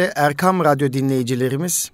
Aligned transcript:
Erkam 0.00 0.64
Radyo 0.64 0.92
dinleyicilerimiz, 0.92 1.90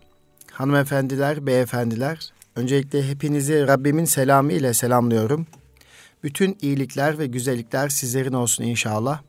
hanımefendiler, 0.51 1.47
beyefendiler, 1.47 2.33
öncelikle 2.57 3.08
hepinizi 3.08 3.67
Rabbimin 3.67 4.04
selamı 4.04 4.53
ile 4.53 4.75
selamlıyorum. 4.75 5.46
Bütün 6.22 6.59
iyilikler 6.61 7.19
ve 7.19 7.27
güzellikler 7.27 7.88
sizlerin 7.88 8.32
olsun 8.32 8.64
inşallah. 8.64 9.21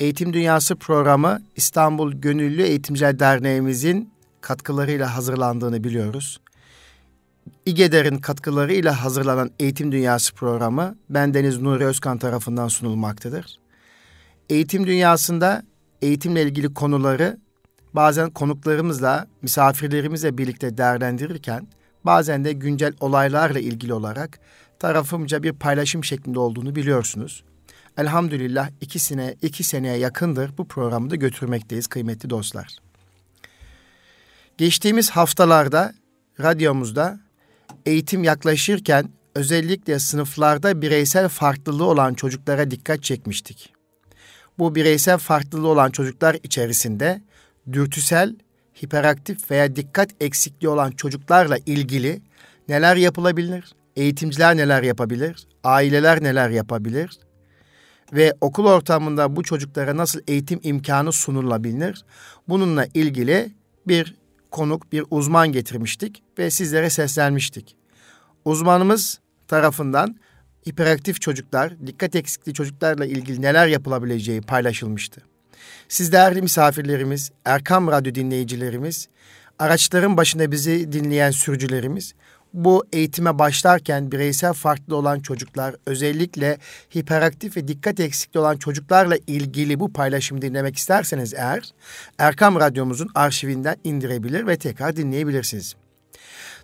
Eğitim 0.00 0.32
Dünyası 0.32 0.76
programı 0.76 1.42
İstanbul 1.56 2.12
Gönüllü 2.12 2.62
Eğitimciler 2.62 3.18
Derneğimizin 3.18 4.10
katkılarıyla 4.40 5.16
hazırlandığını 5.16 5.84
biliyoruz. 5.84 6.40
İGEDER'in 7.66 8.18
katkılarıyla 8.18 9.04
hazırlanan 9.04 9.50
Eğitim 9.60 9.92
Dünyası 9.92 10.34
programı 10.34 10.96
bendeniz 11.10 11.60
Nuri 11.60 11.84
Özkan 11.84 12.18
tarafından 12.18 12.68
sunulmaktadır. 12.68 13.58
Eğitim 14.50 14.86
dünyasında 14.86 15.62
eğitimle 16.02 16.42
ilgili 16.42 16.74
konuları 16.74 17.45
bazen 17.96 18.30
konuklarımızla, 18.30 19.26
misafirlerimizle 19.42 20.38
birlikte 20.38 20.78
değerlendirirken 20.78 21.68
bazen 22.04 22.44
de 22.44 22.52
güncel 22.52 22.92
olaylarla 23.00 23.58
ilgili 23.58 23.94
olarak 23.94 24.40
tarafımca 24.78 25.42
bir 25.42 25.52
paylaşım 25.52 26.04
şeklinde 26.04 26.38
olduğunu 26.38 26.74
biliyorsunuz. 26.74 27.44
Elhamdülillah 27.98 28.70
ikisine 28.80 29.34
iki 29.42 29.64
seneye 29.64 29.98
yakındır 29.98 30.58
bu 30.58 30.68
programı 30.68 31.10
da 31.10 31.16
götürmekteyiz 31.16 31.86
kıymetli 31.86 32.30
dostlar. 32.30 32.78
Geçtiğimiz 34.58 35.10
haftalarda 35.10 35.94
radyomuzda 36.40 37.20
eğitim 37.86 38.24
yaklaşırken 38.24 39.08
özellikle 39.34 39.98
sınıflarda 39.98 40.82
bireysel 40.82 41.28
farklılığı 41.28 41.84
olan 41.84 42.14
çocuklara 42.14 42.70
dikkat 42.70 43.02
çekmiştik. 43.02 43.72
Bu 44.58 44.74
bireysel 44.74 45.18
farklılığı 45.18 45.68
olan 45.68 45.90
çocuklar 45.90 46.36
içerisinde 46.42 47.22
dürtüsel, 47.72 48.36
hiperaktif 48.82 49.50
veya 49.50 49.76
dikkat 49.76 50.10
eksikliği 50.20 50.70
olan 50.70 50.90
çocuklarla 50.90 51.58
ilgili 51.66 52.22
neler 52.68 52.96
yapılabilir? 52.96 53.74
Eğitimciler 53.96 54.56
neler 54.56 54.82
yapabilir? 54.82 55.46
Aileler 55.64 56.22
neler 56.22 56.50
yapabilir? 56.50 57.18
Ve 58.12 58.34
okul 58.40 58.66
ortamında 58.66 59.36
bu 59.36 59.42
çocuklara 59.42 59.96
nasıl 59.96 60.20
eğitim 60.28 60.60
imkanı 60.62 61.12
sunulabilir? 61.12 62.04
Bununla 62.48 62.86
ilgili 62.94 63.52
bir 63.86 64.14
konuk, 64.50 64.92
bir 64.92 65.04
uzman 65.10 65.52
getirmiştik 65.52 66.22
ve 66.38 66.50
sizlere 66.50 66.90
seslenmiştik. 66.90 67.76
Uzmanımız 68.44 69.20
tarafından 69.48 70.16
hiperaktif 70.68 71.20
çocuklar, 71.20 71.86
dikkat 71.86 72.16
eksikliği 72.16 72.54
çocuklarla 72.54 73.06
ilgili 73.06 73.42
neler 73.42 73.66
yapılabileceği 73.66 74.40
paylaşılmıştı. 74.40 75.22
Siz 75.88 76.12
değerli 76.12 76.42
misafirlerimiz, 76.42 77.30
Erkam 77.44 77.88
Radyo 77.88 78.14
dinleyicilerimiz, 78.14 79.08
araçların 79.58 80.16
başında 80.16 80.52
bizi 80.52 80.92
dinleyen 80.92 81.30
sürücülerimiz, 81.30 82.14
bu 82.52 82.84
eğitime 82.92 83.38
başlarken 83.38 84.12
bireysel 84.12 84.52
farklı 84.52 84.96
olan 84.96 85.20
çocuklar, 85.20 85.74
özellikle 85.86 86.58
hiperaktif 86.96 87.56
ve 87.56 87.68
dikkat 87.68 88.00
eksikliği 88.00 88.40
olan 88.40 88.56
çocuklarla 88.56 89.16
ilgili 89.26 89.80
bu 89.80 89.92
paylaşımı 89.92 90.42
dinlemek 90.42 90.76
isterseniz 90.76 91.34
eğer, 91.34 91.70
Erkam 92.18 92.60
Radyomuzun 92.60 93.10
arşivinden 93.14 93.76
indirebilir 93.84 94.46
ve 94.46 94.56
tekrar 94.56 94.96
dinleyebilirsiniz. 94.96 95.74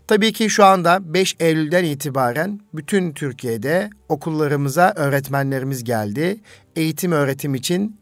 Tabii 0.06 0.32
ki 0.32 0.50
şu 0.50 0.64
anda 0.64 1.14
5 1.14 1.36
Eylül'den 1.40 1.84
itibaren 1.84 2.60
bütün 2.74 3.12
Türkiye'de 3.12 3.90
okullarımıza 4.08 4.92
öğretmenlerimiz 4.96 5.84
geldi. 5.84 6.40
Eğitim 6.76 7.12
öğretim 7.12 7.54
için 7.54 8.01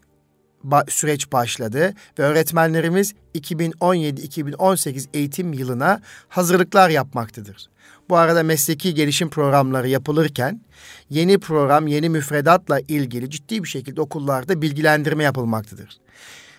süreç 0.87 1.31
başladı 1.31 1.93
ve 2.19 2.23
öğretmenlerimiz 2.23 3.13
2017-2018 3.35 5.07
eğitim 5.13 5.53
yılına 5.53 6.01
hazırlıklar 6.29 6.89
yapmaktadır. 6.89 7.69
Bu 8.09 8.17
arada 8.17 8.43
mesleki 8.43 8.93
gelişim 8.93 9.29
programları 9.29 9.87
yapılırken 9.87 10.61
yeni 11.09 11.39
program, 11.39 11.87
yeni 11.87 12.09
müfredatla 12.09 12.79
ilgili 12.79 13.29
ciddi 13.29 13.63
bir 13.63 13.67
şekilde 13.67 14.01
okullarda 14.01 14.61
bilgilendirme 14.61 15.23
yapılmaktadır. 15.23 15.97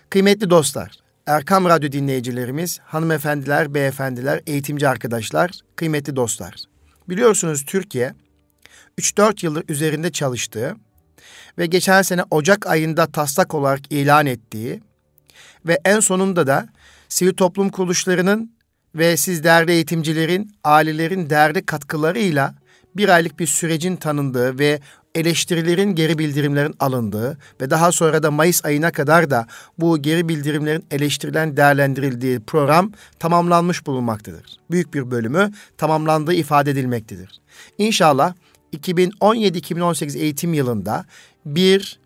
Kıymetli 0.09 0.49
dostlar, 0.49 0.91
Erkam 1.25 1.65
Radyo 1.65 1.91
dinleyicilerimiz, 1.91 2.79
hanımefendiler, 2.79 3.73
beyefendiler, 3.73 4.41
eğitimci 4.47 4.87
arkadaşlar, 4.87 5.51
kıymetli 5.75 6.15
dostlar. 6.15 6.55
Biliyorsunuz 7.09 7.65
Türkiye 7.65 8.13
3-4 8.99 9.45
yıldır 9.45 9.63
üzerinde 9.69 10.11
çalıştığı 10.11 10.75
ve 11.57 11.65
geçen 11.65 12.01
sene 12.01 12.23
Ocak 12.31 12.67
ayında 12.67 13.07
taslak 13.07 13.53
olarak 13.53 13.91
ilan 13.91 14.25
ettiği 14.25 14.81
ve 15.67 15.79
en 15.85 15.99
sonunda 15.99 16.47
da 16.47 16.67
sivil 17.09 17.33
toplum 17.33 17.69
kuruluşlarının 17.69 18.53
ve 18.95 19.17
siz 19.17 19.43
değerli 19.43 19.71
eğitimcilerin, 19.71 20.51
ailelerin 20.63 21.29
değerli 21.29 21.65
katkılarıyla 21.65 22.55
bir 22.95 23.09
aylık 23.09 23.39
bir 23.39 23.47
sürecin 23.47 23.95
tanındığı 23.95 24.59
ve 24.59 24.79
eleştirilerin 25.15 25.95
geri 25.95 26.17
bildirimlerin 26.17 26.75
alındığı 26.79 27.37
ve 27.61 27.69
daha 27.69 27.91
sonra 27.91 28.23
da 28.23 28.31
Mayıs 28.31 28.65
ayına 28.65 28.91
kadar 28.91 29.29
da 29.29 29.47
bu 29.77 30.01
geri 30.01 30.29
bildirimlerin 30.29 30.85
eleştirilen 30.91 31.57
değerlendirildiği 31.57 32.39
program 32.39 32.91
tamamlanmış 33.19 33.85
bulunmaktadır. 33.85 34.57
Büyük 34.71 34.93
bir 34.93 35.11
bölümü 35.11 35.51
tamamlandığı 35.77 36.33
ifade 36.33 36.71
edilmektedir. 36.71 37.41
İnşallah 37.77 38.33
2017-2018 38.73 40.17
eğitim 40.17 40.53
yılında 40.53 41.05
1, 41.45 41.99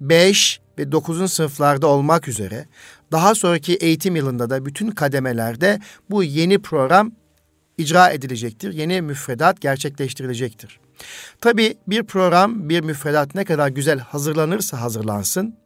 5 0.00 0.60
ve 0.78 0.92
9. 0.92 1.32
sınıflarda 1.32 1.86
olmak 1.86 2.28
üzere 2.28 2.66
daha 3.12 3.34
sonraki 3.34 3.74
eğitim 3.74 4.16
yılında 4.16 4.50
da 4.50 4.66
bütün 4.66 4.90
kademelerde 4.90 5.80
bu 6.10 6.24
yeni 6.24 6.58
program 6.58 7.12
icra 7.78 8.10
edilecektir. 8.10 8.72
Yeni 8.72 9.02
müfredat 9.02 9.60
gerçekleştirilecektir. 9.60 10.80
Tabii 11.40 11.76
bir 11.86 12.02
program, 12.02 12.68
bir 12.68 12.80
müfredat 12.80 13.34
ne 13.34 13.44
kadar 13.44 13.68
güzel 13.68 13.98
hazırlanırsa 13.98 14.80
hazırlansın, 14.80 15.56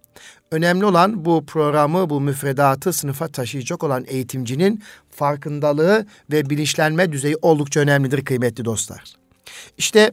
önemli 0.51 0.85
olan 0.85 1.25
bu 1.25 1.47
programı, 1.47 2.11
bu 2.11 2.21
müfredatı 2.21 2.93
sınıfa 2.93 3.29
taşıyacak 3.29 3.85
olan 3.85 4.05
eğitimcinin 4.09 4.83
farkındalığı 5.11 6.07
ve 6.31 6.51
bilinçlenme 6.51 7.13
düzeyi 7.13 7.37
oldukça 7.43 7.81
önemlidir 7.81 8.25
kıymetli 8.25 8.65
dostlar. 8.65 9.05
İşte 9.79 10.13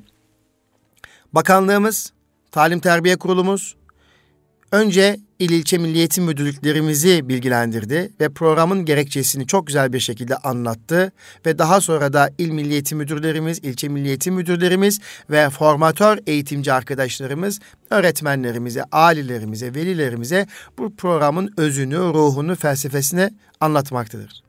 bakanlığımız, 1.34 2.14
Talim 2.52 2.80
Terbiye 2.80 3.16
Kurulumuz 3.16 3.76
önce 4.72 5.20
il 5.40 5.50
ilçe 5.50 5.78
milliyetin 5.78 6.24
müdürlüklerimizi 6.24 7.30
bilgilendirdi 7.30 8.12
ve 8.20 8.30
programın 8.30 8.86
gerekçesini 8.86 9.48
çok 9.48 9.68
güzel 9.68 9.94
bir 9.94 10.00
şekilde 10.00 10.36
anlattı 10.36 11.12
ve 11.46 11.58
daha 11.58 11.82
sonra 11.82 12.14
da 12.14 12.30
il 12.38 12.50
milliyeti 12.50 12.96
müdürlerimiz, 12.96 13.60
ilçe 13.60 13.88
milliyeti 13.88 14.32
müdürlerimiz 14.32 15.00
ve 15.30 15.50
formatör 15.50 16.18
eğitimci 16.28 16.74
arkadaşlarımız 16.74 17.60
öğretmenlerimize, 17.90 18.84
ailelerimize, 18.92 19.76
velilerimize 19.76 20.48
bu 20.78 20.96
programın 20.96 21.54
özünü, 21.58 21.98
ruhunu, 21.98 22.56
felsefesini 22.56 23.30
anlatmaktadır. 23.60 24.44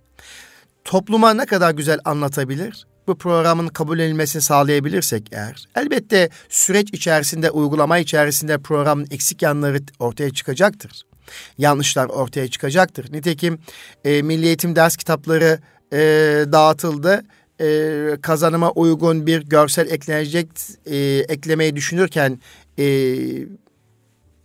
Topluma 0.84 1.34
ne 1.34 1.47
kadar 1.47 1.70
güzel 1.70 1.98
anlatabilir? 2.04 2.86
Bu 3.08 3.19
programın 3.19 3.69
kabul 3.69 3.98
edilmesini 3.98 4.42
sağlayabilirsek 4.42 5.28
eğer 5.32 5.69
elbette 5.76 6.28
süreç 6.48 6.88
içerisinde 6.92 7.50
uygulama 7.50 7.98
içerisinde 7.98 8.58
programın 8.58 9.06
eksik 9.10 9.42
yanları 9.42 9.78
ortaya 9.98 10.30
çıkacaktır. 10.30 11.02
Yanlışlar 11.58 12.06
ortaya 12.06 12.48
çıkacaktır. 12.48 13.12
Nitekim 13.12 13.58
e, 14.04 14.22
Milli 14.22 14.47
Eğitim 14.47 14.76
ders 14.76 14.97
kitapları 14.97 15.58
e, 15.92 15.98
dağıtıldı. 16.52 17.22
E, 17.60 18.16
kazanıma 18.22 18.70
uygun 18.70 19.26
bir 19.26 19.42
görsel 19.42 19.91
eklenecek 19.91 20.48
e, 20.86 20.97
eklemeyi 21.28 21.76
düşünürken 21.76 22.41
e, 22.78 23.16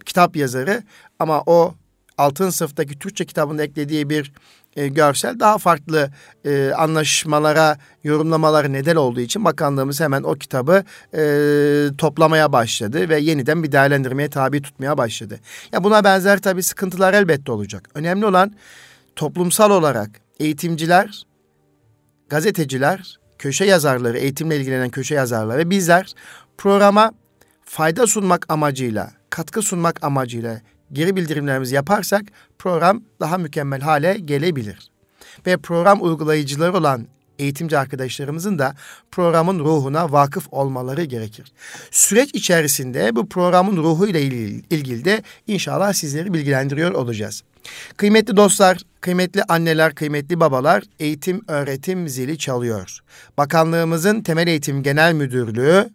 kitap 0.06 0.36
yazarı 0.36 0.84
ama 1.20 1.44
o 1.46 1.76
altın 2.18 2.50
sınıftaki 2.50 3.00
Türkçe 3.00 3.26
kitabında 3.26 3.64
eklediği 3.64 4.10
bir 4.10 4.34
e, 4.76 4.88
görsel 4.88 5.40
daha 5.40 5.58
farklı 5.58 6.12
e, 6.46 6.72
anlaşmalara, 6.78 7.78
yorumlamalara 8.04 8.68
neden 8.68 8.96
olduğu 8.96 9.20
için 9.20 9.46
bakanlığımız 9.46 10.02
hemen 10.02 10.24
o 10.24 10.34
kitabı 10.34 10.84
e, 11.14 11.24
toplamaya 11.98 12.52
başladı 12.52 13.10
ve 13.10 13.20
yeniden 13.20 13.64
bir 13.64 13.72
değerlendirmeye 13.72 14.30
tabi 14.30 14.62
tutmaya 14.62 14.98
başladı. 14.98 15.40
Ya 15.72 15.84
buna 15.84 16.04
benzer 16.04 16.42
tabii 16.42 16.64
sıkıntılar 16.64 17.14
elbette 17.14 17.52
olacak. 17.52 17.90
Önemli 17.96 18.26
olan 18.26 18.54
toplumsal 19.16 19.72
olarak 19.72 20.10
eğitimciler, 20.40 21.24
gazeteciler, 22.30 23.20
köşe 23.38 23.66
yazarları, 23.66 24.18
eğitimle 24.18 24.58
ilgilenen 24.58 24.90
köşe 24.90 25.16
yazarları 25.16 25.58
ve 25.58 25.70
bizler 25.70 26.14
programa 26.58 27.12
fayda 27.66 28.08
sunmak 28.08 28.46
amacıyla, 28.50 29.12
katkı 29.30 29.62
sunmak 29.62 30.04
amacıyla 30.04 30.62
geri 30.94 31.16
bildirimlerimizi 31.16 31.76
yaparsak 31.76 32.24
program 32.60 33.04
daha 33.20 33.38
mükemmel 33.38 33.82
hale 33.82 34.14
gelebilir. 34.14 34.90
Ve 35.46 35.58
program 35.58 36.04
uygulayıcıları 36.04 36.78
olan 36.78 37.08
eğitimci 37.40 37.78
arkadaşlarımızın 37.78 38.60
da 38.60 38.76
programın 39.12 39.60
ruhuna 39.60 40.12
vakıf 40.12 40.48
olmaları 40.52 41.04
gerekir. 41.04 41.52
Süreç 41.92 42.30
içerisinde 42.34 43.16
bu 43.16 43.30
programın 43.30 43.78
ruhuyla 43.78 44.20
ilgili 44.20 45.06
de 45.06 45.24
inşallah 45.48 45.94
sizleri 45.94 46.34
bilgilendiriyor 46.34 46.92
olacağız. 46.92 47.44
Kıymetli 47.98 48.38
dostlar, 48.38 48.78
kıymetli 49.02 49.44
anneler, 49.44 49.96
kıymetli 49.96 50.40
babalar 50.40 50.84
eğitim 51.00 51.42
öğretim 51.48 52.10
zili 52.10 52.38
çalıyor. 52.38 53.00
Bakanlığımızın 53.38 54.22
Temel 54.22 54.48
Eğitim 54.48 54.84
Genel 54.84 55.14
Müdürlüğü 55.14 55.90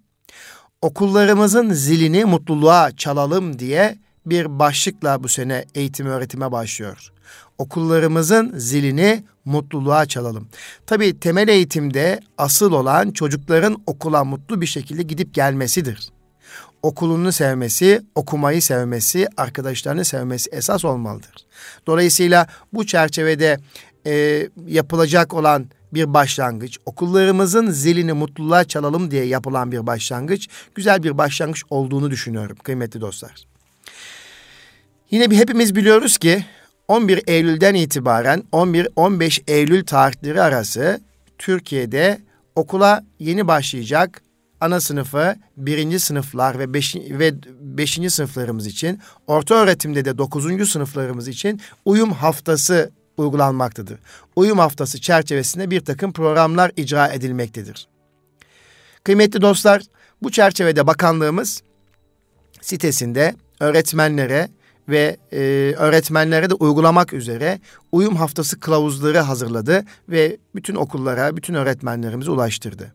okullarımızın 0.83 1.73
zilini 1.73 2.25
mutluluğa 2.25 2.97
çalalım 2.97 3.59
diye 3.59 3.99
bir 4.31 4.59
başlıkla 4.59 5.23
bu 5.23 5.29
sene 5.29 5.65
eğitim 5.75 6.07
öğretime 6.07 6.53
başlıyor. 6.53 7.13
Okullarımızın 7.59 8.53
zilini 8.57 9.25
mutluluğa 9.45 10.07
çalalım. 10.07 10.49
Tabii 10.87 11.21
temel 11.21 11.49
eğitimde 11.49 12.21
asıl 12.39 12.73
olan 12.73 13.11
çocukların 13.11 13.83
okula 13.87 14.25
mutlu 14.25 14.61
bir 14.61 14.67
şekilde 14.67 15.03
gidip 15.03 15.35
gelmesidir. 15.35 16.09
Okulunu 16.83 17.33
sevmesi, 17.33 18.03
okumayı 18.15 18.63
sevmesi, 18.63 19.27
arkadaşlarını 19.37 20.05
sevmesi 20.05 20.51
esas 20.51 20.85
olmalıdır. 20.85 21.47
Dolayısıyla 21.87 22.47
bu 22.73 22.87
çerçevede 22.87 23.59
e, 24.07 24.49
yapılacak 24.67 25.35
olan 25.35 25.67
bir 25.95 26.15
başlangıç, 26.15 26.79
okullarımızın 26.87 27.71
zilini 27.71 28.13
mutluluğa 28.13 28.65
çalalım 28.65 29.11
diye 29.11 29.25
yapılan 29.25 29.73
bir 29.73 29.87
başlangıç, 29.87 30.49
güzel 30.75 31.03
bir 31.03 31.19
başlangıç 31.19 31.63
olduğunu 31.71 32.11
düşünüyorum 32.11 32.57
kıymetli 32.63 33.01
dostlar. 33.01 33.48
Yine 35.11 35.31
bir 35.31 35.37
hepimiz 35.37 35.75
biliyoruz 35.75 36.19
ki 36.19 36.45
11 36.89 37.23
Eylül'den 37.27 37.75
itibaren 37.75 38.45
11-15 38.53 39.43
Eylül 39.47 39.85
tarihleri 39.85 40.43
arası 40.43 41.01
Türkiye'de 41.39 42.21
okula 42.57 43.05
yeni 43.19 43.49
başlayacak 43.49 44.23
ana 44.61 44.81
sınıfı, 44.81 45.37
birinci 45.57 46.01
sınıflar 46.01 46.59
ve 46.59 46.75
beş, 46.75 46.97
ve 46.97 47.35
beşinci 47.61 48.11
sınıflarımız 48.11 48.67
için, 48.67 49.01
orta 49.27 49.55
öğretimde 49.55 50.05
de 50.05 50.19
dokuzuncu 50.19 50.67
sınıflarımız 50.67 51.29
için 51.29 51.61
uyum 51.85 52.13
haftası 52.13 52.91
uygulanmaktadır. 53.17 53.99
Uyum 54.37 54.59
haftası 54.59 55.01
çerçevesinde 55.01 55.71
bir 55.71 55.81
takım 55.81 56.13
programlar 56.13 56.73
icra 56.77 57.09
edilmektedir. 57.09 57.89
Kıymetli 59.05 59.41
dostlar, 59.41 59.83
bu 60.23 60.31
çerçevede 60.31 60.87
bakanlığımız 60.87 61.63
sitesinde 62.61 63.35
öğretmenlere 63.61 64.49
ve 64.89 65.17
e, 65.33 65.39
öğretmenlere 65.79 66.51
de 66.51 66.55
uygulamak 66.55 67.13
üzere 67.13 67.61
uyum 67.93 68.17
haftası 68.17 68.61
kılavuzları 68.61 69.19
hazırladı 69.19 69.85
ve 70.09 70.37
bütün 70.55 70.75
okullara, 70.75 71.37
bütün 71.37 71.55
öğretmenlerimize 71.55 72.31
ulaştırdı. 72.31 72.95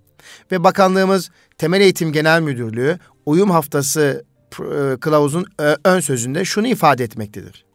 Ve 0.51 0.63
bakanlığımız 0.63 1.29
Temel 1.57 1.81
Eğitim 1.81 2.11
Genel 2.11 2.41
Müdürlüğü 2.41 2.99
uyum 3.25 3.51
haftası 3.51 4.25
e, 4.59 4.97
kılavuzun 4.99 5.45
e, 5.61 5.75
ön 5.85 5.99
sözünde 5.99 6.45
şunu 6.45 6.67
ifade 6.67 7.03
etmektedir. 7.03 7.65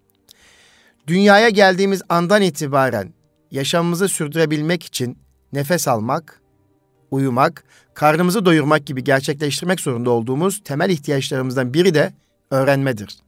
Dünyaya 1.07 1.49
geldiğimiz 1.49 2.03
andan 2.09 2.43
itibaren 2.43 3.13
yaşamımızı 3.51 4.09
sürdürebilmek 4.09 4.85
için 4.85 5.19
nefes 5.53 5.89
almak, 5.89 6.41
uyumak, 7.11 7.65
karnımızı 7.95 8.45
doyurmak 8.45 8.87
gibi 8.87 9.05
gerçekleştirmek 9.05 9.81
zorunda 9.81 10.11
olduğumuz 10.11 10.61
temel 10.65 10.91
ihtiyaçlarımızdan 10.91 11.75
biri 11.75 11.95
de 11.95 12.13
öğrenmedir. 12.51 13.28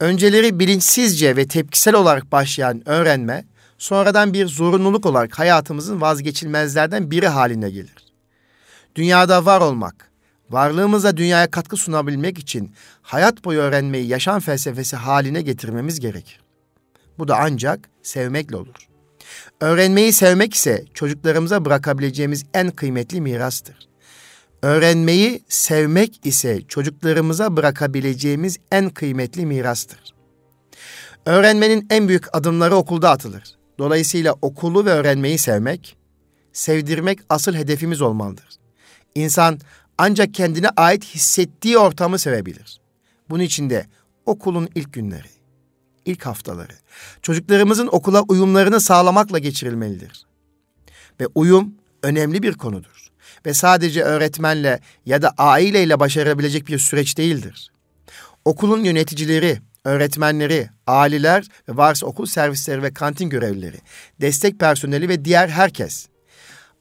Önceleri 0.00 0.58
bilinçsizce 0.58 1.36
ve 1.36 1.46
tepkisel 1.46 1.94
olarak 1.94 2.32
başlayan 2.32 2.88
öğrenme, 2.88 3.44
sonradan 3.78 4.32
bir 4.32 4.46
zorunluluk 4.46 5.06
olarak 5.06 5.38
hayatımızın 5.38 6.00
vazgeçilmezlerden 6.00 7.10
biri 7.10 7.28
haline 7.28 7.70
gelir. 7.70 7.94
Dünyada 8.94 9.44
var 9.44 9.60
olmak, 9.60 10.10
varlığımıza 10.50 11.16
dünyaya 11.16 11.50
katkı 11.50 11.76
sunabilmek 11.76 12.38
için 12.38 12.72
hayat 13.02 13.44
boyu 13.44 13.60
öğrenmeyi 13.60 14.06
yaşam 14.06 14.40
felsefesi 14.40 14.96
haline 14.96 15.42
getirmemiz 15.42 16.00
gerekir. 16.00 16.40
Bu 17.18 17.28
da 17.28 17.36
ancak 17.40 17.88
sevmekle 18.02 18.56
olur. 18.56 18.88
Öğrenmeyi 19.60 20.12
sevmek 20.12 20.54
ise 20.54 20.84
çocuklarımıza 20.94 21.64
bırakabileceğimiz 21.64 22.44
en 22.54 22.70
kıymetli 22.70 23.20
mirastır. 23.20 23.88
Öğrenmeyi 24.62 25.42
sevmek 25.48 26.26
ise 26.26 26.62
çocuklarımıza 26.68 27.56
bırakabileceğimiz 27.56 28.56
en 28.72 28.90
kıymetli 28.90 29.46
mirastır. 29.46 30.14
Öğrenmenin 31.26 31.86
en 31.90 32.08
büyük 32.08 32.36
adımları 32.36 32.76
okulda 32.76 33.10
atılır. 33.10 33.56
Dolayısıyla 33.78 34.34
okulu 34.42 34.84
ve 34.84 34.90
öğrenmeyi 34.90 35.38
sevmek, 35.38 35.96
sevdirmek 36.52 37.18
asıl 37.28 37.54
hedefimiz 37.54 38.02
olmalıdır. 38.02 38.48
İnsan 39.14 39.58
ancak 39.98 40.34
kendine 40.34 40.68
ait 40.68 41.04
hissettiği 41.04 41.78
ortamı 41.78 42.18
sevebilir. 42.18 42.80
Bunun 43.30 43.42
için 43.42 43.70
de 43.70 43.86
okulun 44.26 44.68
ilk 44.74 44.92
günleri, 44.92 45.28
ilk 46.04 46.26
haftaları, 46.26 46.72
çocuklarımızın 47.22 47.88
okula 47.92 48.22
uyumlarını 48.22 48.80
sağlamakla 48.80 49.38
geçirilmelidir. 49.38 50.26
Ve 51.20 51.26
uyum 51.34 51.74
önemli 52.02 52.42
bir 52.42 52.52
konudur 52.52 52.95
ve 53.46 53.54
sadece 53.54 54.02
öğretmenle 54.02 54.80
ya 55.06 55.22
da 55.22 55.34
aileyle 55.38 56.00
başarabilecek 56.00 56.68
bir 56.68 56.78
süreç 56.78 57.18
değildir. 57.18 57.70
Okulun 58.44 58.84
yöneticileri, 58.84 59.58
öğretmenleri, 59.84 60.68
aileler 60.86 61.46
ve 61.68 61.76
varsa 61.76 62.06
okul 62.06 62.26
servisleri 62.26 62.82
ve 62.82 62.94
kantin 62.94 63.30
görevlileri, 63.30 63.76
destek 64.20 64.60
personeli 64.60 65.08
ve 65.08 65.24
diğer 65.24 65.48
herkes 65.48 66.08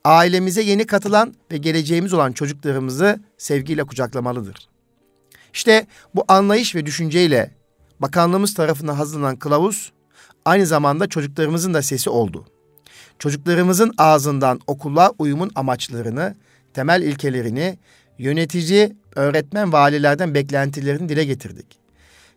ailemize 0.03 0.62
yeni 0.62 0.85
katılan 0.85 1.35
ve 1.51 1.57
geleceğimiz 1.57 2.13
olan 2.13 2.31
çocuklarımızı 2.31 3.19
sevgiyle 3.38 3.83
kucaklamalıdır. 3.83 4.69
İşte 5.53 5.88
bu 6.15 6.25
anlayış 6.27 6.75
ve 6.75 6.85
düşünceyle 6.85 7.51
bakanlığımız 8.00 8.53
tarafından 8.53 8.95
hazırlanan 8.95 9.35
kılavuz 9.35 9.91
aynı 10.45 10.65
zamanda 10.65 11.07
çocuklarımızın 11.07 11.73
da 11.73 11.81
sesi 11.81 12.09
oldu. 12.09 12.45
Çocuklarımızın 13.19 13.94
ağzından 13.97 14.59
okula 14.67 15.12
uyumun 15.19 15.51
amaçlarını 15.56 16.35
temel 16.75 17.01
ilkelerini 17.01 17.77
yönetici, 18.18 18.95
öğretmen, 19.16 19.74
valilerden 19.74 20.33
beklentilerini 20.33 21.10
dile 21.10 21.25
getirdik. 21.25 21.66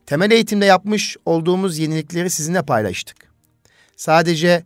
Temel 0.06 0.30
eğitimde 0.30 0.64
yapmış 0.64 1.16
olduğumuz 1.24 1.78
yenilikleri 1.78 2.30
sizinle 2.30 2.62
paylaştık. 2.62 3.16
Sadece 3.96 4.64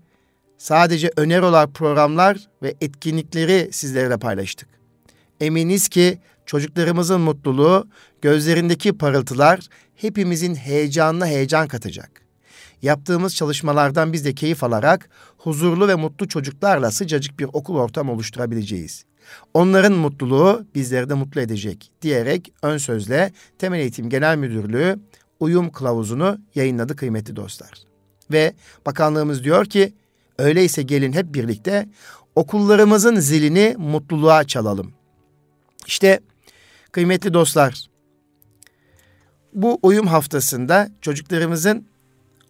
sadece 0.58 1.10
öneri 1.16 1.42
olan 1.42 1.72
programlar 1.72 2.48
ve 2.62 2.74
etkinlikleri 2.80 3.69
sizlerle 3.72 4.16
paylaştık. 4.16 4.69
Eminiz 5.40 5.88
ki 5.88 6.19
çocuklarımızın 6.46 7.20
mutluluğu, 7.20 7.88
gözlerindeki 8.22 8.98
parıltılar 8.98 9.60
hepimizin 9.94 10.54
heyecanına 10.54 11.26
heyecan 11.26 11.69
katacak. 11.69 12.10
Yaptığımız 12.82 13.36
çalışmalardan 13.36 14.12
biz 14.12 14.24
de 14.24 14.34
keyif 14.34 14.64
alarak 14.64 15.08
huzurlu 15.36 15.88
ve 15.88 15.94
mutlu 15.94 16.29
çocuklarla 16.29 16.91
sıcacık 16.91 17.38
bir 17.38 17.46
okul 17.52 17.76
ortamı 17.76 18.12
oluşturabileceğiz. 18.12 19.05
Onların 19.55 19.93
mutluluğu 19.93 20.67
bizleri 20.74 21.08
de 21.08 21.14
mutlu 21.14 21.41
edecek 21.41 21.91
diyerek 22.02 22.52
ön 22.62 22.79
sözle 22.79 23.32
Temel 23.58 23.81
Eğitim 23.81 24.08
Genel 24.08 24.36
Müdürlüğü 24.36 24.98
uyum 25.41 25.72
kılavuzunu 25.72 26.38
yayınladı 26.55 26.96
kıymetli 26.96 27.36
dostlar. 27.36 27.70
Ve 28.31 28.55
bakanlığımız 28.86 29.44
diyor 29.44 29.64
ki 29.64 29.93
öyleyse 30.38 30.82
gelin 30.82 31.12
hep 31.12 31.34
birlikte 31.34 31.88
okullarımızın 32.34 33.17
zilini 33.17 33.74
mutluluğa 33.79 34.44
çalalım. 34.44 34.93
İşte 35.86 36.20
kıymetli 36.93 37.34
dostlar 37.34 37.93
bu 39.55 39.79
uyum 39.82 40.06
haftasında 40.06 40.88
çocuklarımızın 41.00 41.86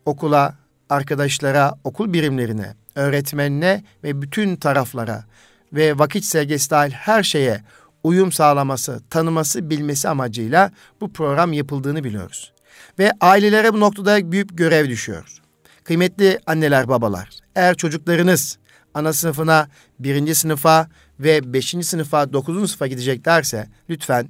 okula, 0.05 0.55
arkadaşlara, 0.89 1.75
okul 1.85 2.13
birimlerine, 2.13 2.75
öğretmenine 2.95 3.85
ve 4.05 4.23
bütün 4.23 4.57
taraflara 4.57 5.25
ve 5.73 5.99
vakit 5.99 6.25
sevgisi 6.25 6.71
dahil 6.71 6.91
her 6.91 7.23
şeye 7.23 7.63
uyum 8.03 8.33
sağlaması, 8.33 9.03
tanıması, 9.11 9.71
bilmesi 9.71 10.09
amacıyla 10.09 10.71
bu 11.01 11.13
program 11.13 11.53
yapıldığını 11.53 12.05
biliyoruz. 12.05 12.53
Ve 12.99 13.13
ailelere 13.21 13.75
bu 13.75 13.81
noktada 13.81 14.33
büyük 14.33 14.59
görev 14.59 14.89
düşüyor. 14.89 15.39
Kıymetli 15.85 16.39
anneler, 16.47 16.89
babalar, 16.89 17.31
eğer 17.55 17.75
çocuklarınız 17.75 18.59
ana 18.95 19.13
sınıfına, 19.13 19.69
birinci 19.99 20.35
sınıfa 20.35 20.89
ve 21.21 21.53
beşinci 21.53 21.87
sınıfa, 21.87 22.33
dokuzuncu 22.33 22.69
sınıfa 22.69 22.87
gideceklerse 22.87 23.69
lütfen 23.91 24.29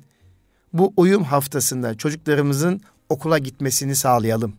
bu 0.73 0.93
uyum 0.97 1.25
haftasında 1.25 1.95
çocuklarımızın 1.95 2.81
okula 3.09 3.39
gitmesini 3.39 3.97
sağlayalım. 3.97 4.57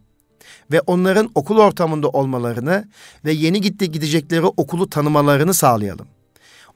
Ve 0.71 0.81
onların 0.81 1.29
okul 1.35 1.57
ortamında 1.57 2.09
olmalarını 2.09 2.87
ve 3.25 3.31
yeni 3.31 3.61
gitti 3.61 3.91
gidecekleri 3.91 4.45
okulu 4.45 4.89
tanımalarını 4.89 5.53
sağlayalım 5.53 6.07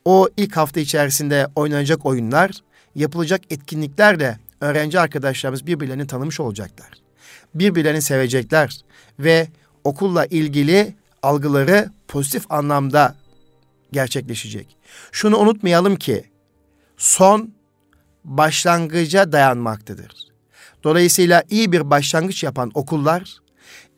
o 0.08 0.30
ilk 0.38 0.58
hafta 0.58 0.80
içerisinde 0.80 1.48
oynanacak 1.56 2.06
oyunlar, 2.06 2.52
yapılacak 2.96 3.42
etkinliklerle 3.50 4.40
öğrenci 4.62 5.00
arkadaşlarımız 5.00 5.68
birbirlerini 5.68 6.08
tanımış 6.08 6.40
olacaklar. 6.40 6.90
Birbirlerini 7.56 8.02
sevecekler 8.02 8.82
ve 9.20 9.48
okulla 9.84 10.26
ilgili 10.26 10.96
algıları 11.24 11.92
pozitif 12.08 12.52
anlamda 12.52 13.16
gerçekleşecek. 13.92 14.78
Şunu 15.12 15.38
unutmayalım 15.38 15.96
ki 15.96 16.24
son 16.98 17.54
başlangıca 18.24 19.32
dayanmaktadır. 19.32 20.12
Dolayısıyla 20.84 21.44
iyi 21.50 21.72
bir 21.72 21.90
başlangıç 21.90 22.44
yapan 22.44 22.72
okullar, 22.74 23.38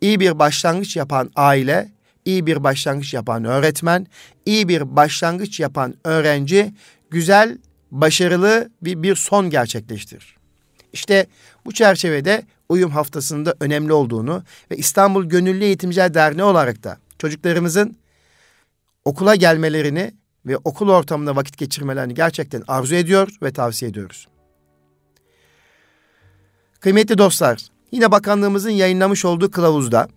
iyi 0.02 0.20
bir 0.20 0.40
başlangıç 0.40 0.96
yapan 0.96 1.32
aile, 1.36 1.92
iyi 2.30 2.46
bir 2.46 2.64
başlangıç 2.64 3.14
yapan 3.14 3.46
öğretmen, 3.46 4.08
iyi 4.46 4.68
bir 4.68 4.96
başlangıç 4.96 5.60
yapan 5.60 5.96
öğrenci 6.04 6.74
güzel, 7.10 7.58
başarılı 7.92 8.70
bir, 8.82 9.04
bir 9.04 9.16
son 9.16 9.50
gerçekleştirir. 9.50 10.38
İşte 10.94 11.28
bu 11.66 11.72
çerçevede 11.72 12.44
uyum 12.70 12.92
haftasında 12.92 13.56
önemli 13.60 13.94
olduğunu 13.94 14.44
ve 14.72 14.78
İstanbul 14.78 15.26
Gönüllü 15.26 15.64
Eğitimciler 15.64 16.14
Derneği 16.14 16.44
olarak 16.44 16.84
da 16.84 16.98
çocuklarımızın 17.20 17.98
okula 19.06 19.36
gelmelerini 19.36 20.14
ve 20.46 20.58
okul 20.58 20.90
ortamında 20.90 21.36
vakit 21.36 21.58
geçirmelerini 21.58 22.14
gerçekten 22.14 22.64
arzu 22.68 22.96
ediyor 22.96 23.30
ve 23.44 23.52
tavsiye 23.52 23.92
ediyoruz. 23.92 24.28
Kıymetli 26.80 27.18
dostlar, 27.18 27.68
yine 27.92 28.12
bakanlığımızın 28.12 28.70
yayınlamış 28.70 29.26
olduğu 29.26 29.52
kılavuzda 29.52 30.08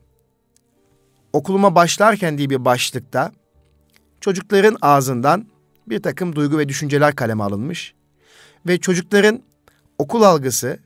okuluma 1.32 1.74
başlarken 1.74 2.38
diye 2.38 2.50
bir 2.50 2.64
başlıkta 2.64 3.32
çocukların 4.20 4.76
ağzından 4.82 5.46
bir 5.86 6.02
takım 6.02 6.36
duygu 6.36 6.58
ve 6.58 6.68
düşünceler 6.68 7.14
kaleme 7.14 7.44
alınmış 7.44 7.94
ve 8.66 8.80
çocukların 8.80 9.42
okul 9.98 10.22
algısı, 10.22 10.78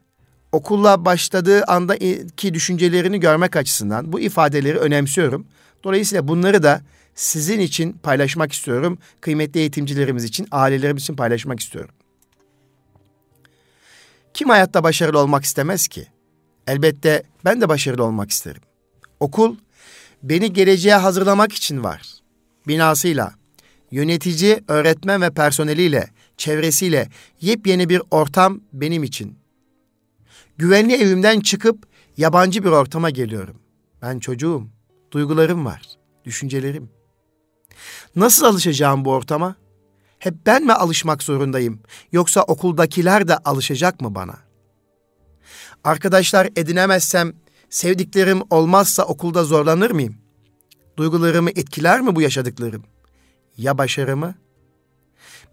okulla 0.53 1.05
başladığı 1.05 1.65
andaki 1.65 2.55
düşüncelerini 2.55 3.21
görmek 3.21 3.57
açısından 3.57 4.13
bu 4.13 4.21
ifadeleri 4.21 4.79
önemsiyorum. 4.79 5.47
Dolayısıyla 5.85 6.29
bunları 6.29 6.63
da 6.63 6.81
sizin 7.15 7.61
için 7.61 7.93
paylaşmak 7.93 8.53
istiyorum. 8.53 8.99
Kıymetli 9.21 9.61
eğitimcilerimiz 9.61 10.25
için, 10.25 10.49
ailelerimiz 10.51 11.03
için 11.03 11.17
paylaşmak 11.17 11.61
istiyorum. 11.61 11.95
Kim 14.35 14.49
hayatta 14.49 14.83
başarılı 14.83 15.19
olmak 15.19 15.45
istemez 15.45 15.89
ki? 15.89 16.07
Elbette 16.67 17.23
ben 17.45 17.61
de 17.61 17.69
başarılı 17.69 18.05
olmak 18.05 18.31
isterim. 18.31 18.63
Okul 19.21 19.57
beni 20.23 20.53
geleceğe 20.53 20.95
hazırlamak 20.95 21.53
için 21.53 21.85
var. 21.85 22.03
Binasıyla, 22.69 23.35
yönetici, 23.91 24.61
öğretmen 24.69 25.23
ve 25.23 25.31
personeliyle, 25.31 26.11
çevresiyle 26.37 27.09
yepyeni 27.41 27.89
bir 27.89 28.03
ortam 28.11 28.61
benim 28.73 29.05
için. 29.05 29.39
Güvenli 30.59 30.95
evimden 30.95 31.41
çıkıp 31.41 31.87
yabancı 32.17 32.65
bir 32.65 32.69
ortama 32.69 33.11
geliyorum. 33.11 33.57
Ben 34.03 34.19
çocuğum, 34.19 34.69
duygularım 35.11 35.65
var, 35.65 35.83
düşüncelerim. 36.25 36.91
Nasıl 38.17 38.47
alışacağım 38.47 39.05
bu 39.05 39.11
ortama? 39.11 39.57
Hep 40.19 40.35
ben 40.47 40.65
mi 40.65 40.73
alışmak 40.73 41.23
zorundayım 41.23 41.81
yoksa 42.13 42.43
okuldakiler 42.43 43.29
de 43.29 43.37
alışacak 43.39 44.01
mı 44.01 44.15
bana? 44.15 44.39
Arkadaşlar 45.85 46.49
edinemezsem, 46.57 47.33
sevdiklerim 47.71 48.43
olmazsa 48.51 49.03
okulda 49.03 49.45
zorlanır 49.45 49.91
mıyım? 49.91 50.17
Duygularımı 50.97 51.51
etkiler 51.51 52.01
mi 52.01 52.17
bu 52.17 52.23
yaşadıklarım? 52.23 52.85
Ya 53.57 53.79
başarımı? 53.79 54.35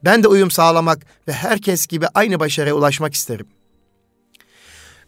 Ben 0.04 0.24
de 0.24 0.28
uyum 0.28 0.52
sağlamak 0.52 1.06
ve 1.28 1.34
herkes 1.34 1.88
gibi 1.88 2.08
aynı 2.14 2.40
başarıya 2.40 2.76
ulaşmak 2.76 3.14
isterim. 3.14 3.48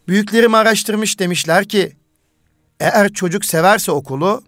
Büyüklerim 0.08 0.54
araştırmış 0.54 1.20
demişler 1.20 1.66
ki, 1.66 1.94
eğer 2.80 3.14
çocuk 3.14 3.46
severse 3.46 3.92
okulu, 3.92 4.44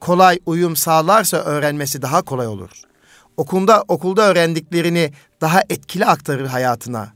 kolay 0.00 0.38
uyum 0.46 0.76
sağlarsa 0.76 1.36
öğrenmesi 1.36 2.02
daha 2.02 2.22
kolay 2.22 2.46
olur. 2.46 2.70
Okulda 3.36 3.84
okulda 3.88 4.22
öğrendiklerini 4.22 5.12
daha 5.40 5.60
etkili 5.70 6.06
aktarır 6.06 6.46
hayatına. 6.46 7.12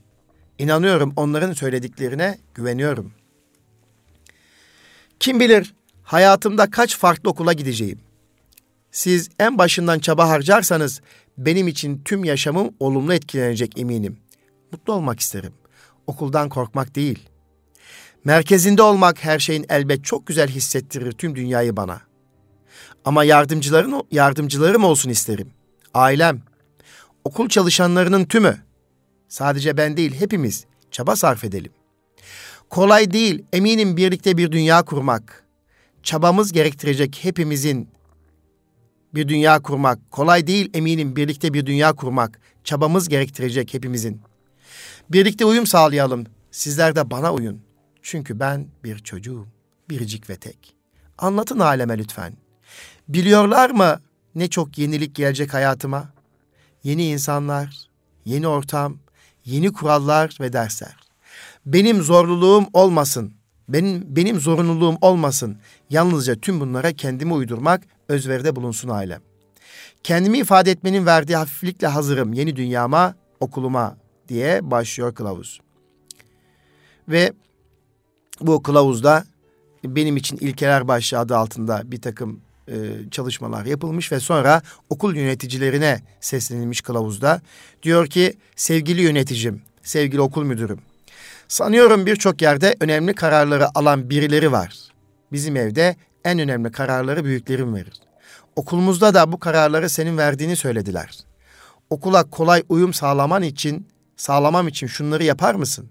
İnanıyorum 0.59 1.13
onların 1.17 1.53
söylediklerine 1.53 2.39
güveniyorum. 2.55 3.13
Kim 5.21 5.41
bilir 5.41 5.75
hayatımda 6.03 6.71
kaç 6.71 6.99
farklı 6.99 7.31
okula 7.31 7.53
gideceğim. 7.53 7.99
Siz 8.91 9.29
en 9.39 9.59
başından 9.59 9.99
çaba 9.99 10.29
harcarsanız 10.29 11.01
benim 11.39 11.69
için 11.69 12.03
tüm 12.05 12.25
yaşamım 12.25 12.75
olumlu 12.81 13.15
etkilenecek 13.15 13.79
eminim. 13.79 14.19
Mutlu 14.73 14.93
olmak 14.93 15.21
isterim. 15.21 15.53
Okuldan 16.07 16.49
korkmak 16.49 16.95
değil. 16.95 17.29
Merkezinde 18.25 18.83
olmak 18.83 19.25
her 19.25 19.39
şeyin 19.39 19.67
elbet 19.69 20.05
çok 20.05 20.27
güzel 20.27 20.49
hissettirir 20.49 21.13
tüm 21.13 21.37
dünyayı 21.37 21.77
bana. 21.77 22.01
Ama 23.05 23.25
yardımcıların 23.25 24.03
yardımcılarım 24.11 24.85
olsun 24.85 25.11
isterim. 25.11 25.51
Ailem, 25.95 26.43
okul 27.25 27.49
çalışanlarının 27.49 28.25
tümü. 28.25 28.63
Sadece 29.29 29.77
ben 29.77 29.97
değil 29.97 30.15
hepimiz 30.15 30.65
çaba 30.91 31.17
sarf 31.17 31.45
edelim. 31.45 31.73
Kolay 32.71 33.13
değil 33.13 33.45
eminim 33.53 33.97
birlikte 33.97 34.37
bir 34.37 34.53
dünya 34.53 34.83
kurmak. 34.83 35.45
Çabamız 36.03 36.53
gerektirecek 36.53 37.19
hepimizin 37.23 37.89
bir 39.15 39.29
dünya 39.29 39.63
kurmak. 39.63 40.11
Kolay 40.11 40.47
değil 40.47 40.71
eminim 40.75 41.17
birlikte 41.17 41.55
bir 41.55 41.67
dünya 41.67 41.93
kurmak. 41.93 42.41
Çabamız 42.65 43.09
gerektirecek 43.09 43.75
hepimizin. 43.75 44.21
Birlikte 45.11 45.45
uyum 45.45 45.67
sağlayalım. 45.67 46.27
Sizler 46.51 46.97
de 46.97 47.11
bana 47.11 47.35
uyun. 47.35 47.63
Çünkü 48.03 48.41
ben 48.41 48.69
bir 48.85 48.99
çocuğum. 48.99 49.47
Biricik 49.91 50.31
ve 50.31 50.37
tek. 50.37 50.77
Anlatın 51.19 51.59
aleme 51.59 51.99
lütfen. 51.99 52.37
Biliyorlar 53.09 53.71
mı 53.71 54.01
ne 54.35 54.49
çok 54.49 54.79
yenilik 54.79 55.15
gelecek 55.15 55.55
hayatıma? 55.55 56.09
Yeni 56.83 57.07
insanlar, 57.07 57.89
yeni 58.25 58.49
ortam, 58.49 58.99
yeni 59.45 59.73
kurallar 59.73 60.37
ve 60.41 60.53
dersler. 60.53 61.06
Benim 61.67 62.03
zorluluğum 62.03 62.67
olmasın. 62.73 63.33
Benim 63.69 64.17
benim 64.17 64.41
zorunluluğum 64.41 64.99
olmasın. 65.01 65.59
Yalnızca 65.91 66.35
tüm 66.35 66.61
bunlara 66.61 66.93
kendimi 66.93 67.33
uydurmak, 67.33 67.83
özveride 68.09 68.57
bulunsun 68.57 68.89
ailem. 68.89 69.21
Kendimi 70.03 70.39
ifade 70.39 70.71
etmenin 70.71 71.07
verdiği 71.07 71.37
hafiflikle 71.37 71.87
hazırım 71.87 72.33
yeni 72.33 72.57
dünyama, 72.57 73.15
okuluma 73.41 73.97
diye 74.29 74.71
başlıyor 74.71 75.15
kılavuz. 75.15 75.61
Ve 77.09 77.33
bu 78.41 78.63
kılavuzda 78.63 79.25
benim 79.85 80.17
için 80.17 80.37
ilkeler 80.37 80.89
başlığı 80.89 81.19
adı 81.19 81.37
altında 81.37 81.83
bir 81.85 82.01
takım 82.01 82.41
e, 82.69 82.75
çalışmalar 83.11 83.65
yapılmış 83.65 84.13
ve 84.13 84.21
sonra 84.21 84.63
okul 84.91 85.17
yöneticilerine 85.17 86.01
seslenilmiş 86.21 86.81
kılavuzda. 86.81 87.41
Diyor 87.83 88.07
ki 88.07 88.35
sevgili 88.57 89.03
yöneticim, 89.03 89.63
sevgili 89.83 90.21
okul 90.21 90.45
müdürüm. 90.45 90.79
Sanıyorum 91.49 92.07
birçok 92.07 92.43
yerde 92.43 92.77
önemli 92.81 93.15
kararları 93.15 93.79
alan 93.79 94.11
birileri 94.11 94.53
var. 94.53 94.79
Bizim 95.33 95.57
evde 95.57 95.97
en 96.25 96.39
önemli 96.39 96.73
kararları 96.73 97.25
büyüklerim 97.25 97.75
verir. 97.75 98.01
Okulumuzda 98.57 99.15
da 99.15 99.33
bu 99.33 99.39
kararları 99.39 99.89
senin 99.89 100.19
verdiğini 100.19 100.57
söylediler. 100.57 101.19
Okula 101.91 102.31
kolay 102.31 102.63
uyum 102.69 102.93
sağlaman 102.93 103.43
için, 103.43 103.89
sağlamam 104.17 104.69
için 104.69 104.87
şunları 104.87 105.25
yapar 105.25 105.55
mısın? 105.55 105.91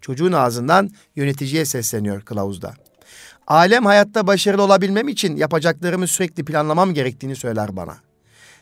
Çocuğun 0.00 0.32
ağzından 0.32 0.90
yöneticiye 1.16 1.64
sesleniyor 1.64 2.22
kılavuzda. 2.22 2.74
Alem 3.46 3.84
hayatta 3.84 4.26
başarılı 4.26 4.62
olabilmem 4.62 5.08
için 5.08 5.36
yapacaklarımı 5.36 6.06
sürekli 6.06 6.44
planlamam 6.44 6.94
gerektiğini 6.94 7.36
söyler 7.36 7.76
bana. 7.76 7.96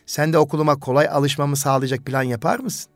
Sen 0.05 0.33
de 0.33 0.37
okuluma 0.37 0.79
kolay 0.79 1.07
alışmamı 1.11 1.57
sağlayacak 1.57 2.05
plan 2.05 2.23
yapar 2.23 2.59
mısın? 2.59 2.91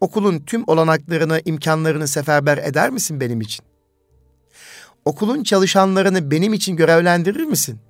Okulun 0.00 0.38
tüm 0.38 0.64
olanaklarını, 0.66 1.42
imkanlarını 1.44 2.08
seferber 2.08 2.58
eder 2.58 2.90
misin 2.90 3.20
benim 3.20 3.40
için? 3.40 3.64
Okulun 5.04 5.42
çalışanlarını 5.42 6.30
benim 6.30 6.52
için 6.52 6.76
görevlendirir 6.76 7.44
misin? 7.44 7.80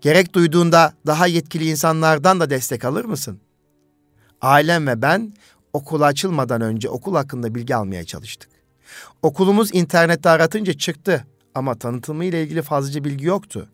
Gerek 0.00 0.34
duyduğunda 0.34 0.92
daha 1.06 1.26
yetkili 1.26 1.70
insanlardan 1.70 2.40
da 2.40 2.50
destek 2.50 2.84
alır 2.84 3.04
mısın? 3.04 3.40
Ailem 4.40 4.86
ve 4.86 5.02
ben 5.02 5.32
okul 5.72 6.00
açılmadan 6.00 6.60
önce 6.60 6.88
okul 6.88 7.14
hakkında 7.14 7.54
bilgi 7.54 7.76
almaya 7.76 8.04
çalıştık. 8.04 8.50
Okulumuz 9.22 9.74
internette 9.74 10.30
aratınca 10.30 10.72
çıktı 10.72 11.26
ama 11.54 11.74
tanıtımı 11.74 12.24
ile 12.24 12.42
ilgili 12.42 12.62
fazlaca 12.62 13.04
bilgi 13.04 13.24
yoktu. 13.24 13.68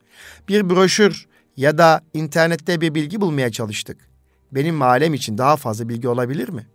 Bir 0.49 0.71
broşür 0.71 1.26
ya 1.56 1.78
da 1.78 2.00
internette 2.14 2.80
bir 2.80 2.94
bilgi 2.94 3.21
bulmaya 3.21 3.50
çalıştık. 3.50 3.97
Benim 4.52 4.75
mahallem 4.75 5.14
için 5.14 5.38
daha 5.38 5.56
fazla 5.56 5.88
bilgi 5.88 6.09
olabilir 6.09 6.49
mi? 6.49 6.66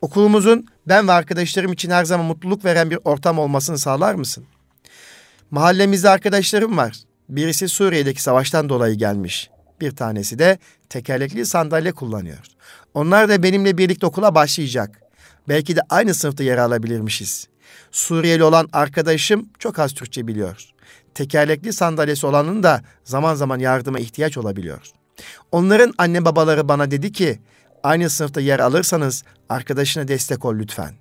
Okulumuzun 0.00 0.66
ben 0.88 1.08
ve 1.08 1.12
arkadaşlarım 1.12 1.72
için 1.72 1.90
her 1.90 2.04
zaman 2.04 2.26
mutluluk 2.26 2.64
veren 2.64 2.90
bir 2.90 2.98
ortam 3.04 3.38
olmasını 3.38 3.78
sağlar 3.78 4.14
mısın? 4.14 4.44
Mahallemizde 5.50 6.10
arkadaşlarım 6.10 6.76
var. 6.76 6.96
Birisi 7.28 7.68
Suriye'deki 7.68 8.22
savaştan 8.22 8.68
dolayı 8.68 8.94
gelmiş. 8.94 9.50
Bir 9.80 9.96
tanesi 9.96 10.38
de 10.38 10.58
tekerlekli 10.88 11.46
sandalye 11.46 11.92
kullanıyor. 11.92 12.46
Onlar 12.94 13.28
da 13.28 13.42
benimle 13.42 13.78
birlikte 13.78 14.06
okula 14.06 14.34
başlayacak. 14.34 15.00
Belki 15.48 15.76
de 15.76 15.80
aynı 15.90 16.14
sınıfta 16.14 16.44
yer 16.44 16.58
alabilirmişiz. 16.58 17.48
Suriyeli 17.90 18.44
olan 18.44 18.68
arkadaşım 18.72 19.48
çok 19.58 19.78
az 19.78 19.94
Türkçe 19.94 20.26
biliyor. 20.26 20.64
Tekerlekli 21.14 21.72
sandalyesi 21.72 22.26
olanın 22.26 22.62
da 22.62 22.82
zaman 23.04 23.34
zaman 23.34 23.58
yardıma 23.58 23.98
ihtiyaç 23.98 24.38
olabiliyor. 24.38 24.90
Onların 25.52 25.94
anne 25.98 26.24
babaları 26.24 26.68
bana 26.68 26.90
dedi 26.90 27.12
ki, 27.12 27.38
aynı 27.86 28.10
sınıfta 28.10 28.40
yer 28.40 28.60
alırsanız 28.60 29.24
arkadaşına 29.48 30.08
destek 30.08 30.44
ol 30.44 30.54
lütfen. 30.58 30.94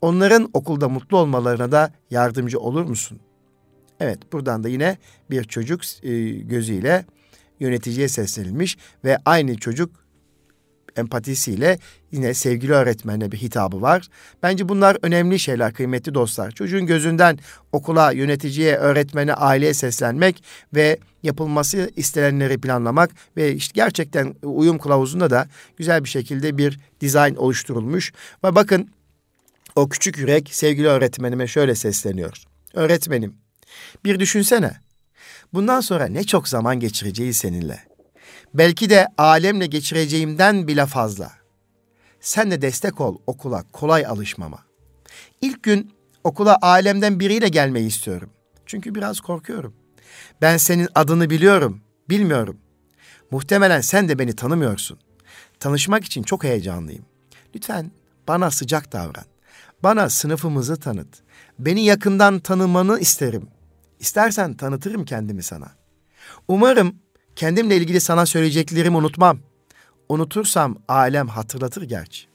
Onların 0.00 0.50
okulda 0.52 0.88
mutlu 0.88 1.18
olmalarına 1.18 1.72
da 1.72 1.92
yardımcı 2.10 2.60
olur 2.60 2.84
musun? 2.84 3.20
Evet, 4.00 4.32
buradan 4.32 4.64
da 4.64 4.68
yine 4.68 4.98
bir 5.30 5.44
çocuk 5.44 5.80
e, 6.04 6.30
gözüyle 6.30 7.04
yöneticiye 7.60 8.08
seslenilmiş 8.08 8.78
ve 9.04 9.18
aynı 9.24 9.56
çocuk 9.56 10.03
empatisiyle 10.96 11.78
yine 12.12 12.34
sevgili 12.34 12.72
öğretmenine 12.72 13.32
bir 13.32 13.36
hitabı 13.36 13.82
var. 13.82 14.08
Bence 14.42 14.68
bunlar 14.68 14.96
önemli 15.02 15.38
şeyler 15.38 15.74
kıymetli 15.74 16.14
dostlar. 16.14 16.50
Çocuğun 16.50 16.86
gözünden 16.86 17.38
okula, 17.72 18.12
yöneticiye, 18.12 18.76
öğretmene, 18.76 19.34
aileye 19.34 19.74
seslenmek 19.74 20.44
ve 20.74 20.98
yapılması 21.22 21.90
istenenleri 21.96 22.60
planlamak 22.60 23.10
ve 23.36 23.54
işte 23.54 23.72
gerçekten 23.74 24.34
uyum 24.42 24.78
kılavuzunda 24.78 25.30
da 25.30 25.48
güzel 25.76 26.04
bir 26.04 26.08
şekilde 26.08 26.58
bir 26.58 26.80
dizayn 27.00 27.34
oluşturulmuş. 27.34 28.12
Ve 28.44 28.54
bakın 28.54 28.90
o 29.76 29.88
küçük 29.88 30.18
yürek 30.18 30.48
sevgili 30.52 30.86
öğretmenime 30.86 31.46
şöyle 31.46 31.74
sesleniyor. 31.74 32.42
Öğretmenim 32.74 33.34
bir 34.04 34.20
düşünsene. 34.20 34.70
Bundan 35.52 35.80
sonra 35.80 36.06
ne 36.06 36.24
çok 36.24 36.48
zaman 36.48 36.80
geçireceğiz 36.80 37.36
seninle. 37.36 37.93
Belki 38.54 38.90
de 38.90 39.08
alemle 39.18 39.66
geçireceğimden 39.66 40.68
bile 40.68 40.86
fazla. 40.86 41.32
Sen 42.20 42.50
de 42.50 42.62
destek 42.62 43.00
ol 43.00 43.18
okula 43.26 43.64
kolay 43.72 44.06
alışmama. 44.06 44.58
İlk 45.40 45.62
gün 45.62 45.94
okula 46.24 46.58
alemden 46.62 47.20
biriyle 47.20 47.48
gelmeyi 47.48 47.86
istiyorum. 47.86 48.30
Çünkü 48.66 48.94
biraz 48.94 49.20
korkuyorum. 49.20 49.74
Ben 50.42 50.56
senin 50.56 50.88
adını 50.94 51.30
biliyorum, 51.30 51.80
bilmiyorum. 52.08 52.58
Muhtemelen 53.30 53.80
sen 53.80 54.08
de 54.08 54.18
beni 54.18 54.36
tanımıyorsun. 54.36 54.98
Tanışmak 55.60 56.04
için 56.04 56.22
çok 56.22 56.44
heyecanlıyım. 56.44 57.04
Lütfen 57.54 57.90
bana 58.28 58.50
sıcak 58.50 58.92
davran. 58.92 59.24
Bana 59.82 60.10
sınıfımızı 60.10 60.76
tanıt. 60.76 61.22
Beni 61.58 61.84
yakından 61.84 62.40
tanımanı 62.40 62.98
isterim. 62.98 63.48
İstersen 64.00 64.54
tanıtırım 64.54 65.04
kendimi 65.04 65.42
sana. 65.42 65.72
Umarım 66.48 67.03
Kendimle 67.36 67.76
ilgili 67.76 68.00
sana 68.00 68.26
söyleyeceklerimi 68.26 68.96
unutmam. 68.96 69.38
Unutursam 70.08 70.76
alem 70.88 71.28
hatırlatır 71.28 71.82
gerçi. 71.82 72.26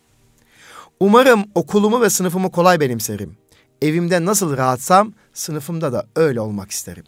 Umarım 0.99 1.43
okulumu 1.55 2.01
ve 2.01 2.09
sınıfımı 2.09 2.51
kolay 2.51 2.79
benimserim. 2.79 3.37
Evimde 3.81 4.25
nasıl 4.25 4.57
rahatsam 4.57 5.13
sınıfımda 5.33 5.93
da 5.93 6.07
öyle 6.15 6.41
olmak 6.41 6.71
isterim. 6.71 7.03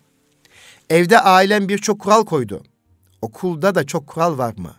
Evde 0.90 1.20
ailem 1.20 1.70
birçok 1.70 2.00
kural 2.00 2.26
koydu. 2.26 2.64
Okulda 3.22 3.76
da 3.76 3.86
çok 3.86 4.08
kural 4.08 4.38
var 4.38 4.54
mı? 4.58 4.76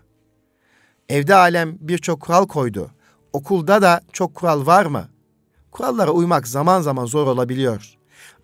Evde 1.08 1.34
ailem 1.34 1.76
birçok 1.80 2.20
kural 2.20 2.46
koydu. 2.46 2.90
Okulda 3.32 3.82
da 3.82 4.00
çok 4.12 4.34
kural 4.34 4.66
var 4.66 4.86
mı? 4.86 5.08
Kurallara 5.70 6.10
uymak 6.10 6.48
zaman 6.48 6.80
zaman 6.80 7.06
zor 7.06 7.26
olabiliyor. 7.26 7.94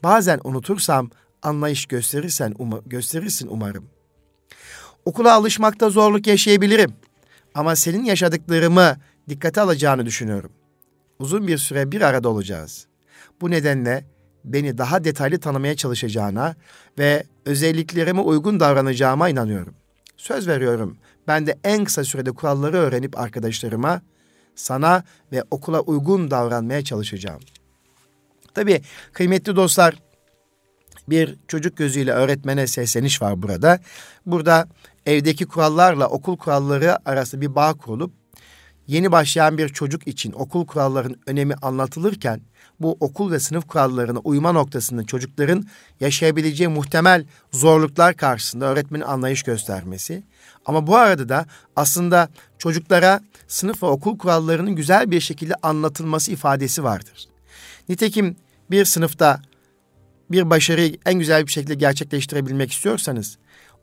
Bazen 0.03 0.41
unutursam 0.45 1.11
anlayış 1.43 1.87
gösterirsen 1.87 2.55
um 2.59 2.83
gösterirsin 2.87 3.49
umarım. 3.51 3.98
Okula 5.09 5.35
alışmakta 5.35 5.91
zorluk 5.91 6.27
yaşayabilirim. 6.27 6.93
Ama 7.55 7.77
senin 7.77 8.05
yaşadıklarımı 8.05 8.97
dikkate 9.29 9.61
alacağını 9.61 10.07
düşünüyorum. 10.07 10.51
Uzun 11.19 11.47
bir 11.47 11.59
süre 11.59 11.93
bir 11.93 12.01
arada 12.01 12.29
olacağız. 12.29 12.87
Bu 13.41 13.51
nedenle 13.51 14.05
beni 14.45 14.79
daha 14.79 15.05
detaylı 15.05 15.41
tanımaya 15.41 15.77
çalışacağına 15.77 16.55
ve 16.99 17.25
özelliklerime 17.45 18.21
uygun 18.21 18.61
davranacağıma 18.61 19.29
inanıyorum. 19.29 19.75
Söz 20.17 20.49
veriyorum. 20.49 20.97
Ben 21.29 21.47
de 21.47 21.59
en 21.65 21.85
kısa 21.85 22.05
sürede 22.05 22.33
kuralları 22.33 22.77
öğrenip 22.77 23.19
arkadaşlarıma, 23.19 24.03
sana 24.55 25.05
ve 25.33 25.45
okula 25.51 25.81
uygun 25.81 26.31
davranmaya 26.31 26.85
çalışacağım. 26.85 27.41
Tabii 28.55 28.83
kıymetli 29.13 29.57
dostlar, 29.57 29.95
bir 31.11 31.37
çocuk 31.49 31.77
gözüyle 31.77 32.13
öğretmene 32.13 32.67
sesleniş 32.67 33.23
var 33.23 33.43
burada. 33.43 33.81
Burada 34.27 34.69
evdeki 35.09 35.47
kurallarla 35.47 36.07
okul 36.07 36.37
kuralları 36.37 37.09
arasında 37.09 37.41
bir 37.41 37.55
bağ 37.55 37.75
kurulup 37.75 38.13
yeni 38.87 39.13
başlayan 39.13 39.59
bir 39.59 39.69
çocuk 39.69 40.09
için 40.09 40.33
okul 40.33 40.67
kurallarının 40.67 41.21
önemi 41.27 41.55
anlatılırken 41.55 42.41
bu 42.81 42.97
okul 43.01 43.33
ve 43.33 43.41
sınıf 43.41 43.69
kurallarına 43.69 44.19
uyma 44.19 44.53
noktasında 44.53 45.05
çocukların 45.05 45.67
yaşayabileceği 46.01 46.69
muhtemel 46.69 47.27
zorluklar 47.53 48.17
karşısında 48.17 48.65
öğretmenin 48.65 49.05
anlayış 49.05 49.43
göstermesi. 49.43 50.23
Ama 50.67 50.87
bu 50.87 50.97
arada 50.97 51.29
da 51.29 51.47
aslında 51.77 52.29
çocuklara 52.59 53.21
sınıf 53.49 53.83
ve 53.83 53.87
okul 53.87 54.19
kurallarının 54.19 54.77
güzel 54.77 55.11
bir 55.11 55.21
şekilde 55.21 55.55
anlatılması 55.63 56.31
ifadesi 56.31 56.85
vardır. 56.85 57.29
Nitekim 57.89 58.37
bir 58.71 58.85
sınıfta 58.85 59.43
bir 60.31 60.51
başarıyı 60.51 60.97
en 61.07 61.19
güzel 61.19 61.47
bir 61.47 61.53
şekilde 61.53 61.75
gerçekleştirebilmek 61.75 62.73
istiyorsanız 62.73 63.39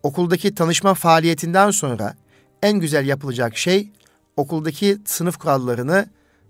okuldaki 0.06 0.56
tanışma 0.56 0.94
faaliyetinden 0.94 1.72
sonra 1.72 2.16
en 2.64 2.80
güzel 2.80 3.06
yapılacak 3.08 3.58
şey 3.58 3.92
okuldaki 4.38 4.98
sınıf 5.06 5.38
kurallarını 5.38 6.06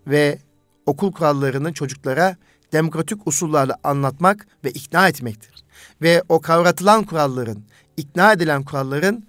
ve 0.08 0.40
okul 0.86 1.12
kurallarını 1.12 1.74
çocuklara 1.74 2.36
demokratik 2.74 3.28
usullarla 3.28 3.78
anlatmak 3.84 4.48
ve 4.64 4.72
ikna 4.72 5.08
etmektir. 5.08 5.64
Ve 6.02 6.24
o 6.30 6.42
kavratılan 6.42 7.04
kuralların, 7.04 7.64
ikna 7.98 8.34
edilen 8.34 8.64
kuralların 8.64 9.24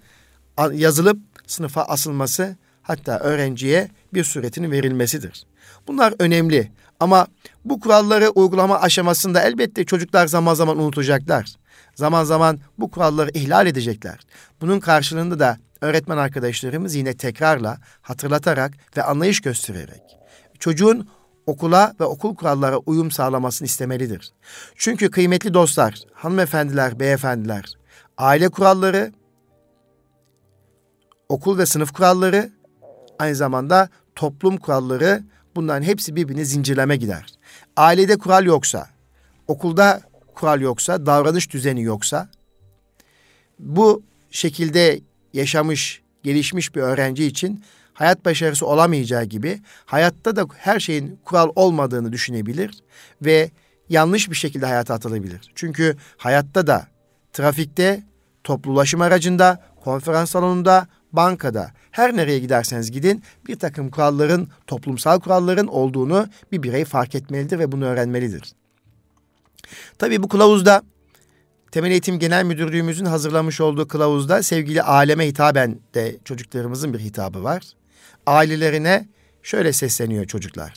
yazılıp 0.73 1.19
sınıfa 1.47 1.81
asılması 1.81 2.55
hatta 2.81 3.19
öğrenciye 3.19 3.89
bir 4.13 4.23
suretinin 4.23 4.71
verilmesidir. 4.71 5.45
Bunlar 5.87 6.13
önemli 6.19 6.71
ama 6.99 7.27
bu 7.65 7.79
kuralları 7.79 8.29
uygulama 8.29 8.79
aşamasında 8.79 9.41
elbette 9.41 9.85
çocuklar 9.85 10.27
zaman 10.27 10.53
zaman 10.53 10.79
unutacaklar. 10.79 11.55
Zaman 11.97 12.23
zaman 12.23 12.59
bu 12.79 12.91
kuralları 12.91 13.29
ihlal 13.33 13.67
edecekler. 13.67 14.19
Bunun 14.61 14.79
karşılığında 14.79 15.39
da 15.39 15.57
öğretmen 15.81 16.17
arkadaşlarımız 16.17 16.95
yine 16.95 17.17
tekrarla, 17.17 17.77
hatırlatarak 18.01 18.73
ve 18.97 19.03
anlayış 19.03 19.41
göstererek 19.41 20.01
çocuğun 20.59 21.09
okula 21.45 21.93
ve 21.99 22.03
okul 22.03 22.35
kurallara 22.35 22.77
uyum 22.77 23.11
sağlamasını 23.11 23.65
istemelidir. 23.65 24.33
Çünkü 24.75 25.11
kıymetli 25.11 25.53
dostlar, 25.53 25.95
hanımefendiler, 26.13 26.99
beyefendiler, 26.99 27.73
aile 28.17 28.49
kuralları, 28.49 29.13
okul 31.29 31.57
ve 31.57 31.65
sınıf 31.65 31.93
kuralları, 31.93 32.51
aynı 33.19 33.35
zamanda 33.35 33.89
toplum 34.15 34.57
kuralları 34.57 35.23
bunların 35.55 35.83
hepsi 35.83 36.15
birbirine 36.15 36.45
zincirleme 36.45 36.95
gider. 36.95 37.25
Ailede 37.77 38.17
kural 38.17 38.45
yoksa, 38.45 38.89
okulda 39.47 40.01
kural 40.37 40.61
yoksa, 40.61 41.05
davranış 41.05 41.53
düzeni 41.53 41.83
yoksa 41.83 42.29
bu 43.59 44.03
şekilde 44.31 44.99
yaşamış, 45.33 46.01
gelişmiş 46.23 46.75
bir 46.75 46.81
öğrenci 46.81 47.25
için 47.25 47.63
hayat 47.93 48.25
başarısı 48.25 48.65
olamayacağı 48.65 49.23
gibi 49.23 49.61
hayatta 49.85 50.35
da 50.35 50.47
her 50.57 50.79
şeyin 50.79 51.19
kural 51.25 51.49
olmadığını 51.55 52.11
düşünebilir 52.11 52.71
ve 53.21 53.51
yanlış 53.89 54.29
bir 54.29 54.35
şekilde 54.35 54.65
hayata 54.65 54.93
atılabilir. 54.93 55.51
Çünkü 55.55 55.97
hayatta 56.17 56.67
da 56.67 56.87
trafikte, 57.33 58.03
toplu 58.43 58.71
ulaşım 58.71 59.01
aracında, 59.01 59.63
konferans 59.83 60.31
salonunda, 60.31 60.87
bankada 61.11 61.71
her 61.91 62.15
nereye 62.15 62.39
giderseniz 62.39 62.91
gidin 62.91 63.23
bir 63.47 63.59
takım 63.59 63.89
kuralların, 63.89 64.47
toplumsal 64.67 65.19
kuralların 65.19 65.67
olduğunu 65.67 66.27
bir 66.51 66.63
birey 66.63 66.85
fark 66.85 67.15
etmelidir 67.15 67.59
ve 67.59 67.71
bunu 67.71 67.85
öğrenmelidir. 67.85 68.53
Tabii 69.97 70.23
bu 70.23 70.27
kılavuzda 70.27 70.83
Temel 71.71 71.91
Eğitim 71.91 72.19
Genel 72.19 72.43
Müdürlüğümüzün 72.43 73.05
hazırlamış 73.05 73.61
olduğu 73.61 73.87
kılavuzda 73.87 74.43
sevgili 74.43 74.81
aleme 74.81 75.27
hitaben 75.27 75.79
de 75.93 76.17
çocuklarımızın 76.25 76.93
bir 76.93 76.99
hitabı 76.99 77.43
var. 77.43 77.63
Ailelerine 78.25 79.07
şöyle 79.43 79.73
sesleniyor 79.73 80.25
çocuklar. 80.25 80.73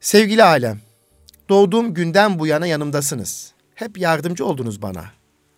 Sevgili 0.00 0.44
alem, 0.44 0.80
doğduğum 1.48 1.94
günden 1.94 2.38
bu 2.38 2.46
yana 2.46 2.66
yanımdasınız. 2.66 3.52
Hep 3.74 3.98
yardımcı 3.98 4.46
oldunuz 4.46 4.82
bana. 4.82 5.04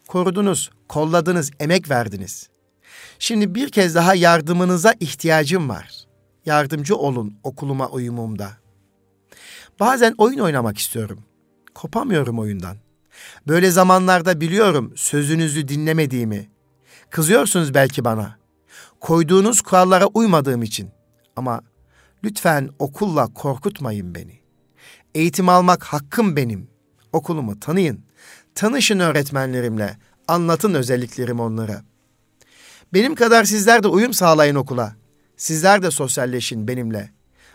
Korudunuz, 0.09 0.71
kolladınız, 0.89 1.51
emek 1.61 1.91
verdiniz. 1.91 2.49
Şimdi 3.19 3.55
bir 3.55 3.69
kez 3.69 3.95
daha 3.95 4.15
yardımınıza 4.15 4.95
ihtiyacım 5.01 5.69
var. 5.69 6.05
Yardımcı 6.47 6.97
olun 6.97 7.37
okuluma 7.43 7.89
uyumumda. 7.89 8.64
Bazen 9.81 10.15
oyun 10.19 10.39
oynamak 10.39 10.79
istiyorum. 10.79 11.19
Kopamıyorum 11.75 12.39
oyundan. 12.39 12.77
Böyle 13.49 13.71
zamanlarda 13.71 14.41
biliyorum 14.41 14.93
sözünüzü 14.97 15.69
dinlemediğimi. 15.69 16.51
Kızıyorsunuz 17.11 17.75
belki 17.75 18.05
bana. 18.05 18.39
Koyduğunuz 19.01 19.61
kurallara 19.61 20.07
uymadığım 20.07 20.63
için. 20.63 20.91
Ama 21.37 21.61
lütfen 22.25 22.71
okulla 22.79 23.35
korkutmayın 23.35 24.15
beni. 24.15 24.41
Eğitim 25.15 25.49
almak 25.49 25.85
hakkım 25.85 26.37
benim. 26.37 26.69
Okulumu 27.13 27.61
tanıyın. 27.61 28.05
Tanışın 28.55 28.99
öğretmenlerimle. 28.99 29.97
Anlatın 30.29 30.75
özelliklerimi 30.75 31.43
onlara. 31.43 31.85
Benim 32.93 33.15
kadar 33.15 33.45
sizler 33.45 33.83
de 33.83 33.89
uyum 33.89 34.13
sağlayın 34.13 34.55
okula. 34.55 34.97
Sizler 35.37 35.83
de 35.83 35.91
sosyalleşin 35.91 36.69
benimle. 36.69 37.14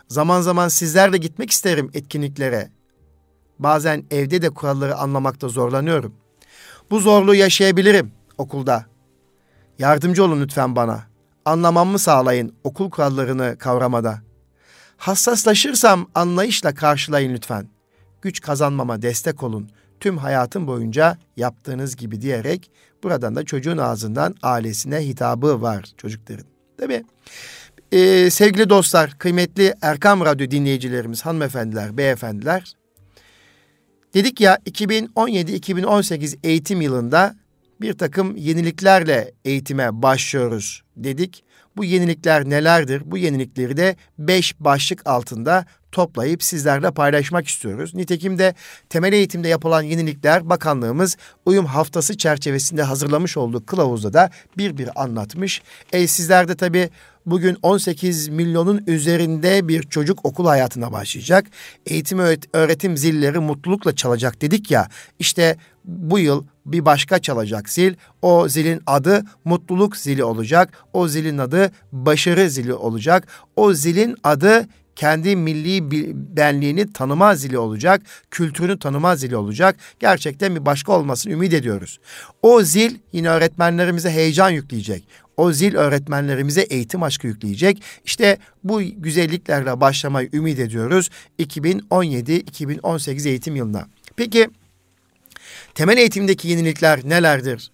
Zaman 0.10 0.42
zaman 0.42 0.68
sizler 0.68 1.14
de 1.14 1.18
gitmek 1.18 1.52
isterim 1.52 1.92
etkinliklere. 1.94 2.70
Bazen 3.60 4.04
evde 4.12 4.42
de 4.42 4.50
kuralları 4.50 4.96
anlamakta 4.96 5.48
zorlanıyorum. 5.50 6.16
Bu 6.92 7.00
zorluğu 7.00 7.36
yaşayabilirim 7.36 8.12
okulda. 8.38 8.86
Yardımcı 9.80 10.24
olun 10.24 10.42
lütfen 10.42 10.76
bana. 10.76 11.04
Anlamamı 11.46 12.00
sağlayın 12.00 12.56
okul 12.64 12.90
kurallarını 12.90 13.56
kavramada. 13.60 14.22
Hassaslaşırsam 14.98 16.08
anlayışla 16.16 16.76
karşılayın 16.76 17.34
lütfen. 17.34 17.68
Güç 18.22 18.42
kazanmama 18.42 19.02
destek 19.02 19.44
olun. 19.44 19.70
Tüm 20.00 20.18
hayatım 20.18 20.68
boyunca 20.68 21.18
yaptığınız 21.38 21.96
gibi 21.96 22.22
diyerek 22.22 22.72
buradan 23.04 23.36
da 23.36 23.46
çocuğun 23.46 23.78
ağzından 23.78 24.36
ailesine 24.44 25.08
hitabı 25.08 25.62
var 25.62 25.86
çocukların. 25.98 26.46
Değil 26.80 27.02
Ee, 27.92 28.30
sevgili 28.30 28.70
dostlar, 28.70 29.18
kıymetli 29.18 29.74
Erkam 29.82 30.22
Radyo 30.22 30.52
dinleyicilerimiz, 30.52 31.26
hanımefendiler, 31.26 31.98
beyefendiler. 31.98 32.74
Dedik 34.14 34.42
ya 34.42 34.56
2017-2018 34.56 36.38
eğitim 36.44 36.82
yılında 36.82 37.36
bir 37.82 37.94
takım 37.94 38.36
yeniliklerle 38.36 39.32
eğitime 39.46 40.02
başlıyoruz 40.02 40.84
dedik. 40.98 41.44
Bu 41.78 41.86
yenilikler 41.86 42.50
nelerdir? 42.50 43.02
Bu 43.06 43.18
yenilikleri 43.18 43.78
de 43.78 43.96
beş 44.20 44.60
başlık 44.60 45.08
altında 45.08 45.66
toplayıp 45.92 46.44
sizlerle 46.44 46.92
paylaşmak 46.92 47.48
istiyoruz. 47.48 47.96
Nitekim 47.96 48.40
de 48.40 48.54
temel 48.90 49.14
eğitimde 49.14 49.48
yapılan 49.48 49.82
yenilikler 49.82 50.50
bakanlığımız 50.50 51.18
uyum 51.46 51.66
haftası 51.66 52.18
çerçevesinde 52.18 52.84
hazırlamış 52.84 53.38
olduğu 53.38 53.66
kılavuzda 53.66 54.14
da 54.14 54.30
bir 54.58 54.78
bir 54.78 55.02
anlatmış. 55.04 55.62
E 55.92 56.08
sizler 56.08 56.48
de 56.48 56.56
tabii 56.56 56.90
bugün 57.26 57.58
18 57.62 58.28
milyonun 58.28 58.84
üzerinde 58.88 59.68
bir 59.68 59.84
çocuk 59.84 60.26
okul 60.26 60.46
hayatına 60.46 60.92
başlayacak. 60.92 61.46
Eğitim 61.86 62.20
öğretim 62.54 62.98
zilleri 62.98 63.40
mutlulukla 63.40 63.96
çalacak 63.96 64.42
dedik 64.42 64.72
ya. 64.72 64.88
İşte 65.20 65.58
bu 65.86 66.20
yıl 66.20 66.46
bir 66.66 66.86
başka 66.86 67.20
çalacak 67.20 67.70
zil. 67.70 67.94
O 68.22 68.48
zilin 68.48 68.82
adı 68.88 69.24
mutluluk 69.46 69.98
zili 69.98 70.24
olacak. 70.24 70.86
O 70.94 71.08
zilin 71.08 71.38
adı 71.38 71.72
başarı 71.92 72.50
zili 72.50 72.74
olacak. 72.74 73.28
O 73.56 73.74
zilin 73.74 74.16
adı 74.24 74.68
kendi 75.00 75.36
milli 75.36 75.92
benliğini 76.38 76.94
tanıma 76.94 77.36
zili 77.36 77.58
olacak, 77.58 78.02
kültürünü 78.32 78.80
tanıma 78.80 79.16
zili 79.16 79.36
olacak. 79.36 79.76
Gerçekten 80.00 80.56
bir 80.56 80.66
başka 80.66 80.92
olmasını 80.92 81.34
ümit 81.34 81.54
ediyoruz. 81.54 82.00
O 82.42 82.62
zil 82.62 82.98
yine 83.14 83.30
öğretmenlerimize 83.30 84.10
heyecan 84.10 84.50
yükleyecek. 84.50 85.08
O 85.38 85.52
zil 85.52 85.76
öğretmenlerimize 85.76 86.62
eğitim 86.62 87.04
aşkı 87.04 87.28
yükleyecek. 87.28 87.84
İşte 88.06 88.38
bu 88.64 88.82
güzelliklerle 88.82 89.82
başlamayı 89.82 90.30
ümit 90.34 90.60
ediyoruz 90.60 91.10
2017-2018 91.40 93.30
eğitim 93.30 93.56
yılına. 93.56 93.88
Peki 94.16 94.50
temel 95.76 95.98
eğitimdeki 95.98 96.48
yenilikler 96.48 97.00
nelerdir 97.04 97.72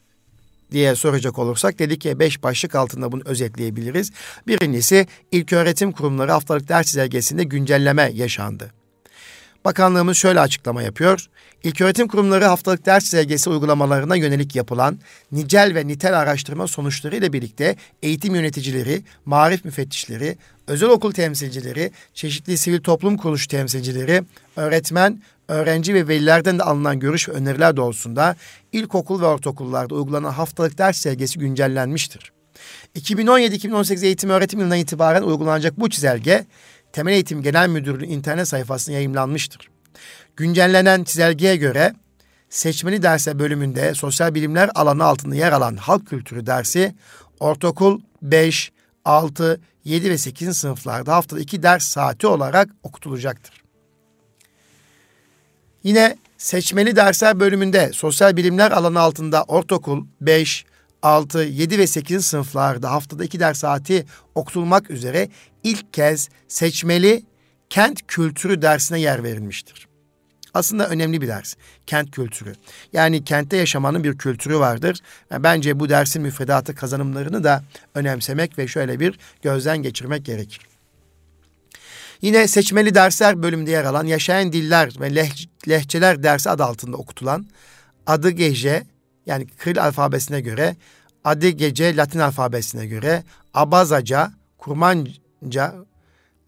diye 0.76 0.96
soracak 0.96 1.40
olursak 1.40 1.80
dedik 1.80 2.02
ki 2.02 2.20
beş 2.20 2.44
başlık 2.44 2.76
altında 2.76 3.12
bunu 3.12 3.22
özetleyebiliriz. 3.26 4.12
Birincisi 4.48 5.08
ilk 5.32 5.54
öğretim 5.54 5.92
kurumları 5.92 6.32
haftalık 6.32 6.68
ders 6.68 6.88
çizelgesinde 6.88 7.44
güncelleme 7.44 8.12
yaşandı. 8.14 8.72
Bakanlığımız 9.66 10.18
şöyle 10.18 10.40
açıklama 10.40 10.82
yapıyor. 10.82 11.26
İlköğretim 11.64 12.08
kurumları 12.08 12.46
haftalık 12.46 12.86
ders 12.86 13.04
çizelgesi 13.04 13.50
uygulamalarına 13.50 14.16
yönelik 14.16 14.56
yapılan 14.56 15.00
nicel 15.32 15.76
ve 15.76 15.88
nitel 15.88 16.20
araştırma 16.20 16.68
sonuçları 16.68 17.16
ile 17.16 17.34
birlikte 17.34 17.76
eğitim 18.04 18.36
yöneticileri, 18.36 19.04
marif 19.26 19.66
müfettişleri, 19.66 20.38
özel 20.68 20.90
okul 20.90 21.12
temsilcileri, 21.12 21.92
çeşitli 22.14 22.58
sivil 22.58 22.80
toplum 22.80 23.18
kuruluş 23.18 23.48
temsilcileri, 23.48 24.24
öğretmen, 24.56 25.22
öğrenci 25.48 25.94
ve 25.94 26.08
velilerden 26.08 26.60
de 26.60 26.64
alınan 26.64 27.00
görüş 27.00 27.30
ve 27.30 27.34
öneriler 27.34 27.78
doğrultusunda 27.78 28.36
ilkokul 28.72 29.22
ve 29.22 29.26
ortaokullarda 29.26 29.96
uygulanan 29.96 30.32
haftalık 30.32 30.78
ders 30.78 30.96
çizelgesi 30.96 31.40
güncellenmiştir. 31.40 32.32
2017-2018 32.96 34.06
eğitim 34.06 34.30
öğretim 34.30 34.60
yılından 34.60 34.78
itibaren 34.78 35.22
uygulanacak 35.22 35.80
bu 35.80 35.90
çizelge 35.90 36.46
Temel 36.94 37.14
Eğitim 37.14 37.42
Genel 37.42 37.70
Müdürlüğü 37.70 38.06
internet 38.06 38.48
sayfasında 38.48 38.96
yayımlanmıştır. 38.96 39.70
Güncellenen 40.36 41.04
çizelgeye 41.04 41.56
göre 41.56 41.94
seçmeli 42.50 43.04
derse 43.04 43.40
bölümünde 43.40 43.94
sosyal 43.94 44.36
bilimler 44.36 44.70
alanı 44.76 45.04
altında 45.04 45.36
yer 45.36 45.52
alan 45.52 45.76
halk 45.76 46.08
kültürü 46.08 46.46
dersi 46.46 46.96
ortaokul 47.40 48.02
5, 48.22 48.72
6, 49.06 49.62
7 49.84 50.10
ve 50.10 50.18
8. 50.18 50.58
sınıflarda 50.58 51.16
haftada 51.16 51.40
2 51.40 51.64
ders 51.64 51.84
saati 51.84 52.28
olarak 52.28 52.70
okutulacaktır. 52.84 53.65
Yine 55.86 56.18
seçmeli 56.38 56.96
dersler 56.96 57.40
bölümünde 57.40 57.92
sosyal 57.94 58.38
bilimler 58.38 58.72
alanı 58.72 59.00
altında 59.00 59.44
ortaokul 59.44 60.06
5, 60.22 60.66
6, 61.02 61.40
7 61.40 61.80
ve 61.80 61.88
8. 61.88 62.26
sınıflarda 62.26 62.92
haftada 62.92 63.24
2 63.24 63.40
ders 63.40 63.60
saati 63.60 64.06
okutulmak 64.36 64.92
üzere 64.92 65.30
ilk 65.64 65.94
kez 65.94 66.30
seçmeli 66.48 67.24
kent 67.70 68.08
kültürü 68.08 68.62
dersine 68.62 69.00
yer 69.00 69.24
verilmiştir. 69.24 69.88
Aslında 70.54 70.90
önemli 70.90 71.22
bir 71.22 71.28
ders. 71.28 71.56
Kent 71.88 72.12
kültürü. 72.12 72.54
Yani 72.94 73.24
kentte 73.24 73.58
yaşamanın 73.58 74.04
bir 74.04 74.18
kültürü 74.18 74.60
vardır. 74.60 75.00
Ve 75.32 75.44
bence 75.44 75.80
bu 75.80 75.90
dersin 75.90 76.22
müfredatı 76.22 76.76
kazanımlarını 76.76 77.44
da 77.44 77.64
önemsemek 77.96 78.58
ve 78.58 78.68
şöyle 78.68 79.00
bir 79.00 79.20
gözden 79.42 79.78
geçirmek 79.78 80.26
gerekir. 80.26 80.75
Yine 82.22 82.48
seçmeli 82.48 82.96
dersler 82.96 83.44
bölümünde 83.44 83.72
yer 83.72 83.84
alan 83.84 84.06
yaşayan 84.06 84.54
diller 84.54 84.94
ve 85.00 85.16
leh 85.16 85.32
lehçeler 85.68 86.24
dersi 86.24 86.50
adı 86.50 86.64
altında 86.64 86.98
okutulan 86.98 87.46
adı 88.08 88.30
gece 88.30 88.84
yani 89.26 89.48
Kril 89.58 89.84
alfabesine 89.84 90.42
göre 90.42 90.76
adı 91.24 91.50
gece 91.50 91.96
Latin 91.96 92.20
alfabesine 92.20 92.86
göre 92.86 93.24
Abazaca, 93.54 94.32
Kurmanca, 94.58 95.76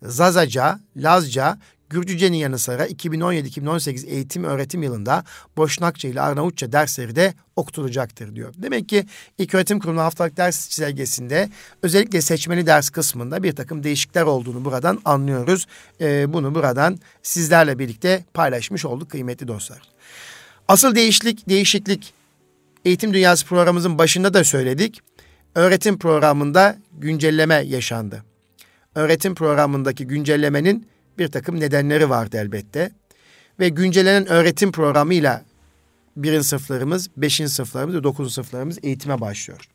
Zazaca, 0.02 0.80
Lazca, 0.96 1.58
Gürcüce'nin 1.90 2.38
yanı 2.38 2.60
sıra 2.60 2.88
2017-2018 2.88 4.08
eğitim 4.08 4.44
öğretim 4.44 4.84
yılında 4.84 5.24
Boşnakça 5.58 6.08
ile 6.08 6.22
Arnavutça 6.22 6.72
dersleri 6.72 7.16
de 7.16 7.34
okutulacaktır 7.56 8.36
diyor. 8.36 8.54
Demek 8.58 8.90
ki 8.90 9.06
ilk 9.38 9.56
öğretim 9.56 9.80
kurumu 9.80 10.02
haftalık 10.02 10.38
ders 10.38 10.70
çizelgesinde 10.70 11.50
özellikle 11.84 12.22
seçmeli 12.22 12.66
ders 12.66 12.90
kısmında 12.90 13.44
bir 13.44 13.56
takım 13.56 13.84
değişiklikler 13.84 14.24
olduğunu 14.24 14.66
buradan 14.66 15.02
anlıyoruz. 15.06 15.68
Ee, 16.02 16.34
bunu 16.34 16.56
buradan 16.56 17.00
sizlerle 17.24 17.80
birlikte 17.80 18.26
paylaşmış 18.34 18.86
olduk 18.86 19.12
kıymetli 19.12 19.48
dostlar. 19.48 19.82
Asıl 20.68 20.96
değişiklik, 20.96 21.50
değişiklik 21.50 22.14
eğitim 22.86 23.14
dünyası 23.14 23.46
programımızın 23.46 23.98
başında 23.98 24.34
da 24.34 24.44
söyledik. 24.44 25.02
Öğretim 25.56 26.00
programında 26.00 26.78
güncelleme 26.98 27.56
yaşandı. 27.56 28.24
Öğretim 28.96 29.36
programındaki 29.36 30.08
güncellemenin 30.08 30.88
bir 31.20 31.28
takım 31.28 31.60
nedenleri 31.60 32.10
vardı 32.10 32.38
elbette. 32.38 32.92
Ve 33.60 33.70
güncellenen 33.70 34.28
öğretim 34.28 34.72
programıyla 34.72 35.44
birinci 36.18 36.48
sınıflarımız, 36.48 37.10
beşinci 37.18 37.52
sınıflarımız 37.52 37.96
ve 37.96 38.04
dokuzuncu 38.04 38.34
sınıflarımız 38.34 38.80
eğitime 38.84 39.22
başlıyor. 39.22 39.70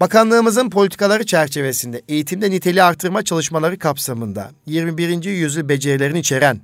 Bakanlığımızın 0.00 0.70
politikaları 0.70 1.26
çerçevesinde 1.26 2.02
eğitimde 2.08 2.50
niteliği 2.50 2.82
artırma 2.82 3.22
çalışmaları 3.22 3.78
kapsamında 3.78 4.50
21. 4.66 5.24
yüzyıl 5.24 5.68
becerilerini 5.68 6.18
içeren, 6.18 6.60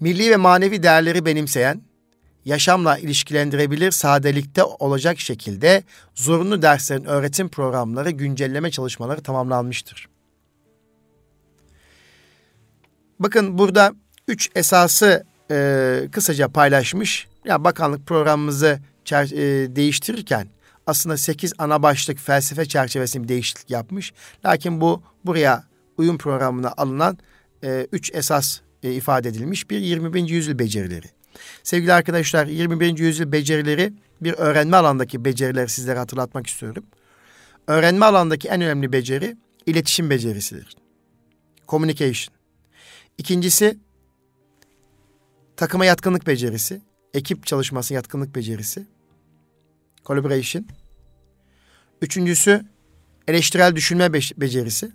milli 0.00 0.30
ve 0.30 0.36
manevi 0.36 0.82
değerleri 0.82 1.24
benimseyen, 1.26 1.82
yaşamla 2.44 2.98
ilişkilendirebilir 2.98 3.90
sadelikte 3.90 4.64
olacak 4.64 5.20
şekilde 5.20 5.82
zorunlu 6.14 6.62
derslerin 6.62 7.04
öğretim 7.04 7.48
programları 7.48 8.10
güncelleme 8.10 8.70
çalışmaları 8.70 9.22
tamamlanmıştır. 9.22 10.08
Bakın 13.20 13.58
burada 13.58 13.94
üç 14.28 14.50
esası 14.54 15.24
e, 15.50 16.08
kısaca 16.12 16.48
paylaşmış. 16.48 17.26
Ya 17.44 17.64
bakanlık 17.64 18.06
programımızı 18.06 18.78
e, 19.12 19.16
değiştirirken 19.76 20.48
aslında 20.86 21.16
sekiz 21.16 21.52
ana 21.58 21.82
başlık 21.82 22.18
felsefe 22.18 22.64
çerçevesinde 22.64 23.24
bir 23.24 23.28
değişiklik 23.28 23.70
yapmış. 23.70 24.12
Lakin 24.44 24.80
bu 24.80 25.02
buraya 25.24 25.64
uyum 25.98 26.18
programına 26.18 26.74
alınan 26.76 27.18
e, 27.64 27.86
üç 27.92 28.14
esas 28.14 28.60
e, 28.82 28.92
ifade 28.92 29.28
edilmiş 29.28 29.70
bir 29.70 29.78
21. 29.78 30.28
yüzyıl 30.28 30.58
becerileri. 30.58 31.06
Sevgili 31.62 31.92
arkadaşlar 31.92 32.46
21. 32.46 32.98
yüzyıl 32.98 33.32
becerileri 33.32 33.92
bir 34.20 34.32
öğrenme 34.32 34.76
alandaki 34.76 35.24
becerileri 35.24 35.68
sizlere 35.68 35.98
hatırlatmak 35.98 36.46
istiyorum. 36.46 36.84
Öğrenme 37.66 38.06
alandaki 38.06 38.48
en 38.48 38.60
önemli 38.60 38.92
beceri 38.92 39.36
iletişim 39.66 40.10
becerisidir. 40.10 40.76
Communication. 41.68 42.37
İkincisi 43.18 43.78
takıma 45.56 45.84
yatkınlık 45.84 46.26
becerisi, 46.26 46.80
ekip 47.14 47.46
çalışması 47.46 47.94
yatkınlık 47.94 48.34
becerisi. 48.34 48.86
Collaboration. 50.04 50.66
Üçüncüsü 52.02 52.64
eleştirel 53.28 53.76
düşünme 53.76 54.12
becerisi. 54.12 54.92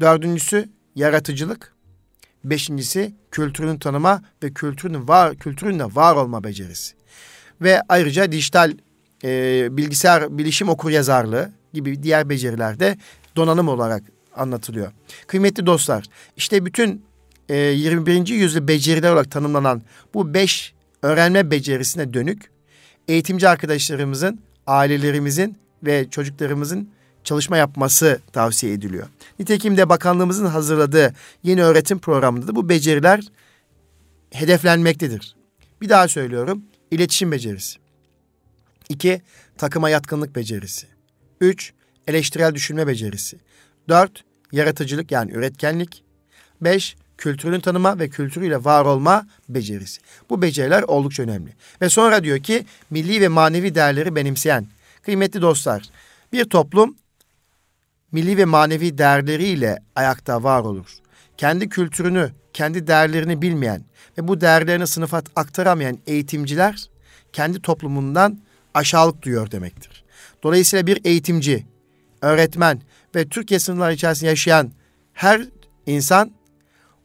Dördüncüsü 0.00 0.68
yaratıcılık. 0.94 1.74
Beşincisi 2.44 3.14
kültürünü 3.30 3.78
tanıma 3.78 4.22
ve 4.42 4.52
kültürünün 4.52 5.08
var 5.08 5.36
kültüründe 5.36 5.84
var 5.84 6.16
olma 6.16 6.44
becerisi. 6.44 6.94
Ve 7.60 7.80
ayrıca 7.88 8.32
dijital 8.32 8.72
e, 9.24 9.68
bilgisayar 9.76 10.38
bilişim 10.38 10.68
okur 10.68 10.90
yazarlığı 10.90 11.52
gibi 11.72 12.02
diğer 12.02 12.28
becerilerde 12.28 12.98
donanım 13.36 13.68
olarak 13.68 14.13
anlatılıyor. 14.36 14.92
Kıymetli 15.26 15.66
dostlar, 15.66 16.04
işte 16.36 16.66
bütün 16.66 17.04
e, 17.48 17.56
21. 17.56 18.26
yüzyıl 18.26 18.68
beceriler 18.68 19.12
olarak 19.12 19.30
tanımlanan 19.30 19.82
bu 20.14 20.34
beş 20.34 20.74
öğrenme 21.02 21.50
becerisine 21.50 22.14
dönük 22.14 22.50
eğitimci 23.08 23.48
arkadaşlarımızın, 23.48 24.40
ailelerimizin 24.66 25.58
ve 25.82 26.10
çocuklarımızın 26.10 26.88
çalışma 27.24 27.56
yapması 27.56 28.20
tavsiye 28.32 28.72
ediliyor. 28.72 29.08
Nitekim 29.38 29.76
de 29.76 29.88
bakanlığımızın 29.88 30.46
hazırladığı 30.46 31.14
yeni 31.42 31.64
öğretim 31.64 31.98
programında 31.98 32.48
da 32.48 32.56
bu 32.56 32.68
beceriler 32.68 33.20
hedeflenmektedir. 34.30 35.36
Bir 35.80 35.88
daha 35.88 36.08
söylüyorum. 36.08 36.62
İletişim 36.90 37.32
becerisi. 37.32 37.78
İki, 38.88 39.22
takıma 39.58 39.90
yatkınlık 39.90 40.36
becerisi. 40.36 40.86
Üç, 41.40 41.72
eleştirel 42.06 42.54
düşünme 42.54 42.86
becerisi. 42.86 43.38
Dört, 43.88 44.24
yaratıcılık 44.52 45.12
yani 45.12 45.32
üretkenlik. 45.32 46.04
Beş, 46.60 46.96
kültürünü 47.18 47.60
tanıma 47.60 47.98
ve 47.98 48.08
kültürüyle 48.08 48.64
var 48.64 48.84
olma 48.84 49.26
becerisi. 49.48 50.00
Bu 50.30 50.42
beceriler 50.42 50.82
oldukça 50.82 51.22
önemli. 51.22 51.54
Ve 51.80 51.88
sonra 51.88 52.24
diyor 52.24 52.38
ki 52.38 52.66
milli 52.90 53.20
ve 53.20 53.28
manevi 53.28 53.74
değerleri 53.74 54.14
benimseyen. 54.16 54.66
Kıymetli 55.02 55.42
dostlar, 55.42 55.82
bir 56.32 56.44
toplum 56.44 56.96
milli 58.12 58.36
ve 58.36 58.44
manevi 58.44 58.98
değerleriyle 58.98 59.82
ayakta 59.96 60.42
var 60.42 60.60
olur. 60.60 60.86
Kendi 61.36 61.68
kültürünü, 61.68 62.30
kendi 62.52 62.86
değerlerini 62.86 63.42
bilmeyen 63.42 63.84
ve 64.18 64.28
bu 64.28 64.40
değerlerini 64.40 64.86
sınıfa 64.86 65.22
aktaramayan 65.36 65.98
eğitimciler 66.06 66.88
kendi 67.32 67.62
toplumundan 67.62 68.38
aşağılık 68.74 69.22
duyuyor 69.22 69.50
demektir. 69.50 70.04
Dolayısıyla 70.42 70.86
bir 70.86 71.00
eğitimci, 71.04 71.66
öğretmen 72.22 72.80
ve 73.14 73.28
Türkiye 73.28 73.60
sınırları 73.60 73.94
içerisinde 73.94 74.30
yaşayan 74.30 74.72
her 75.12 75.42
insan 75.86 76.30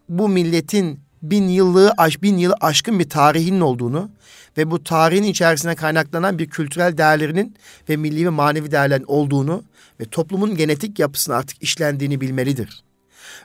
bu 0.10 0.30
milletin 0.30 1.00
bin 1.22 1.48
yıllığı, 1.48 1.94
bin 2.22 2.38
yılı 2.38 2.56
aşkın 2.62 3.00
bir 3.00 3.10
tarihinin 3.10 3.62
olduğunu 3.62 4.12
ve 4.58 4.72
bu 4.72 4.84
tarihin 4.84 5.24
içerisine 5.24 5.76
kaynaklanan 5.76 6.40
bir 6.40 6.50
kültürel 6.50 6.98
değerlerinin 6.98 7.56
ve 7.90 7.98
milli 7.98 8.26
ve 8.26 8.30
manevi 8.30 8.72
değerlerin 8.72 9.06
olduğunu 9.08 9.64
ve 10.00 10.06
toplumun 10.06 10.56
genetik 10.56 11.00
yapısına 11.00 11.36
artık 11.36 11.64
işlendiğini 11.64 12.22
bilmelidir. 12.22 12.84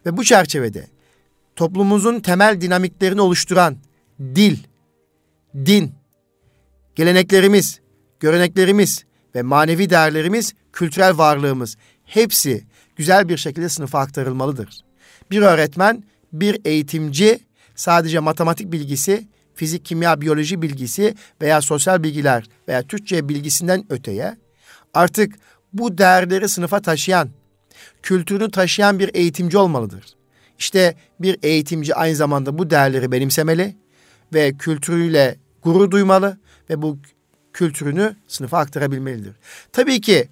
Ve 0.07 0.16
bu 0.16 0.24
çerçevede 0.24 0.87
toplumumuzun 1.57 2.20
temel 2.20 2.61
dinamiklerini 2.61 3.20
oluşturan 3.20 3.77
dil, 4.20 4.59
din, 5.55 5.94
geleneklerimiz, 6.94 7.81
göreneklerimiz 8.20 9.05
ve 9.35 9.42
manevi 9.42 9.90
değerlerimiz, 9.90 10.55
kültürel 10.72 11.18
varlığımız 11.18 11.77
hepsi 12.05 12.64
güzel 12.97 13.29
bir 13.29 13.37
şekilde 13.37 13.69
sınıfa 13.69 13.99
aktarılmalıdır. 13.99 14.85
Bir 15.31 15.43
öğretmen, 15.43 16.05
bir 16.33 16.61
eğitimci 16.64 17.40
sadece 17.75 18.19
matematik 18.19 18.73
bilgisi, 18.73 19.29
fizik, 19.55 19.85
kimya, 19.85 20.21
biyoloji 20.21 20.62
bilgisi 20.62 21.14
veya 21.43 21.61
sosyal 21.61 22.03
bilgiler 22.03 22.45
veya 22.69 22.83
Türkçe 22.83 23.29
bilgisinden 23.29 23.85
öteye 23.88 24.37
artık 24.95 25.35
bu 25.73 25.99
değerleri 25.99 26.49
sınıfa 26.49 26.83
taşıyan, 26.83 27.29
kültürünü 28.03 28.51
taşıyan 28.51 28.99
bir 28.99 29.11
eğitimci 29.14 29.59
olmalıdır. 29.59 30.05
İşte 30.59 30.95
bir 31.21 31.38
eğitimci 31.43 31.95
aynı 31.95 32.17
zamanda 32.17 32.59
bu 32.59 32.71
değerleri 32.71 33.12
benimsemeli 33.12 33.77
ve 34.35 34.53
kültürüyle 34.57 35.37
gurur 35.62 35.90
duymalı 35.90 36.38
ve 36.71 36.83
bu 36.83 36.99
kültürünü 37.53 38.17
sınıfa 38.29 38.59
aktarabilmelidir. 38.59 39.33
Tabii 39.73 40.01
ki 40.01 40.29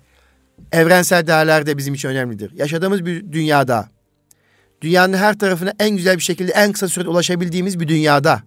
evrensel 0.73 1.27
değerler 1.27 1.67
de 1.67 1.79
bizim 1.79 1.95
için 1.95 2.09
önemlidir. 2.09 2.53
Yaşadığımız 2.55 3.07
bir 3.07 3.33
dünyada, 3.33 3.89
dünyanın 4.83 5.17
her 5.17 5.39
tarafına 5.39 5.73
en 5.79 5.97
güzel 5.97 6.17
bir 6.17 6.23
şekilde 6.23 6.53
en 6.53 6.73
kısa 6.73 6.89
sürede 6.89 7.09
ulaşabildiğimiz 7.09 7.81
bir 7.81 7.89
dünyada, 7.89 8.43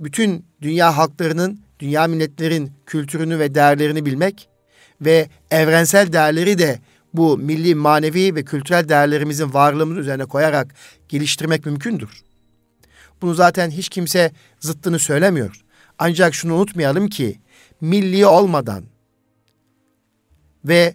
bütün 0.00 0.44
dünya 0.62 0.96
halklarının, 0.96 1.60
dünya 1.80 2.06
milletlerin 2.06 2.72
kültürünü 2.86 3.38
ve 3.38 3.54
değerlerini 3.54 4.06
bilmek 4.06 4.48
ve 5.00 5.28
evrensel 5.50 6.12
değerleri 6.12 6.58
de 6.58 6.78
bu 7.14 7.38
milli, 7.38 7.74
manevi 7.74 8.34
ve 8.34 8.44
kültürel 8.44 8.88
değerlerimizin 8.88 9.54
varlığımız 9.54 9.98
üzerine 9.98 10.24
koyarak 10.24 10.74
geliştirmek 11.08 11.66
mümkündür. 11.66 12.22
Bunu 13.22 13.34
zaten 13.34 13.70
hiç 13.70 13.88
kimse 13.88 14.32
zıttını 14.60 14.98
söylemiyor. 14.98 15.62
Ancak 15.98 16.34
şunu 16.34 16.54
unutmayalım 16.54 17.08
ki 17.08 17.40
milli 17.80 18.26
olmadan 18.26 18.84
ve 20.68 20.94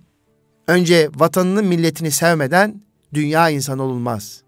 önce 0.68 1.10
vatanını 1.16 1.64
milletini 1.64 2.12
sevmeden 2.12 2.82
dünya 3.14 3.50
insanı 3.50 3.84
olunmaz. 3.84 4.42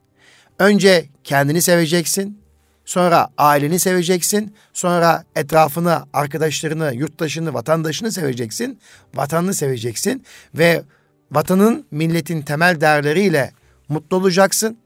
Önce 0.59 1.05
kendini 1.23 1.61
seveceksin, 1.61 2.39
sonra 2.85 3.27
aileni 3.37 3.79
seveceksin, 3.79 4.55
sonra 4.73 5.23
etrafını, 5.35 6.03
arkadaşlarını, 6.13 6.93
yurttaşını, 6.93 7.53
vatandaşını 7.53 8.11
seveceksin, 8.11 8.79
vatanını 9.15 9.53
seveceksin 9.53 10.23
ve 10.55 10.83
vatanın, 11.31 11.85
milletin 11.91 12.41
temel 12.41 12.81
değerleriyle 12.81 13.51
mutlu 13.89 14.17
olacaksın. 14.17 14.77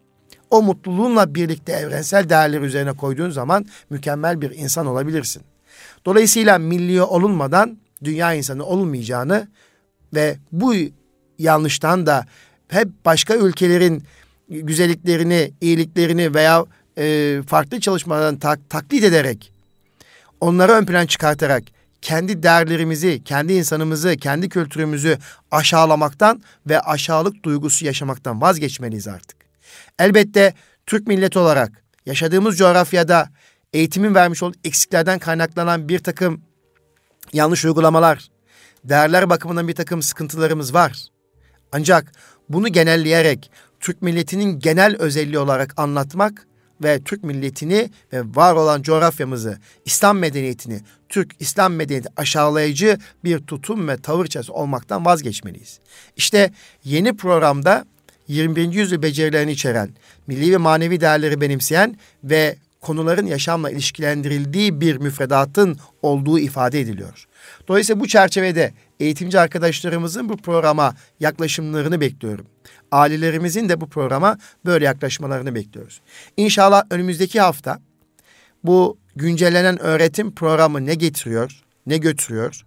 O 0.49 0.61
mutluluğunla 0.61 1.35
birlikte 1.35 1.71
evrensel 1.71 2.29
değerleri 2.29 2.63
üzerine 2.63 2.93
koyduğun 2.93 3.29
zaman 3.29 3.65
mükemmel 3.89 4.41
bir 4.41 4.51
insan 4.51 4.85
olabilirsin. 4.85 5.43
Dolayısıyla 6.05 6.57
milli 6.57 7.01
olunmadan 7.01 7.77
dünya 8.03 8.33
insanı 8.33 8.65
olmayacağını 8.65 9.47
ve 10.13 10.37
bu 10.51 10.73
yanlıştan 11.39 12.05
da 12.05 12.25
hep 12.67 12.87
başka 13.05 13.35
ülkelerin 13.35 14.03
güzelliklerini, 14.49 15.51
iyiliklerini 15.61 16.33
veya 16.33 16.65
e, 16.97 17.39
farklı 17.47 17.79
çalışmalardan 17.79 18.39
tak, 18.39 18.69
taklit 18.69 19.03
ederek 19.03 19.51
onları 20.41 20.71
ön 20.71 20.85
plan 20.85 21.05
çıkartarak 21.05 21.63
kendi 22.01 22.43
değerlerimizi, 22.43 23.23
kendi 23.23 23.53
insanımızı, 23.53 24.17
kendi 24.17 24.49
kültürümüzü 24.49 25.17
aşağılamaktan 25.51 26.41
ve 26.67 26.79
aşağılık 26.79 27.43
duygusu 27.45 27.85
yaşamaktan 27.85 28.41
vazgeçmeliyiz 28.41 29.07
artık. 29.07 29.37
Elbette 29.99 30.53
Türk 30.85 31.07
milleti 31.07 31.39
olarak 31.39 31.83
yaşadığımız 32.05 32.57
coğrafyada 32.57 33.29
eğitimin 33.73 34.15
vermiş 34.15 34.43
olduğu 34.43 34.57
eksiklerden 34.63 35.19
kaynaklanan 35.19 35.89
bir 35.89 35.99
takım 35.99 36.41
yanlış 37.33 37.65
uygulamalar, 37.65 38.27
değerler 38.83 39.29
bakımından 39.29 39.67
bir 39.67 39.75
takım 39.75 40.01
sıkıntılarımız 40.01 40.73
var. 40.73 41.07
Ancak 41.71 42.11
bunu 42.49 42.67
genelleyerek 42.67 43.51
Türk 43.79 44.01
milletinin 44.01 44.59
genel 44.59 44.95
özelliği 44.97 45.39
olarak 45.39 45.73
anlatmak 45.77 46.47
ve 46.83 46.99
Türk 47.03 47.23
milletini 47.23 47.89
ve 48.13 48.21
var 48.35 48.55
olan 48.55 48.81
coğrafyamızı, 48.81 49.57
İslam 49.85 50.17
medeniyetini, 50.17 50.79
Türk 51.09 51.31
İslam 51.39 51.73
medeniyeti 51.73 52.09
aşağılayıcı 52.17 52.97
bir 53.23 53.39
tutum 53.39 53.87
ve 53.87 53.97
tavır 53.97 54.25
içerisinde 54.25 54.57
olmaktan 54.57 55.05
vazgeçmeliyiz. 55.05 55.79
İşte 56.15 56.51
yeni 56.83 57.17
programda 57.17 57.85
21. 58.27 58.71
yüzyıl 58.73 59.01
becerilerini 59.01 59.51
içeren, 59.51 59.89
milli 60.27 60.51
ve 60.51 60.57
manevi 60.57 61.01
değerleri 61.01 61.41
benimseyen 61.41 61.97
ve 62.23 62.55
konuların 62.81 63.25
yaşamla 63.25 63.69
ilişkilendirildiği 63.69 64.81
bir 64.81 64.97
müfredatın 64.97 65.77
olduğu 66.01 66.39
ifade 66.39 66.79
ediliyor. 66.79 67.27
Dolayısıyla 67.67 67.99
bu 67.99 68.07
çerçevede 68.07 68.73
eğitimci 68.99 69.39
arkadaşlarımızın 69.39 70.29
bu 70.29 70.37
programa 70.37 70.95
yaklaşımlarını 71.19 72.01
bekliyorum. 72.01 72.45
Ailelerimizin 72.91 73.69
de 73.69 73.81
bu 73.81 73.89
programa 73.89 74.37
böyle 74.65 74.85
yaklaşmalarını 74.85 75.55
bekliyoruz. 75.55 76.01
İnşallah 76.37 76.83
önümüzdeki 76.89 77.41
hafta 77.41 77.79
bu 78.63 78.97
güncellenen 79.15 79.81
öğretim 79.81 80.35
programı 80.35 80.85
ne 80.85 80.95
getiriyor, 80.95 81.61
ne 81.85 81.97
götürüyor, 81.97 82.65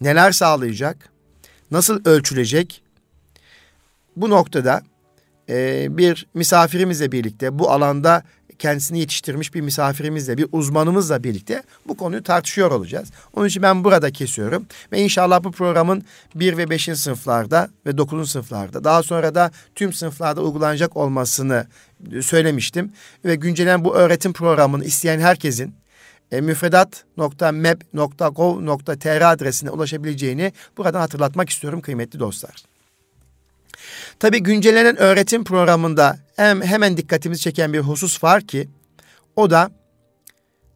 neler 0.00 0.32
sağlayacak, 0.32 1.08
nasıl 1.70 2.04
ölçülecek? 2.04 2.82
Bu 4.16 4.30
noktada 4.30 4.82
e, 5.48 5.86
bir 5.96 6.26
misafirimizle 6.34 7.12
birlikte 7.12 7.58
bu 7.58 7.70
alanda 7.70 8.22
kendisini 8.58 8.98
yetiştirmiş 8.98 9.54
bir 9.54 9.60
misafirimizle, 9.60 10.38
bir 10.38 10.46
uzmanımızla 10.52 11.24
birlikte 11.24 11.62
bu 11.88 11.96
konuyu 11.96 12.22
tartışıyor 12.22 12.70
olacağız. 12.70 13.08
Onun 13.36 13.46
için 13.46 13.62
ben 13.62 13.84
burada 13.84 14.10
kesiyorum 14.10 14.66
ve 14.92 15.00
inşallah 15.00 15.44
bu 15.44 15.52
programın 15.52 16.02
1 16.34 16.56
ve 16.56 16.70
5. 16.70 16.88
sınıflarda 16.94 17.70
ve 17.86 17.98
9. 17.98 18.30
sınıflarda 18.30 18.84
daha 18.84 19.02
sonra 19.02 19.34
da 19.34 19.50
tüm 19.74 19.92
sınıflarda 19.92 20.42
uygulanacak 20.42 20.96
olmasını 20.96 21.66
söylemiştim. 22.20 22.92
Ve 23.24 23.34
güncelen 23.34 23.84
bu 23.84 23.94
öğretim 23.94 24.32
programını 24.32 24.84
isteyen 24.84 25.20
herkesin 25.20 25.74
e, 26.32 26.40
müfredat.mep.gov.tr 26.40 29.32
adresine 29.32 29.70
ulaşabileceğini 29.70 30.52
buradan 30.76 31.00
hatırlatmak 31.00 31.50
istiyorum 31.50 31.80
kıymetli 31.80 32.20
dostlar. 32.20 32.75
Tabii 34.20 34.42
güncellenen 34.42 34.96
öğretim 34.96 35.44
programında 35.44 36.18
hem, 36.36 36.62
hemen 36.62 36.96
dikkatimizi 36.96 37.40
çeken 37.40 37.72
bir 37.72 37.80
husus 37.80 38.24
var 38.24 38.42
ki 38.42 38.68
o 39.36 39.50
da 39.50 39.70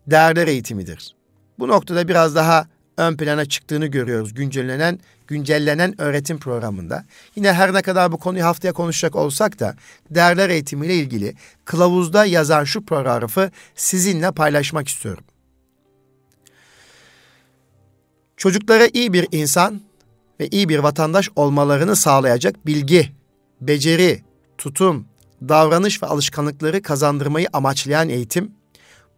değerler 0.06 0.48
eğitimidir. 0.48 1.16
Bu 1.58 1.68
noktada 1.68 2.08
biraz 2.08 2.34
daha 2.34 2.66
ön 2.96 3.16
plana 3.16 3.44
çıktığını 3.44 3.86
görüyoruz 3.86 4.34
güncellenen 4.34 4.98
güncellenen 5.26 6.00
öğretim 6.00 6.38
programında. 6.38 7.04
Yine 7.36 7.52
her 7.52 7.74
ne 7.74 7.82
kadar 7.82 8.12
bu 8.12 8.18
konuyu 8.18 8.44
haftaya 8.44 8.72
konuşacak 8.72 9.16
olsak 9.16 9.60
da 9.60 9.76
değerler 10.10 10.48
eğitimiyle 10.50 10.94
ilgili 10.94 11.34
kılavuzda 11.64 12.24
yazan 12.24 12.64
şu 12.64 12.84
paragrafı 12.84 13.50
sizinle 13.74 14.30
paylaşmak 14.30 14.88
istiyorum. 14.88 15.24
Çocuklara 18.36 18.88
iyi 18.92 19.12
bir 19.12 19.28
insan 19.32 19.80
ve 20.40 20.48
iyi 20.48 20.68
bir 20.68 20.78
vatandaş 20.78 21.30
olmalarını 21.36 21.96
sağlayacak 21.96 22.66
bilgi, 22.66 23.12
beceri, 23.60 24.22
tutum, 24.58 25.06
davranış 25.48 26.02
ve 26.02 26.06
alışkanlıkları 26.06 26.82
kazandırmayı 26.82 27.48
amaçlayan 27.52 28.08
eğitim 28.08 28.52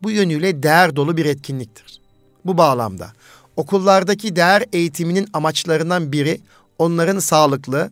bu 0.03 0.11
yönüyle 0.11 0.63
değer 0.63 0.97
dolu 0.97 1.17
bir 1.17 1.27
etkinliktir. 1.27 2.01
Bu 2.45 2.59
bağlamda 2.59 3.13
okullardaki 3.57 4.37
değer 4.37 4.65
eğitiminin 4.73 5.29
amaçlarından 5.33 6.13
biri 6.13 6.41
onların 6.79 7.19
sağlıklı, 7.19 7.91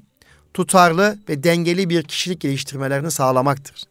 tutarlı 0.55 1.19
ve 1.29 1.43
dengeli 1.43 1.91
bir 1.91 2.03
kişilik 2.03 2.41
geliştirmelerini 2.41 3.11
sağlamaktır. 3.11 3.85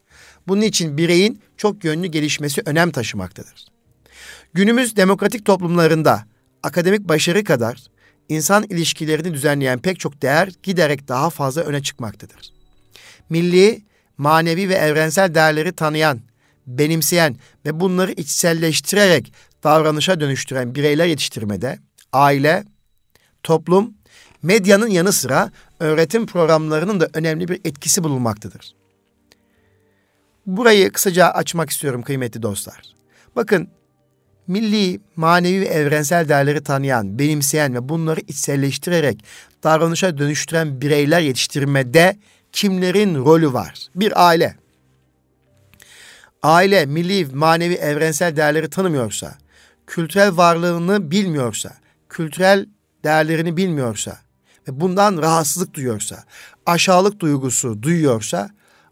Bunun 0.48 0.62
için 0.62 0.98
bireyin 0.98 1.42
çok 1.58 1.84
yönlü 1.84 2.08
gelişmesi 2.08 2.62
önem 2.66 2.92
taşımaktadır. 2.92 3.66
Günümüz 4.54 4.96
demokratik 4.96 5.46
toplumlarında 5.46 6.26
akademik 6.64 7.10
başarı 7.10 7.44
kadar 7.44 7.84
insan 8.30 8.64
ilişkilerini 8.64 9.34
düzenleyen 9.34 9.80
pek 9.80 10.00
çok 10.00 10.22
değer 10.22 10.50
giderek 10.64 11.08
daha 11.08 11.30
fazla 11.30 11.62
öne 11.62 11.84
çıkmaktadır. 11.84 12.54
Milli, 13.30 13.82
manevi 14.18 14.70
ve 14.70 14.74
evrensel 14.74 15.36
değerleri 15.36 15.72
tanıyan, 15.72 16.22
benimseyen 16.68 17.38
ve 17.66 17.80
bunları 17.80 18.12
içselleştirerek 18.12 19.34
davranışa 19.64 20.20
dönüştüren 20.20 20.76
bireyler 20.76 21.06
yetiştirmede 21.06 21.80
aile, 22.14 22.64
toplum, 23.44 23.94
medyanın 24.44 24.88
yanı 24.88 25.14
sıra 25.14 25.52
öğretim 25.80 26.26
programlarının 26.26 27.00
da 27.00 27.10
önemli 27.14 27.48
bir 27.48 27.62
etkisi 27.64 28.04
bulunmaktadır. 28.04 28.76
Burayı 30.46 30.92
kısaca 30.92 31.28
açmak 31.28 31.70
istiyorum 31.70 32.02
kıymetli 32.02 32.42
dostlar. 32.42 32.82
Bakın 33.36 33.70
milli, 34.50 35.00
manevi 35.16 35.62
ve 35.62 35.66
evrensel 35.66 36.30
değerleri 36.30 36.64
tanıyan, 36.64 37.20
benimseyen 37.20 37.76
ve 37.76 37.90
bunları 37.90 38.20
içselleştirerek 38.20 39.26
davranışa 39.64 40.18
dönüştüren 40.18 40.82
bireyler 40.82 41.20
yetiştirmede 41.20 42.18
kimlerin 42.52 43.16
rolü 43.16 43.54
var? 43.54 43.88
Bir 43.96 44.28
aile. 44.28 44.56
Aile 46.44 46.86
milli, 46.86 47.36
manevi, 47.36 47.74
evrensel 47.74 48.36
değerleri 48.36 48.70
tanımıyorsa, 48.70 49.38
kültürel 49.88 50.38
varlığını 50.38 51.12
bilmiyorsa, 51.12 51.78
kültürel 52.10 52.66
değerlerini 53.04 53.58
bilmiyorsa 53.58 54.18
ve 54.68 54.80
bundan 54.80 55.18
rahatsızlık 55.18 55.74
duyuyorsa, 55.74 56.24
aşağılık 56.66 57.20
duygusu 57.20 57.84
duyuyorsa, 57.84 58.50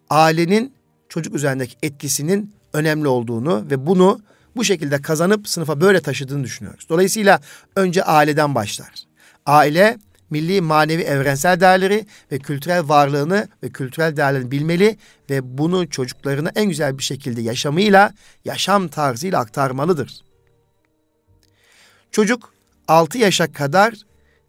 ailenin 0.09 0.73
çocuk 1.09 1.35
üzerindeki 1.35 1.75
etkisinin 1.83 2.53
önemli 2.73 3.07
olduğunu 3.07 3.65
ve 3.71 3.87
bunu 3.87 4.21
bu 4.57 4.63
şekilde 4.63 5.01
kazanıp 5.01 5.47
sınıfa 5.47 5.81
böyle 5.81 6.01
taşıdığını 6.01 6.43
düşünüyoruz. 6.43 6.89
Dolayısıyla 6.89 7.41
önce 7.75 8.03
aileden 8.03 8.55
başlar. 8.55 8.93
Aile 9.45 9.97
milli, 10.29 10.61
manevi, 10.61 11.01
evrensel 11.01 11.59
değerleri 11.59 12.05
ve 12.31 12.39
kültürel 12.39 12.87
varlığını 12.87 13.47
ve 13.63 13.69
kültürel 13.69 14.17
değerlerini 14.17 14.51
bilmeli 14.51 14.97
ve 15.29 15.57
bunu 15.57 15.89
çocuklarına 15.89 16.51
en 16.55 16.69
güzel 16.69 16.97
bir 16.97 17.03
şekilde 17.03 17.41
yaşamıyla, 17.41 18.13
yaşam 18.45 18.87
tarzıyla 18.87 19.39
aktarmalıdır. 19.39 20.21
Çocuk 22.11 22.53
6 22.87 23.17
yaşa 23.17 23.53
kadar 23.53 23.93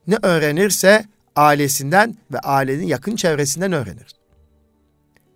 ne 0.06 0.16
öğrenirse 0.22 1.04
ailesinden 1.36 2.16
ve 2.32 2.38
ailenin 2.38 2.86
yakın 2.86 3.16
çevresinden 3.16 3.72
öğrenir. 3.72 4.14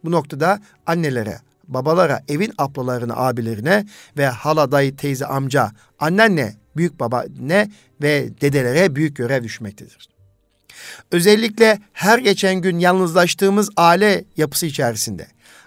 Bu 0.04 0.10
noktada 0.10 0.60
annelere, 0.86 1.38
babalara, 1.74 2.22
evin 2.28 2.52
ablalarına, 2.58 3.16
abilerine 3.16 3.86
ve 4.16 4.26
hala, 4.26 4.72
dayı, 4.72 4.96
teyze, 4.96 5.26
amca, 5.26 5.70
annenle, 5.98 6.56
büyük 6.76 7.00
baba 7.00 7.24
ne 7.40 7.70
ve 8.02 8.40
dedelere 8.40 8.96
büyük 8.96 9.16
görev 9.16 9.44
düşmektedir. 9.44 10.08
Özellikle 11.10 11.78
her 11.92 12.18
geçen 12.18 12.54
gün 12.54 12.78
yalnızlaştığımız 12.78 13.70
aile 13.76 14.24
yapısı 14.36 14.66
içerisinde 14.66 15.26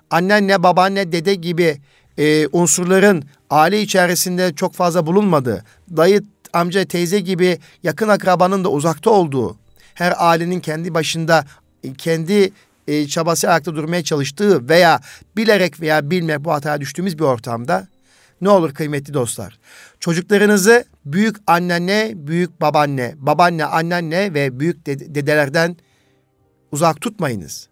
annenle, 0.09 0.63
babaanne, 0.63 1.11
dede 1.11 1.35
gibi 1.35 1.77
e, 2.17 2.47
unsurların 2.47 3.23
aile 3.49 3.81
içerisinde 3.81 4.53
çok 4.55 4.73
fazla 4.73 5.05
bulunmadığı, 5.05 5.63
dayı, 5.97 6.23
amca, 6.53 6.85
teyze 6.85 7.19
gibi 7.19 7.59
yakın 7.83 8.09
akrabanın 8.09 8.63
da 8.63 8.71
uzakta 8.71 9.09
olduğu, 9.09 9.57
her 9.93 10.13
ailenin 10.17 10.59
kendi 10.59 10.93
başında 10.93 11.45
kendi 11.97 12.51
e, 12.87 13.07
çabası 13.07 13.49
ayakta 13.49 13.75
durmaya 13.75 14.03
çalıştığı 14.03 14.69
veya 14.69 15.01
bilerek 15.37 15.81
veya 15.81 16.11
bilme 16.11 16.43
bu 16.43 16.51
hataya 16.53 16.81
düştüğümüz 16.81 17.19
bir 17.19 17.23
ortamda 17.23 17.87
ne 18.41 18.49
olur 18.49 18.73
kıymetli 18.73 19.13
dostlar? 19.13 19.59
Çocuklarınızı 19.99 20.85
büyük 21.05 21.35
annenle, 21.47 22.11
büyük 22.15 22.61
babaanne, 22.61 23.15
babaanne, 23.17 23.65
annenle 23.65 24.33
ve 24.33 24.59
büyük 24.59 24.85
dedelerden 24.85 25.77
uzak 26.71 27.01
tutmayınız. 27.01 27.69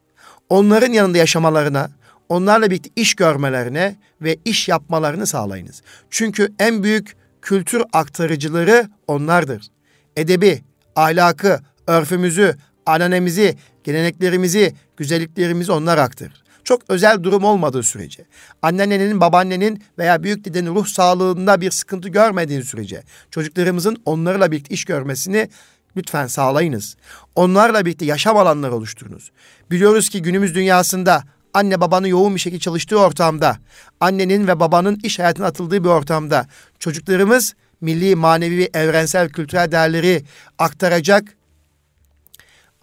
Onların 0.49 0.93
yanında 0.93 1.17
yaşamalarına, 1.17 1.89
onlarla 2.29 2.71
birlikte 2.71 2.89
iş 2.95 3.13
görmelerine 3.13 3.95
ve 4.21 4.37
iş 4.45 4.67
yapmalarını 4.67 5.27
sağlayınız. 5.27 5.81
Çünkü 6.09 6.53
en 6.59 6.83
büyük 6.83 7.15
kültür 7.41 7.83
aktarıcıları 7.93 8.89
onlardır. 9.07 9.67
Edebi, 10.17 10.61
ahlakı, 10.95 11.59
örfümüzü, 11.87 12.55
ananemizi, 12.85 13.57
geleneklerimizi, 13.83 14.75
güzelliklerimizi 14.97 15.71
onlar 15.71 15.97
aktarır. 15.97 16.43
Çok 16.63 16.81
özel 16.89 17.23
durum 17.23 17.43
olmadığı 17.43 17.83
sürece, 17.83 18.25
anneannenin, 18.61 19.21
babaannenin 19.21 19.83
veya 19.97 20.23
büyük 20.23 20.45
dedenin 20.45 20.75
ruh 20.75 20.87
sağlığında 20.87 21.61
bir 21.61 21.71
sıkıntı 21.71 22.09
görmediğin 22.09 22.61
sürece, 22.61 23.03
çocuklarımızın 23.31 23.97
onlarla 24.05 24.51
birlikte 24.51 24.73
iş 24.73 24.85
görmesini 24.85 25.49
lütfen 25.97 26.27
sağlayınız. 26.27 26.95
Onlarla 27.35 27.85
birlikte 27.85 28.05
yaşam 28.05 28.37
alanları 28.37 28.75
oluşturunuz. 28.75 29.31
Biliyoruz 29.71 30.09
ki 30.09 30.21
günümüz 30.21 30.55
dünyasında 30.55 31.23
anne 31.53 31.81
babanın 31.81 32.07
yoğun 32.07 32.35
bir 32.35 32.39
şekilde 32.39 32.59
çalıştığı 32.59 32.99
ortamda, 32.99 33.57
annenin 33.99 34.47
ve 34.47 34.59
babanın 34.59 34.99
iş 35.03 35.19
hayatına 35.19 35.45
atıldığı 35.45 35.83
bir 35.83 35.89
ortamda 35.89 36.47
çocuklarımız 36.79 37.53
milli, 37.81 38.15
manevi, 38.15 38.69
evrensel, 38.73 39.29
kültürel 39.29 39.71
değerleri 39.71 40.23
aktaracak 40.59 41.23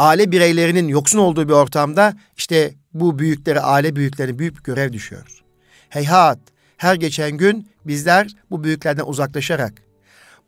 aile 0.01 0.33
bireylerinin 0.33 0.89
yoksun 0.89 1.19
olduğu 1.19 1.49
bir 1.49 1.53
ortamda 1.53 2.15
işte 2.37 2.75
bu 2.95 3.19
büyüklere, 3.19 3.61
aile 3.61 3.97
büyüklerine 3.97 4.39
büyük 4.39 4.65
görev 4.65 4.93
düşüyor. 4.93 5.43
Heyhat, 5.89 6.39
her 6.77 6.95
geçen 6.95 7.31
gün 7.31 7.69
bizler 7.85 8.29
bu 8.51 8.65
büyüklerden 8.65 9.05
uzaklaşarak, 9.07 9.73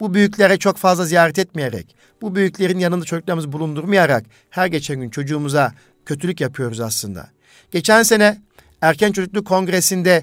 bu 0.00 0.14
büyüklere 0.14 0.58
çok 0.58 0.76
fazla 0.76 1.04
ziyaret 1.04 1.38
etmeyerek, 1.38 1.96
bu 2.22 2.34
büyüklerin 2.34 2.78
yanında 2.78 3.04
çocuklarımızı 3.04 3.52
bulundurmayarak 3.52 4.24
her 4.50 4.66
geçen 4.66 5.00
gün 5.00 5.10
çocuğumuza 5.10 5.72
kötülük 6.06 6.40
yapıyoruz 6.40 6.80
aslında. 6.80 7.28
Geçen 7.70 8.02
sene 8.02 8.42
Erken 8.80 9.12
Çocukluk 9.12 9.46
Kongresi'nde 9.46 10.22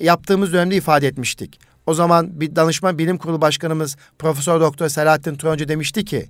yaptığımız 0.00 0.52
dönemde 0.52 0.76
ifade 0.76 1.08
etmiştik. 1.08 1.60
O 1.86 1.94
zaman 1.94 2.40
bir 2.40 2.56
danışman 2.56 2.98
bilim 2.98 3.18
kurulu 3.18 3.40
başkanımız 3.40 3.96
Profesör 4.18 4.60
Doktor 4.60 4.88
Selahattin 4.88 5.34
Turancu 5.34 5.68
demişti 5.68 6.04
ki 6.04 6.28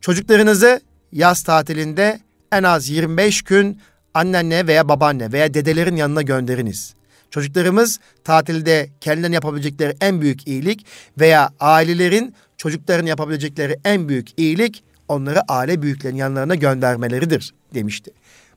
çocuklarınızı 0.00 0.80
yaz 1.12 1.42
tatilinde 1.42 2.20
en 2.52 2.62
az 2.62 2.88
25 2.88 3.42
gün 3.42 3.80
annenle 4.14 4.66
veya 4.66 4.88
babaanne 4.88 5.32
veya 5.32 5.54
dedelerin 5.54 5.96
yanına 5.96 6.22
gönderiniz. 6.22 6.94
Çocuklarımız 7.30 8.00
tatilde 8.24 8.90
kendilerine 9.00 9.34
yapabilecekleri 9.34 9.96
en 10.00 10.20
büyük 10.20 10.48
iyilik 10.48 10.86
veya 11.18 11.50
ailelerin 11.60 12.34
çocukların 12.56 13.06
yapabilecekleri 13.06 13.76
en 13.84 14.08
büyük 14.08 14.28
iyilik 14.40 14.84
onları 15.08 15.40
aile 15.48 15.82
büyüklerinin 15.82 16.18
yanlarına 16.18 16.54
göndermeleridir 16.54 17.54
demişti. 17.74 18.10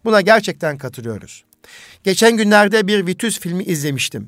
Buna 0.05 0.21
gerçekten 0.21 0.77
katılıyoruz. 0.77 1.43
Geçen 2.03 2.38
günlerde 2.38 2.88
bir 2.88 3.07
Vitüs 3.07 3.39
filmi 3.39 3.63
izlemiştim. 3.63 4.27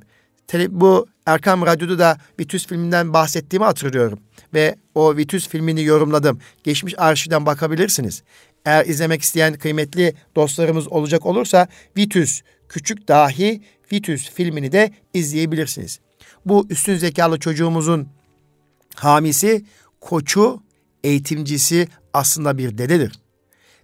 Bu 0.53 1.07
Erkam 1.25 1.65
Radyo'da 1.65 1.99
da 1.99 2.17
Vitüs 2.39 2.67
filminden 2.67 3.13
bahsettiğimi 3.13 3.65
hatırlıyorum. 3.65 4.19
Ve 4.53 4.75
o 4.95 5.17
Vitüs 5.17 5.47
filmini 5.47 5.83
yorumladım. 5.83 6.39
Geçmiş 6.63 6.93
arşivden 6.97 7.45
bakabilirsiniz. 7.45 8.23
Eğer 8.65 8.85
izlemek 8.85 9.21
isteyen 9.21 9.53
kıymetli 9.53 10.13
dostlarımız 10.35 10.87
olacak 10.87 11.25
olursa 11.25 11.67
Vitüs, 11.97 12.41
Küçük 12.69 13.07
Dahi 13.07 13.61
Vitüs 13.91 14.29
filmini 14.29 14.71
de 14.71 14.91
izleyebilirsiniz. 15.13 15.99
bu 16.45 16.67
üstün 16.69 16.95
zekalı 16.95 17.39
çocuğumuzun 17.39 18.07
hamisi, 18.95 19.65
koçu, 20.01 20.63
eğitimcisi 21.03 21.87
aslında 22.13 22.57
bir 22.57 22.77
dededir. 22.77 23.11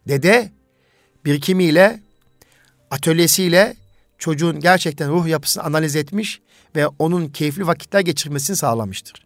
Dede 0.07 0.51
birikimiyle, 1.25 1.99
atölyesiyle 2.91 3.75
çocuğun 4.17 4.59
gerçekten 4.59 5.11
ruh 5.11 5.27
yapısını 5.27 5.63
analiz 5.63 5.95
etmiş 5.95 6.41
ve 6.75 6.87
onun 6.87 7.27
keyifli 7.27 7.67
vakitler 7.67 7.99
geçirmesini 7.99 8.55
sağlamıştır. 8.55 9.23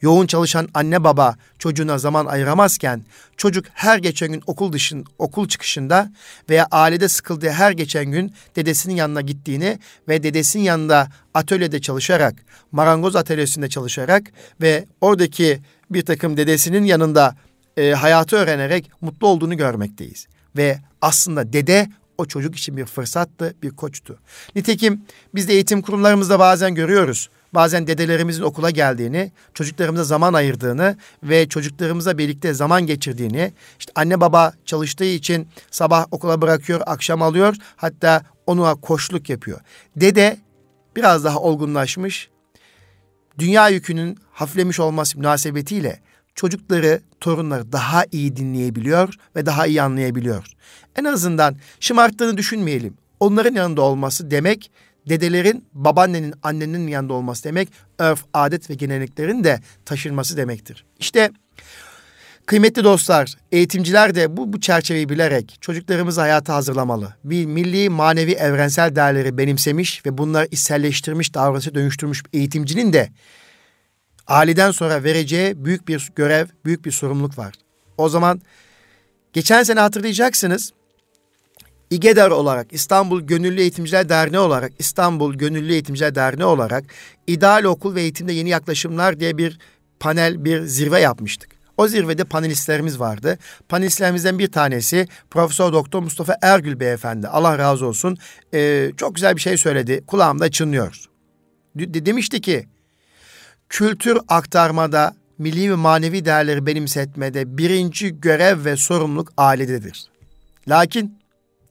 Yoğun 0.00 0.26
çalışan 0.26 0.68
anne 0.74 1.04
baba 1.04 1.36
çocuğuna 1.58 1.98
zaman 1.98 2.26
ayıramazken 2.26 3.04
çocuk 3.36 3.64
her 3.74 3.98
geçen 3.98 4.32
gün 4.32 4.42
okul 4.46 4.72
dışın 4.72 5.04
okul 5.18 5.48
çıkışında 5.48 6.12
veya 6.50 6.66
ailede 6.70 7.08
sıkıldığı 7.08 7.50
her 7.50 7.72
geçen 7.72 8.06
gün 8.06 8.32
dedesinin 8.56 8.96
yanına 8.96 9.20
gittiğini 9.20 9.78
ve 10.08 10.22
dedesinin 10.22 10.62
yanında 10.62 11.08
atölyede 11.34 11.80
çalışarak, 11.80 12.34
marangoz 12.72 13.16
atölyesinde 13.16 13.68
çalışarak 13.68 14.22
ve 14.60 14.86
oradaki 15.00 15.60
bir 15.90 16.04
takım 16.04 16.36
dedesinin 16.36 16.84
yanında 16.84 17.36
e, 17.76 17.90
hayatı 17.90 18.36
öğrenerek 18.36 18.90
mutlu 19.00 19.26
olduğunu 19.26 19.56
görmekteyiz. 19.56 20.26
Ve 20.56 20.78
aslında 21.00 21.52
dede 21.52 21.88
o 22.18 22.26
çocuk 22.26 22.56
için 22.56 22.76
bir 22.76 22.84
fırsattı, 22.84 23.54
bir 23.62 23.70
koçtu. 23.70 24.18
Nitekim 24.56 25.02
biz 25.34 25.48
de 25.48 25.52
eğitim 25.52 25.82
kurumlarımızda 25.82 26.38
bazen 26.38 26.74
görüyoruz. 26.74 27.30
Bazen 27.54 27.86
dedelerimizin 27.86 28.42
okula 28.42 28.70
geldiğini, 28.70 29.32
çocuklarımıza 29.54 30.04
zaman 30.04 30.32
ayırdığını 30.32 30.96
ve 31.22 31.48
çocuklarımıza 31.48 32.18
birlikte 32.18 32.54
zaman 32.54 32.86
geçirdiğini, 32.86 33.52
işte 33.78 33.92
anne 33.94 34.20
baba 34.20 34.52
çalıştığı 34.64 35.04
için 35.04 35.48
sabah 35.70 36.06
okula 36.10 36.42
bırakıyor, 36.42 36.80
akşam 36.86 37.22
alıyor, 37.22 37.56
hatta 37.76 38.22
ona 38.46 38.74
koşluk 38.74 39.30
yapıyor. 39.30 39.60
Dede 39.96 40.38
biraz 40.96 41.24
daha 41.24 41.38
olgunlaşmış, 41.38 42.28
dünya 43.38 43.68
yükünün 43.68 44.18
hafiflemiş 44.32 44.80
olması 44.80 45.18
münasebetiyle 45.18 46.00
çocukları, 46.34 47.00
torunları 47.20 47.72
daha 47.72 48.04
iyi 48.12 48.36
dinleyebiliyor 48.36 49.14
ve 49.36 49.46
daha 49.46 49.66
iyi 49.66 49.82
anlayabiliyor. 49.82 50.44
En 50.98 51.04
azından 51.04 51.56
şımarttığını 51.80 52.36
düşünmeyelim. 52.36 52.94
Onların 53.20 53.54
yanında 53.54 53.82
olması 53.82 54.30
demek 54.30 54.70
dedelerin, 55.08 55.64
babaannenin, 55.72 56.34
annenin 56.42 56.86
yanında 56.86 57.12
olması 57.12 57.44
demek 57.44 57.68
örf, 57.98 58.24
adet 58.34 58.70
ve 58.70 58.74
geleneklerin 58.74 59.44
de 59.44 59.60
taşınması 59.84 60.36
demektir. 60.36 60.84
İşte 60.98 61.30
kıymetli 62.46 62.84
dostlar, 62.84 63.34
eğitimciler 63.52 64.14
de 64.14 64.36
bu, 64.36 64.52
bu 64.52 64.60
çerçeveyi 64.60 65.08
bilerek 65.08 65.58
çocuklarımızı 65.60 66.20
hayata 66.20 66.54
hazırlamalı. 66.54 67.14
Bir 67.24 67.46
milli, 67.46 67.90
manevi, 67.90 68.32
evrensel 68.32 68.96
değerleri 68.96 69.38
benimsemiş 69.38 70.06
ve 70.06 70.18
bunları 70.18 70.48
içselleştirmiş, 70.50 71.34
davranışa 71.34 71.74
dönüştürmüş 71.74 72.22
eğitimcinin 72.32 72.92
de 72.92 73.08
aileden 74.26 74.70
sonra 74.70 75.04
vereceği 75.04 75.64
büyük 75.64 75.88
bir 75.88 76.08
görev, 76.16 76.46
büyük 76.64 76.84
bir 76.84 76.90
sorumluluk 76.90 77.38
var. 77.38 77.54
O 77.98 78.08
zaman 78.08 78.40
geçen 79.32 79.62
sene 79.62 79.80
hatırlayacaksınız. 79.80 80.72
İGEDER 81.90 82.30
olarak, 82.30 82.72
İstanbul 82.72 83.20
Gönüllü 83.20 83.60
Eğitimciler 83.60 84.08
Derneği 84.08 84.40
olarak, 84.40 84.72
İstanbul 84.78 85.34
Gönüllü 85.34 85.72
Eğitimciler 85.72 86.14
Derneği 86.14 86.46
olarak 86.46 86.84
İdeal 87.26 87.64
Okul 87.64 87.94
ve 87.94 88.02
Eğitimde 88.02 88.32
Yeni 88.32 88.48
Yaklaşımlar 88.48 89.20
diye 89.20 89.38
bir 89.38 89.58
panel, 90.00 90.44
bir 90.44 90.62
zirve 90.62 91.00
yapmıştık. 91.00 91.50
O 91.76 91.88
zirvede 91.88 92.24
panelistlerimiz 92.24 93.00
vardı. 93.00 93.38
Panelistlerimizden 93.68 94.38
bir 94.38 94.52
tanesi 94.52 95.08
Profesör 95.30 95.72
Doktor 95.72 96.02
Mustafa 96.02 96.36
Ergül 96.42 96.80
Beyefendi. 96.80 97.28
Allah 97.28 97.58
razı 97.58 97.86
olsun. 97.86 98.16
Ee, 98.54 98.90
çok 98.96 99.14
güzel 99.14 99.36
bir 99.36 99.40
şey 99.40 99.56
söyledi. 99.56 100.04
Kulağımda 100.06 100.50
çınlıyor. 100.50 101.04
De- 101.76 102.06
demişti 102.06 102.40
ki 102.40 102.66
kültür 103.68 104.18
aktarmada, 104.28 105.14
milli 105.38 105.70
ve 105.70 105.74
manevi 105.74 106.24
değerleri 106.24 106.66
benimsetmede 106.66 107.58
birinci 107.58 108.20
görev 108.20 108.64
ve 108.64 108.76
sorumluluk 108.76 109.32
ailededir. 109.36 110.04
Lakin 110.68 111.17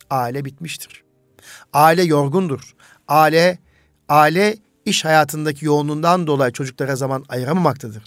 aile 0.10 0.46
bitmiştir. 0.46 1.04
Aile 1.74 2.04
yorgundur. 2.04 2.76
Aile 3.08 3.58
aile 4.10 4.58
iş 4.86 5.06
hayatındaki 5.06 5.66
yoğunluğundan 5.66 6.28
dolayı 6.28 6.52
çocuklara 6.52 6.96
zaman 6.96 7.26
ayıramamaktadır. 7.30 8.04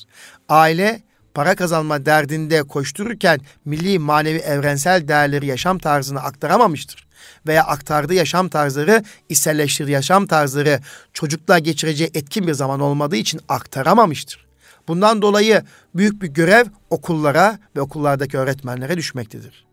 Aile 0.48 1.03
para 1.34 1.55
kazanma 1.55 2.07
derdinde 2.07 2.62
koştururken 2.62 3.40
milli, 3.64 3.98
manevi, 3.98 4.38
evrensel 4.38 5.09
değerleri 5.09 5.46
yaşam 5.46 5.78
tarzını 5.78 6.20
aktaramamıştır. 6.20 7.09
Veya 7.46 7.64
aktardığı 7.64 8.14
yaşam 8.14 8.48
tarzları, 8.48 9.05
içselleştirdiği 9.28 9.94
yaşam 9.94 10.26
tarzları 10.26 10.80
çocukla 11.12 11.59
geçireceği 11.59 12.11
etkin 12.14 12.46
bir 12.46 12.53
zaman 12.53 12.80
olmadığı 12.80 13.16
için 13.16 13.40
aktaramamıştır. 13.48 14.46
Bundan 14.88 15.22
dolayı 15.22 15.62
büyük 15.94 16.22
bir 16.22 16.28
görev 16.28 16.64
okullara 16.90 17.59
ve 17.76 17.80
okullardaki 17.80 18.38
öğretmenlere 18.38 18.96
düşmektedir. 18.96 19.66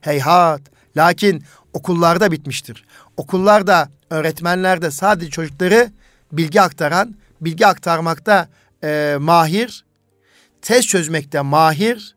Heyhat, 0.00 0.60
lakin 0.96 1.44
okullarda 1.72 2.32
bitmiştir. 2.32 2.84
Okullarda, 3.16 3.88
öğretmenlerde 4.10 4.90
sadece 4.90 5.30
çocukları 5.30 5.90
bilgi 6.32 6.60
aktaran, 6.60 7.14
bilgi 7.40 7.66
aktarmakta 7.66 8.48
e, 8.84 9.16
mahir, 9.20 9.84
test 10.62 10.88
çözmekte 10.88 11.40
mahir, 11.40 12.16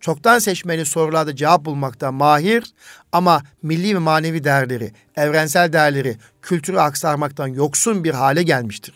çoktan 0.00 0.38
seçmeli 0.38 0.86
sorularda 0.86 1.36
cevap 1.36 1.64
bulmakta 1.64 2.12
mahir 2.12 2.64
ama 3.12 3.42
milli 3.62 3.94
ve 3.94 3.98
manevi 3.98 4.44
değerleri, 4.44 4.92
evrensel 5.16 5.72
değerleri, 5.72 6.16
kültürü 6.42 6.78
aktarmaktan 6.78 7.48
yoksun 7.48 8.04
bir 8.04 8.14
hale 8.14 8.42
gelmiştir. 8.42 8.94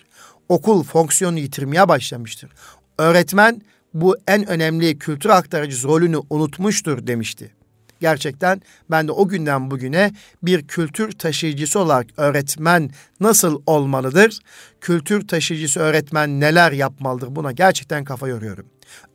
Okul 0.49 0.85
fonksiyonu 0.85 1.39
yitirmeye 1.39 1.89
başlamıştır. 1.89 2.51
Öğretmen 2.99 3.63
bu 3.95 4.17
en 4.27 4.49
önemli 4.49 4.99
kültür 4.99 5.31
aktarıcı 5.31 5.89
rolünü 5.89 6.21
unutmuştur 6.31 7.07
demişti. 7.07 7.58
Gerçekten 8.01 8.63
ben 8.91 9.09
de 9.09 9.13
o 9.13 9.29
günden 9.29 9.71
bugüne 9.71 10.13
bir 10.43 10.67
kültür 10.67 11.13
taşıyıcısı 11.13 11.81
olarak 11.81 12.07
öğretmen 12.17 12.91
nasıl 13.21 13.63
olmalıdır? 13.67 14.39
Kültür 14.81 15.29
taşıyıcısı 15.29 15.81
öğretmen 15.81 16.41
neler 16.41 16.73
yapmalıdır? 16.73 17.37
Buna 17.37 17.53
gerçekten 17.53 18.05
kafa 18.05 18.29
yoruyorum. 18.29 18.67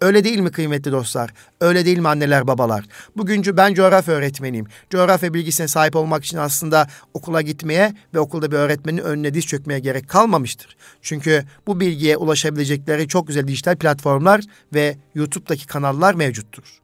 Öyle 0.01 0.23
değil 0.23 0.39
mi 0.39 0.51
kıymetli 0.51 0.91
dostlar? 0.91 1.33
Öyle 1.61 1.85
değil 1.85 1.99
mi 1.99 2.07
anneler 2.07 2.47
babalar? 2.47 2.85
Bugüncü 3.17 3.57
ben 3.57 3.73
coğrafya 3.73 4.13
öğretmeniyim. 4.13 4.65
Coğrafya 4.89 5.33
bilgisine 5.33 5.67
sahip 5.67 5.95
olmak 5.95 6.25
için 6.25 6.37
aslında 6.37 6.87
okula 7.13 7.41
gitmeye 7.41 7.93
ve 8.13 8.19
okulda 8.19 8.51
bir 8.51 8.57
öğretmenin 8.57 9.01
önüne 9.01 9.33
diz 9.33 9.45
çökmeye 9.45 9.79
gerek 9.79 10.07
kalmamıştır. 10.07 10.77
Çünkü 11.01 11.43
bu 11.67 11.79
bilgiye 11.79 12.17
ulaşabilecekleri 12.17 13.07
çok 13.07 13.27
güzel 13.27 13.47
dijital 13.47 13.75
platformlar 13.75 14.41
ve 14.73 14.97
YouTube'daki 15.15 15.67
kanallar 15.67 16.13
mevcuttur 16.13 16.82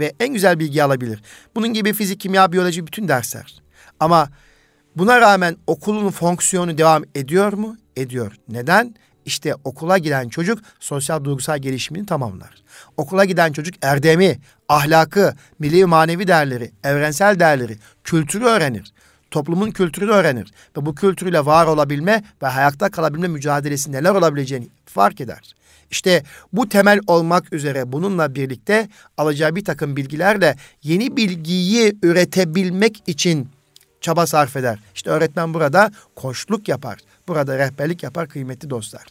ve 0.00 0.12
en 0.20 0.34
güzel 0.34 0.58
bilgi 0.58 0.82
alabilir. 0.82 1.22
Bunun 1.54 1.68
gibi 1.68 1.92
fizik, 1.92 2.20
kimya, 2.20 2.52
biyoloji 2.52 2.86
bütün 2.86 3.08
dersler. 3.08 3.62
Ama 4.00 4.28
buna 4.96 5.20
rağmen 5.20 5.56
okulun 5.66 6.10
fonksiyonu 6.10 6.78
devam 6.78 7.04
ediyor 7.14 7.52
mu? 7.52 7.76
Ediyor. 7.96 8.32
Neden? 8.48 8.94
İşte 9.24 9.54
okula 9.64 9.98
giden 9.98 10.28
çocuk 10.28 10.58
sosyal 10.80 11.24
duygusal 11.24 11.58
gelişimini 11.58 12.06
tamamlar. 12.06 12.54
Okula 12.96 13.24
giden 13.24 13.52
çocuk 13.52 13.74
erdemi, 13.82 14.38
ahlakı, 14.68 15.34
milli 15.58 15.86
manevi 15.86 16.26
değerleri, 16.26 16.70
evrensel 16.84 17.40
değerleri, 17.40 17.78
kültürü 18.04 18.44
öğrenir. 18.44 18.92
Toplumun 19.30 19.70
kültürünü 19.70 20.10
öğrenir 20.10 20.52
ve 20.76 20.86
bu 20.86 20.94
kültürüyle 20.94 21.46
var 21.46 21.66
olabilme 21.66 22.24
ve 22.42 22.46
hayatta 22.46 22.90
kalabilme 22.90 23.28
mücadelesi 23.28 23.92
neler 23.92 24.10
olabileceğini 24.10 24.68
fark 24.86 25.20
eder. 25.20 25.54
İşte 25.90 26.22
bu 26.52 26.68
temel 26.68 27.00
olmak 27.06 27.52
üzere 27.52 27.92
bununla 27.92 28.34
birlikte 28.34 28.88
alacağı 29.16 29.56
bir 29.56 29.64
takım 29.64 29.96
bilgilerle 29.96 30.56
yeni 30.82 31.16
bilgiyi 31.16 31.98
üretebilmek 32.02 33.02
için 33.06 33.48
çaba 34.00 34.26
sarf 34.26 34.56
eder. 34.56 34.78
İşte 34.94 35.10
öğretmen 35.10 35.54
burada 35.54 35.90
koşluk 36.16 36.68
yapar. 36.68 36.98
Burada 37.28 37.58
rehberlik 37.58 38.02
yapar 38.02 38.28
kıymetli 38.28 38.70
dostlar. 38.70 39.04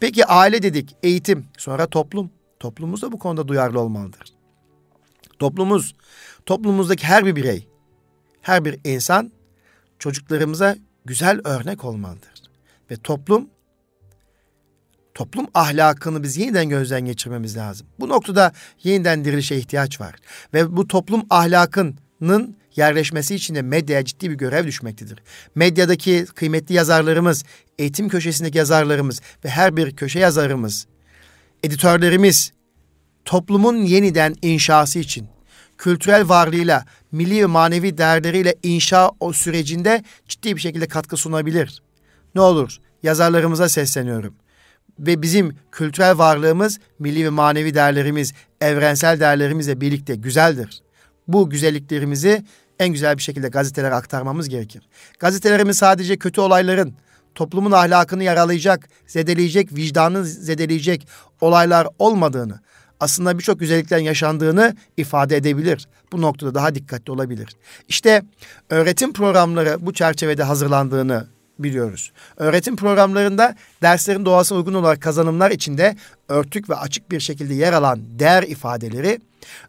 Peki 0.00 0.26
aile 0.26 0.62
dedik, 0.62 0.96
eğitim, 1.02 1.46
sonra 1.58 1.86
toplum. 1.86 2.30
Toplumumuz 2.60 3.02
da 3.02 3.12
bu 3.12 3.18
konuda 3.18 3.48
duyarlı 3.48 3.80
olmalıdır. 3.80 4.24
Toplumumuz, 5.38 5.94
toplumumuzdaki 6.46 7.06
her 7.06 7.26
bir 7.26 7.36
birey, 7.36 7.68
her 8.42 8.64
bir 8.64 8.80
insan 8.84 9.32
çocuklarımıza 9.98 10.76
güzel 11.04 11.40
örnek 11.44 11.84
olmalıdır. 11.84 12.30
Ve 12.90 12.96
toplum 12.96 13.48
toplum 15.20 15.46
ahlakını 15.54 16.22
biz 16.22 16.36
yeniden 16.36 16.68
gözden 16.68 17.00
geçirmemiz 17.00 17.56
lazım. 17.56 17.86
Bu 18.00 18.08
noktada 18.08 18.52
yeniden 18.82 19.24
dirilişe 19.24 19.56
ihtiyaç 19.56 20.00
var. 20.00 20.14
Ve 20.54 20.76
bu 20.76 20.88
toplum 20.88 21.22
ahlakının 21.30 22.56
yerleşmesi 22.76 23.34
için 23.34 23.54
de 23.54 23.62
medyaya 23.62 24.04
ciddi 24.04 24.30
bir 24.30 24.34
görev 24.34 24.66
düşmektedir. 24.66 25.18
Medyadaki 25.54 26.26
kıymetli 26.34 26.74
yazarlarımız, 26.74 27.44
eğitim 27.78 28.08
köşesindeki 28.08 28.58
yazarlarımız 28.58 29.20
ve 29.44 29.48
her 29.48 29.76
bir 29.76 29.96
köşe 29.96 30.18
yazarımız, 30.18 30.86
editörlerimiz 31.62 32.52
toplumun 33.24 33.76
yeniden 33.76 34.34
inşası 34.42 34.98
için 34.98 35.28
kültürel 35.78 36.28
varlığıyla, 36.28 36.84
milli 37.12 37.42
ve 37.42 37.46
manevi 37.46 37.98
değerleriyle 37.98 38.54
inşa 38.62 39.10
o 39.20 39.32
sürecinde 39.32 40.04
ciddi 40.28 40.56
bir 40.56 40.60
şekilde 40.60 40.88
katkı 40.88 41.16
sunabilir. 41.16 41.82
Ne 42.34 42.40
olur 42.40 42.78
yazarlarımıza 43.02 43.68
sesleniyorum 43.68 44.34
ve 45.00 45.22
bizim 45.22 45.56
kültürel 45.72 46.18
varlığımız, 46.18 46.78
milli 46.98 47.24
ve 47.24 47.28
manevi 47.28 47.74
değerlerimiz, 47.74 48.32
evrensel 48.60 49.20
değerlerimizle 49.20 49.80
birlikte 49.80 50.14
güzeldir. 50.14 50.82
Bu 51.28 51.50
güzelliklerimizi 51.50 52.44
en 52.78 52.88
güzel 52.88 53.16
bir 53.16 53.22
şekilde 53.22 53.48
gazetelere 53.48 53.94
aktarmamız 53.94 54.48
gerekir. 54.48 54.88
Gazetelerimiz 55.18 55.76
sadece 55.78 56.16
kötü 56.16 56.40
olayların, 56.40 56.94
toplumun 57.34 57.72
ahlakını 57.72 58.24
yaralayacak, 58.24 58.88
zedeleyecek, 59.06 59.74
vicdanını 59.74 60.24
zedeleyecek 60.24 61.08
olaylar 61.40 61.88
olmadığını, 61.98 62.60
aslında 63.00 63.38
birçok 63.38 63.60
güzelliklerin 63.60 64.04
yaşandığını 64.04 64.76
ifade 64.96 65.36
edebilir. 65.36 65.88
Bu 66.12 66.22
noktada 66.22 66.54
daha 66.54 66.74
dikkatli 66.74 67.12
olabilir. 67.12 67.56
İşte 67.88 68.22
öğretim 68.70 69.12
programları 69.12 69.76
bu 69.80 69.92
çerçevede 69.92 70.42
hazırlandığını 70.42 71.26
biliyoruz. 71.62 72.12
Öğretim 72.36 72.76
programlarında 72.76 73.54
derslerin 73.82 74.24
doğasına 74.24 74.58
uygun 74.58 74.74
olarak 74.74 75.00
kazanımlar 75.00 75.50
içinde 75.50 75.96
örtük 76.28 76.70
ve 76.70 76.74
açık 76.74 77.10
bir 77.10 77.20
şekilde 77.20 77.54
yer 77.54 77.72
alan 77.72 78.00
değer 78.18 78.42
ifadeleri 78.42 79.20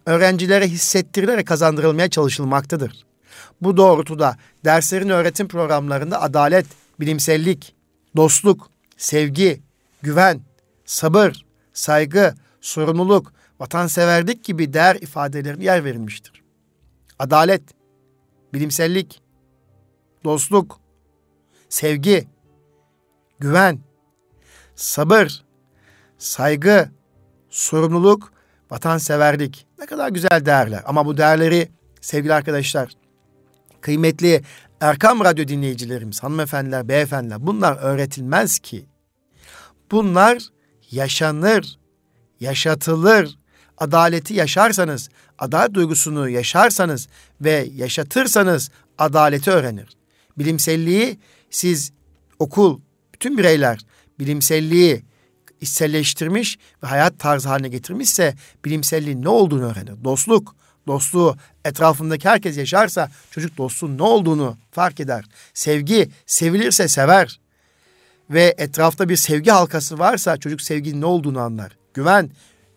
öğrencilere 0.06 0.68
hissettirilerek 0.68 1.48
kazandırılmaya 1.48 2.10
çalışılmaktadır. 2.10 3.06
Bu 3.62 3.78
doğrultuda 3.78 4.38
derslerin 4.66 5.10
öğretim 5.10 5.48
programlarında 5.48 6.22
adalet, 6.22 6.66
bilimsellik, 7.00 7.76
dostluk, 8.16 8.70
sevgi, 8.98 9.62
güven, 10.02 10.42
sabır, 10.86 11.46
saygı, 11.74 12.36
sorumluluk, 12.62 13.34
vatanseverlik 13.60 14.44
gibi 14.44 14.74
değer 14.74 14.96
ifadelerine 14.96 15.64
yer 15.64 15.86
verilmiştir. 15.86 16.44
Adalet, 17.20 17.62
bilimsellik, 18.54 19.22
dostluk, 20.24 20.81
sevgi, 21.72 22.28
güven, 23.39 23.80
sabır, 24.76 25.43
saygı, 26.17 26.89
sorumluluk, 27.49 28.34
vatanseverlik. 28.72 29.67
Ne 29.80 29.86
kadar 29.86 30.09
güzel 30.09 30.45
değerler. 30.45 30.82
Ama 30.86 31.05
bu 31.05 31.17
değerleri 31.17 31.69
sevgili 32.01 32.34
arkadaşlar, 32.34 32.91
kıymetli 33.82 34.41
Erkam 34.82 35.19
Radyo 35.24 35.47
dinleyicilerimiz, 35.47 36.24
hanımefendiler, 36.24 36.88
beyefendiler 36.88 37.47
bunlar 37.47 37.78
öğretilmez 37.78 38.59
ki. 38.59 38.86
Bunlar 39.91 40.43
yaşanır, 40.91 41.80
yaşatılır. 42.39 43.41
Adaleti 43.78 44.34
yaşarsanız, 44.34 45.09
adalet 45.39 45.74
duygusunu 45.74 46.30
yaşarsanız 46.30 47.07
ve 47.41 47.67
yaşatırsanız 47.76 48.72
adaleti 48.97 49.51
öğrenir. 49.51 49.97
Bilimselliği 50.38 51.19
siz 51.52 51.91
okul, 52.39 52.80
bütün 53.14 53.38
bireyler 53.38 53.80
bilimselliği 54.20 55.04
içselleştirmiş 55.62 56.58
ve 56.84 56.88
hayat 56.88 57.20
tarzı 57.20 57.49
haline 57.49 57.68
getirmişse 57.68 58.36
bilimselliğin 58.66 59.24
ne 59.24 59.30
olduğunu 59.30 59.72
öğrenir. 59.72 60.04
Dostluk, 60.04 60.56
dostluğu 60.88 61.38
etrafındaki 61.66 62.30
herkes 62.30 62.58
yaşarsa 62.58 63.12
çocuk 63.32 63.58
dostluğun 63.58 63.97
ne 63.97 64.04
olduğunu 64.04 64.58
fark 64.72 64.99
eder. 64.99 65.26
Sevgi, 65.54 66.10
sevilirse 66.26 66.88
sever. 66.88 67.39
Ve 68.30 68.56
etrafta 68.58 69.10
bir 69.10 69.16
sevgi 69.16 69.52
halkası 69.52 69.99
varsa 69.99 70.38
çocuk 70.38 70.62
sevginin 70.62 71.02
ne 71.02 71.06
olduğunu 71.06 71.39
anlar. 71.39 71.78
Güven, 71.93 72.30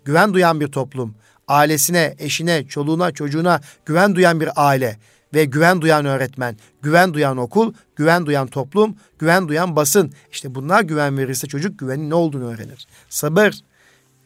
güven 0.05 0.35
duyan 0.35 0.61
bir 0.61 0.68
toplum. 0.68 1.14
Ailesine, 1.49 2.14
eşine, 2.18 2.66
çoluğuna, 2.66 3.12
çocuğuna 3.12 3.61
güven 3.87 4.14
duyan 4.14 4.41
bir 4.41 4.49
aile 4.57 4.99
ve 5.35 5.45
güven 5.45 5.80
duyan 5.80 6.07
öğretmen, 6.07 6.57
güven 6.82 7.14
duyan 7.14 7.37
okul, 7.37 7.72
güven 7.97 8.26
duyan 8.26 8.47
toplum, 8.47 8.97
güven 9.18 9.49
duyan 9.49 9.76
basın. 9.76 10.12
İşte 10.32 10.55
bunlar 10.55 10.82
güven 10.82 11.18
verirse 11.18 11.47
çocuk 11.47 11.78
güvenin 11.78 12.11
ne 12.11 12.14
olduğunu 12.14 12.53
öğrenir. 12.53 12.87
Sabır, 13.09 13.55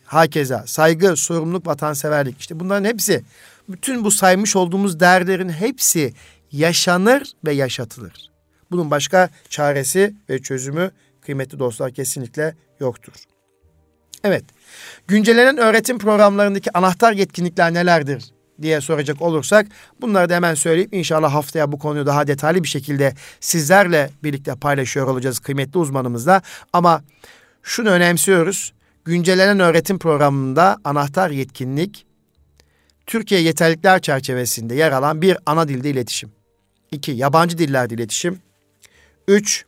hakeza, 0.05 0.67
saygı, 0.67 1.17
sorumluluk, 1.17 1.67
vatanseverlik. 1.67 2.41
İşte 2.41 2.61
bunların 2.61 2.85
hepsi, 2.85 3.25
bütün 3.69 4.05
bu 4.05 4.11
saymış 4.11 4.57
olduğumuz 4.57 5.01
değerlerin 5.01 5.49
hepsi 5.49 6.15
yaşanır 6.53 7.33
ve 7.45 7.53
yaşatılır. 7.53 8.31
Bunun 8.71 8.91
başka 8.91 9.31
çaresi 9.49 10.15
ve 10.31 10.43
çözümü 10.43 10.91
kıymetli 11.21 11.59
dostlar 11.59 11.93
kesinlikle 11.93 12.55
yoktur. 12.81 13.13
Evet, 14.25 14.45
güncellenen 15.09 15.59
öğretim 15.59 15.99
programlarındaki 15.99 16.79
anahtar 16.79 17.13
yetkinlikler 17.13 17.75
nelerdir 17.75 18.33
diye 18.63 18.81
soracak 18.81 19.23
olursak 19.23 19.67
bunları 20.01 20.29
da 20.29 20.35
hemen 20.35 20.55
söyleyip 20.55 20.95
inşallah 20.95 21.35
haftaya 21.35 21.73
bu 21.73 21.79
konuyu 21.79 22.07
daha 22.07 22.27
detaylı 22.27 22.63
bir 22.63 22.69
şekilde 22.69 23.15
sizlerle 23.41 24.11
birlikte 24.23 24.55
paylaşıyor 24.55 25.07
olacağız 25.07 25.39
kıymetli 25.39 25.79
uzmanımızla. 25.79 26.43
Ama 26.73 27.03
şunu 27.63 27.89
önemsiyoruz. 27.89 28.73
Güncellenen 29.05 29.61
öğretim 29.61 29.99
programında 29.99 30.79
anahtar 30.85 31.31
yetkinlik 31.31 32.07
Türkiye 33.07 33.41
yeterlikler 33.41 34.01
çerçevesinde 34.01 34.75
yer 34.75 34.93
alan 34.93 35.23
bir 35.23 35.37
ana 35.47 35.69
dilde 35.69 35.91
iletişim. 35.91 36.31
İki, 36.91 37.13
yabancı 37.13 37.59
dillerde 37.59 37.95
iletişim. 37.95 38.39
Üç, 39.29 39.65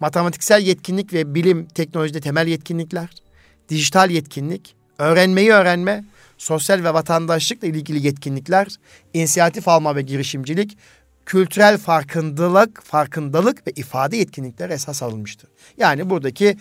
matematiksel 0.00 0.62
yetkinlik 0.62 1.12
ve 1.12 1.34
bilim 1.34 1.66
teknolojide 1.66 2.20
temel 2.20 2.46
yetkinlikler. 2.46 3.08
Dijital 3.68 4.10
yetkinlik, 4.10 4.74
öğrenmeyi 4.98 5.52
öğrenme, 5.52 6.04
sosyal 6.40 6.84
ve 6.84 6.94
vatandaşlıkla 6.94 7.68
ilgili 7.68 8.06
yetkinlikler, 8.06 8.66
inisiyatif 9.14 9.68
alma 9.68 9.96
ve 9.96 10.02
girişimcilik, 10.02 10.78
kültürel 11.26 11.78
farkındalık, 11.78 12.82
farkındalık 12.82 13.66
ve 13.66 13.72
ifade 13.76 14.16
yetkinlikler 14.16 14.70
esas 14.70 15.02
alınmıştır. 15.02 15.50
Yani 15.76 16.10
buradaki 16.10 16.56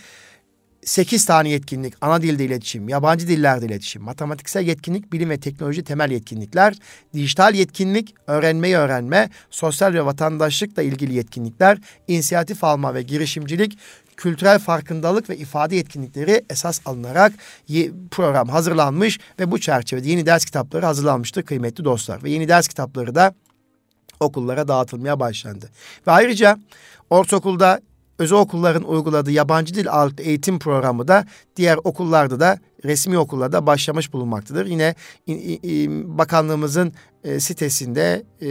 8 0.85 1.25
tane 1.25 1.49
yetkinlik, 1.49 1.93
ana 2.01 2.21
dilde 2.21 2.45
iletişim, 2.45 2.89
yabancı 2.89 3.27
dillerde 3.27 3.65
iletişim, 3.65 4.01
matematiksel 4.01 4.67
yetkinlik, 4.67 5.13
bilim 5.13 5.29
ve 5.29 5.39
teknoloji 5.39 5.83
temel 5.83 6.11
yetkinlikler, 6.11 6.75
dijital 7.13 7.55
yetkinlik, 7.55 8.15
öğrenmeyi 8.27 8.77
öğrenme, 8.77 9.29
sosyal 9.49 9.93
ve 9.93 10.05
vatandaşlıkla 10.05 10.83
ilgili 10.83 11.13
yetkinlikler, 11.13 11.77
inisiyatif 12.07 12.63
alma 12.63 12.93
ve 12.93 13.01
girişimcilik, 13.01 13.77
kültürel 14.19 14.59
farkındalık 14.59 15.29
ve 15.29 15.37
ifade 15.37 15.75
yetkinlikleri 15.75 16.45
esas 16.49 16.81
alınarak 16.85 17.33
program 18.11 18.49
hazırlanmış 18.49 19.19
ve 19.39 19.51
bu 19.51 19.59
çerçevede 19.59 20.09
yeni 20.09 20.25
ders 20.25 20.45
kitapları 20.45 20.85
hazırlanmıştır 20.85 21.43
kıymetli 21.43 21.85
dostlar. 21.85 22.23
Ve 22.23 22.29
yeni 22.29 22.47
ders 22.47 22.67
kitapları 22.67 23.15
da 23.15 23.33
okullara 24.19 24.67
dağıtılmaya 24.67 25.19
başlandı. 25.19 25.69
Ve 26.07 26.11
ayrıca 26.11 26.57
ortaokulda 27.09 27.81
özel 28.19 28.37
okulların 28.37 28.83
uyguladığı 28.83 29.31
yabancı 29.31 29.73
dil 29.73 29.91
ağırlıklı 29.91 30.23
eğitim 30.23 30.59
programı 30.59 31.07
da 31.07 31.25
diğer 31.55 31.79
okullarda 31.83 32.39
da 32.39 32.59
resmi 32.85 33.17
okullarda 33.17 33.67
başlamış 33.67 34.13
bulunmaktadır. 34.13 34.65
Yine 34.65 34.95
bakanlığımızın 36.17 36.93
e, 37.23 37.39
sitesinde 37.39 38.23
e, 38.41 38.49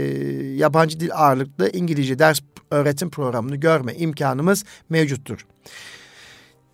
yabancı 0.56 1.00
dil 1.00 1.10
ağırlıklı 1.14 1.70
İngilizce 1.70 2.18
ders 2.18 2.40
öğretim 2.70 3.10
programını 3.10 3.56
görme 3.56 3.94
imkanımız 3.94 4.64
mevcuttur. 4.88 5.46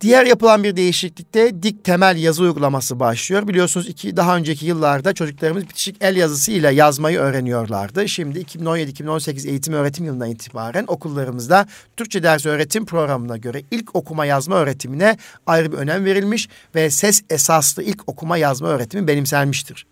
Diğer 0.01 0.25
yapılan 0.25 0.63
bir 0.63 0.75
değişiklikte 0.75 1.63
dik 1.63 1.83
temel 1.83 2.17
yazı 2.17 2.43
uygulaması 2.43 2.99
başlıyor. 2.99 3.47
Biliyorsunuz 3.47 3.87
iki 3.87 4.17
daha 4.17 4.37
önceki 4.37 4.65
yıllarda 4.65 5.13
çocuklarımız 5.13 5.63
bitişik 5.63 5.97
el 6.01 6.15
yazısıyla 6.15 6.71
yazmayı 6.71 7.19
öğreniyorlardı. 7.19 8.09
Şimdi 8.09 8.39
2017-2018 8.39 9.49
eğitim 9.49 9.73
öğretim 9.73 10.05
yılından 10.05 10.29
itibaren 10.29 10.85
okullarımızda 10.87 11.67
Türkçe 11.97 12.23
ders 12.23 12.45
öğretim 12.45 12.85
programına 12.85 13.37
göre 13.37 13.61
ilk 13.71 13.95
okuma 13.95 14.25
yazma 14.25 14.55
öğretimine 14.55 15.17
ayrı 15.45 15.71
bir 15.71 15.77
önem 15.77 16.05
verilmiş 16.05 16.49
ve 16.75 16.89
ses 16.89 17.21
esaslı 17.29 17.83
ilk 17.83 18.09
okuma 18.09 18.37
yazma 18.37 18.67
öğretimi 18.67 19.07
benimsenmiştir 19.07 19.85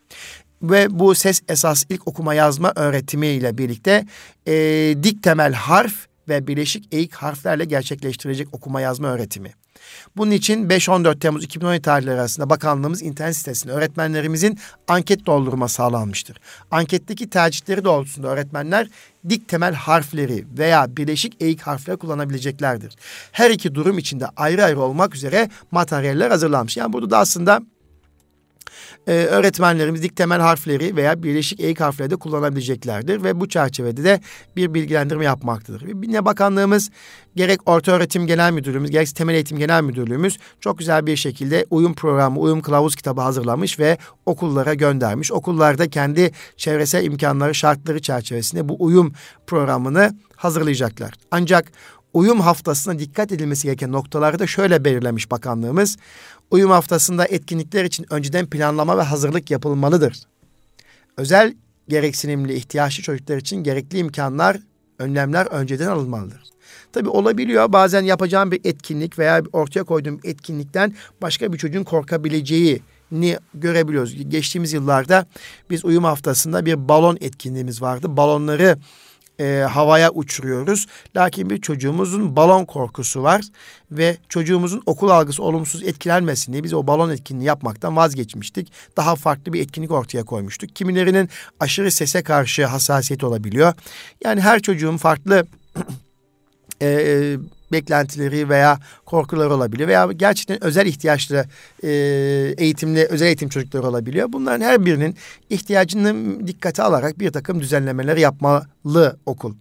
ve 0.63 0.99
bu 0.99 1.15
ses 1.15 1.41
esas 1.47 1.83
ilk 1.89 2.07
okuma 2.07 2.33
yazma 2.33 2.73
öğretimiyle 2.75 3.57
birlikte 3.57 4.05
e, 4.47 4.53
dik 5.03 5.23
temel 5.23 5.53
harf 5.53 5.93
ve 6.27 6.47
bileşik 6.47 6.93
eğik 6.93 7.13
harflerle 7.13 7.65
gerçekleştirecek 7.65 8.47
okuma 8.51 8.81
yazma 8.81 9.07
öğretimi. 9.07 9.62
Bunun 10.17 10.31
için 10.31 10.69
5-14 10.69 11.19
Temmuz 11.19 11.43
2017 11.43 11.81
tarihleri 11.81 12.15
arasında 12.15 12.49
bakanlığımız 12.49 13.01
internet 13.01 13.36
sitesinde 13.36 13.73
öğretmenlerimizin 13.73 14.59
anket 14.88 15.25
doldurma 15.25 15.67
sağlanmıştır. 15.67 16.38
Anketteki 16.71 17.29
tercihleri 17.29 17.84
doğrultusunda 17.84 18.27
öğretmenler 18.27 18.88
dik 19.29 19.47
temel 19.47 19.73
harfleri 19.73 20.45
veya 20.57 20.97
bileşik 20.97 21.41
eğik 21.41 21.61
harfleri 21.61 21.97
kullanabileceklerdir. 21.97 22.95
Her 23.31 23.49
iki 23.49 23.75
durum 23.75 23.97
içinde 23.97 24.25
ayrı 24.38 24.63
ayrı 24.63 24.79
olmak 24.79 25.15
üzere 25.15 25.49
materyaller 25.71 26.29
hazırlanmış. 26.31 26.77
Yani 26.77 26.93
burada 26.93 27.09
da 27.09 27.17
aslında 27.17 27.61
e, 29.07 29.11
öğretmenlerimiz 29.11 30.03
dik 30.03 30.16
temel 30.16 30.39
harfleri 30.39 30.95
veya 30.95 31.24
birleşik 31.24 31.59
eğik 31.59 31.82
harfleri 31.82 32.09
de 32.09 32.16
kullanabileceklerdir 32.16 33.24
ve 33.24 33.39
bu 33.39 33.49
çerçevede 33.49 34.03
de 34.03 34.22
bir 34.55 34.74
bilgilendirme 34.74 35.26
yapmaktadır. 35.26 35.82
Yine 36.03 36.26
bakanlığımız 36.26 36.89
gerek 37.36 37.59
Orta 37.66 37.91
Öğretim 37.91 38.28
Genel 38.28 38.51
Müdürlüğümüz 38.51 38.91
gerek 38.91 39.16
Temel 39.16 39.34
Eğitim 39.34 39.57
Genel 39.57 39.84
Müdürlüğümüz 39.84 40.38
çok 40.61 40.78
güzel 40.80 41.05
bir 41.05 41.16
şekilde 41.16 41.66
uyum 41.70 41.93
programı, 41.93 42.39
uyum 42.39 42.61
kılavuz 42.61 42.95
kitabı 42.95 43.22
hazırlamış 43.22 43.80
ve 43.80 43.97
okullara 44.26 44.74
göndermiş. 44.74 45.32
Okullarda 45.32 45.89
kendi 45.89 46.32
çevresel 46.57 47.05
imkanları, 47.05 47.55
şartları 47.55 48.01
çerçevesinde 48.01 48.70
bu 48.70 48.76
uyum 48.80 49.14
programını 49.47 50.18
hazırlayacaklar. 50.36 51.14
Ancak 51.32 51.72
uyum 52.14 52.41
haftasına 52.41 52.99
dikkat 52.99 53.32
edilmesi 53.32 53.64
gereken 53.64 53.91
noktaları 53.91 54.39
da 54.39 54.47
şöyle 54.47 54.86
belirlemiş 54.86 55.32
bakanlığımız. 55.32 55.97
Uyum 56.53 56.71
haftasında 56.71 57.25
etkinlikler 57.25 57.85
için 57.85 58.05
önceden 58.09 58.45
planlama 58.45 58.97
ve 58.97 59.01
hazırlık 59.01 59.51
yapılmalıdır. 59.51 60.19
Özel 61.17 61.53
gereksinimli 61.89 62.53
ihtiyaçlı 62.53 63.03
çocuklar 63.03 63.37
için 63.37 63.63
gerekli 63.63 63.97
imkanlar, 63.97 64.57
önlemler 64.99 65.45
önceden 65.45 65.87
alınmalıdır. 65.87 66.41
Tabi 66.91 67.09
olabiliyor 67.09 67.73
bazen 67.73 68.01
yapacağım 68.01 68.51
bir 68.51 68.61
etkinlik 68.63 69.19
veya 69.19 69.43
ortaya 69.53 69.83
koyduğum 69.83 70.19
etkinlikten 70.23 70.95
başka 71.21 71.53
bir 71.53 71.57
çocuğun 71.57 71.83
korkabileceği 71.83 72.81
ni 73.11 73.37
görebiliyoruz. 73.53 74.29
Geçtiğimiz 74.29 74.73
yıllarda 74.73 75.25
biz 75.69 75.85
uyum 75.85 76.03
haftasında 76.03 76.65
bir 76.65 76.89
balon 76.89 77.17
etkinliğimiz 77.21 77.81
vardı. 77.81 78.17
Balonları 78.17 78.77
e, 79.39 79.65
havaya 79.71 80.11
uçuruyoruz. 80.11 80.88
Lakin 81.15 81.49
bir 81.49 81.61
çocuğumuzun 81.61 82.36
balon 82.36 82.65
korkusu 82.65 83.23
var 83.23 83.41
ve 83.91 84.17
çocuğumuzun 84.29 84.84
okul 84.86 85.09
algısı 85.09 85.43
olumsuz 85.43 85.84
etkilenmesin 85.84 86.53
diye 86.53 86.63
biz 86.63 86.73
o 86.73 86.88
balon 86.88 87.09
etkinliği 87.09 87.47
yapmaktan 87.47 87.95
vazgeçmiştik. 87.95 88.71
Daha 88.97 89.15
farklı 89.15 89.53
bir 89.53 89.61
etkinlik 89.61 89.91
ortaya 89.91 90.23
koymuştuk. 90.23 90.75
Kimilerinin 90.75 91.29
aşırı 91.59 91.91
sese 91.91 92.23
karşı 92.23 92.65
hassasiyet 92.65 93.23
olabiliyor. 93.23 93.73
Yani 94.23 94.41
her 94.41 94.59
çocuğun 94.59 94.97
farklı 94.97 95.45
e, 96.81 96.88
e 96.88 97.38
beklentileri 97.74 98.49
veya 98.49 98.80
korkuları 99.05 99.53
olabiliyor 99.53 99.89
veya 99.89 100.09
gerçekten 100.15 100.63
özel 100.63 100.86
ihtiyaçlı 100.86 101.45
e, 101.84 101.89
eğitimli 102.57 103.05
özel 103.05 103.26
eğitim 103.26 103.49
çocukları 103.49 103.88
olabiliyor. 103.88 104.28
Bunların 104.34 104.65
her 104.65 104.86
birinin 104.86 105.15
ihtiyacını 105.49 106.47
dikkate 106.47 106.84
alarak 106.84 107.19
bir 107.19 107.32
takım 107.32 107.59
düzenlemeler 107.59 108.17
yapmalı 108.17 109.17
okul. 109.26 109.53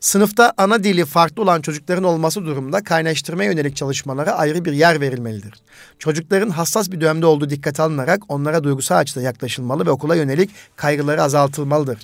Sınıfta 0.00 0.52
ana 0.56 0.84
dili 0.84 1.04
farklı 1.04 1.42
olan 1.42 1.60
çocukların 1.60 2.04
olması 2.04 2.44
durumunda 2.44 2.84
kaynaştırmaya 2.84 3.50
yönelik 3.50 3.76
çalışmalara 3.76 4.32
ayrı 4.32 4.64
bir 4.64 4.72
yer 4.72 5.00
verilmelidir. 5.00 5.54
Çocukların 5.98 6.50
hassas 6.50 6.90
bir 6.90 7.00
dönemde 7.00 7.26
olduğu 7.26 7.50
dikkate 7.50 7.82
alınarak 7.82 8.22
onlara 8.28 8.64
duygusal 8.64 8.96
açıdan 8.96 9.22
yaklaşılmalı 9.22 9.86
ve 9.86 9.90
okula 9.90 10.16
yönelik 10.16 10.50
kaygıları 10.76 11.22
azaltılmalıdır. 11.22 11.98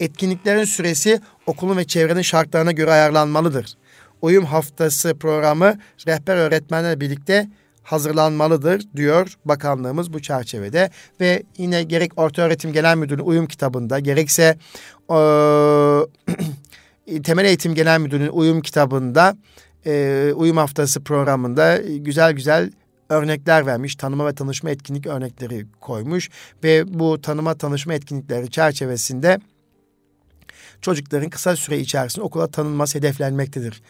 Etkinliklerin 0.00 0.64
süresi 0.64 1.20
okulun 1.46 1.76
ve 1.76 1.84
çevrenin 1.84 2.22
şartlarına 2.22 2.72
göre 2.72 2.92
ayarlanmalıdır 2.92 3.76
uyum 4.22 4.44
haftası 4.44 5.18
programı 5.18 5.78
rehber 6.06 6.36
öğretmenlerle 6.36 7.00
birlikte 7.00 7.48
hazırlanmalıdır 7.82 8.82
diyor 8.96 9.34
bakanlığımız 9.44 10.12
bu 10.12 10.22
çerçevede 10.22 10.90
ve 11.20 11.42
yine 11.58 11.82
gerek 11.82 12.12
Orta 12.16 12.42
Öğretim 12.42 12.72
Genel 12.72 12.96
Müdürlüğü 12.96 13.22
uyum 13.22 13.46
kitabında 13.46 13.98
gerekse 13.98 14.58
e, 15.10 15.16
Temel 17.22 17.44
Eğitim 17.44 17.74
Genel 17.74 18.00
Müdürlüğü'nün 18.00 18.32
uyum 18.32 18.60
kitabında 18.60 19.36
e, 19.86 20.32
uyum 20.34 20.56
haftası 20.56 21.04
programında 21.04 21.76
güzel 21.76 22.32
güzel 22.32 22.70
örnekler 23.08 23.66
vermiş. 23.66 23.96
Tanıma 23.96 24.26
ve 24.26 24.34
tanışma 24.34 24.70
etkinlik 24.70 25.06
örnekleri 25.06 25.66
koymuş 25.80 26.30
ve 26.64 26.98
bu 26.98 27.20
tanıma 27.20 27.54
tanışma 27.54 27.94
etkinlikleri 27.94 28.50
çerçevesinde 28.50 29.38
çocukların 30.82 31.30
kısa 31.30 31.56
süre 31.56 31.78
içerisinde 31.78 32.24
okula 32.24 32.50
tanınması 32.50 32.98
hedeflenmektedir. 32.98 33.82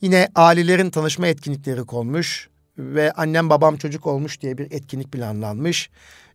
Yine 0.00 0.28
ailelerin 0.34 0.90
tanışma 0.90 1.26
etkinlikleri 1.26 1.84
konmuş 1.84 2.48
ve 2.78 3.12
annem 3.12 3.50
babam 3.50 3.76
çocuk 3.76 4.06
olmuş 4.06 4.40
diye 4.40 4.58
bir 4.58 4.70
etkinlik 4.70 5.12
planlanmış. 5.12 5.90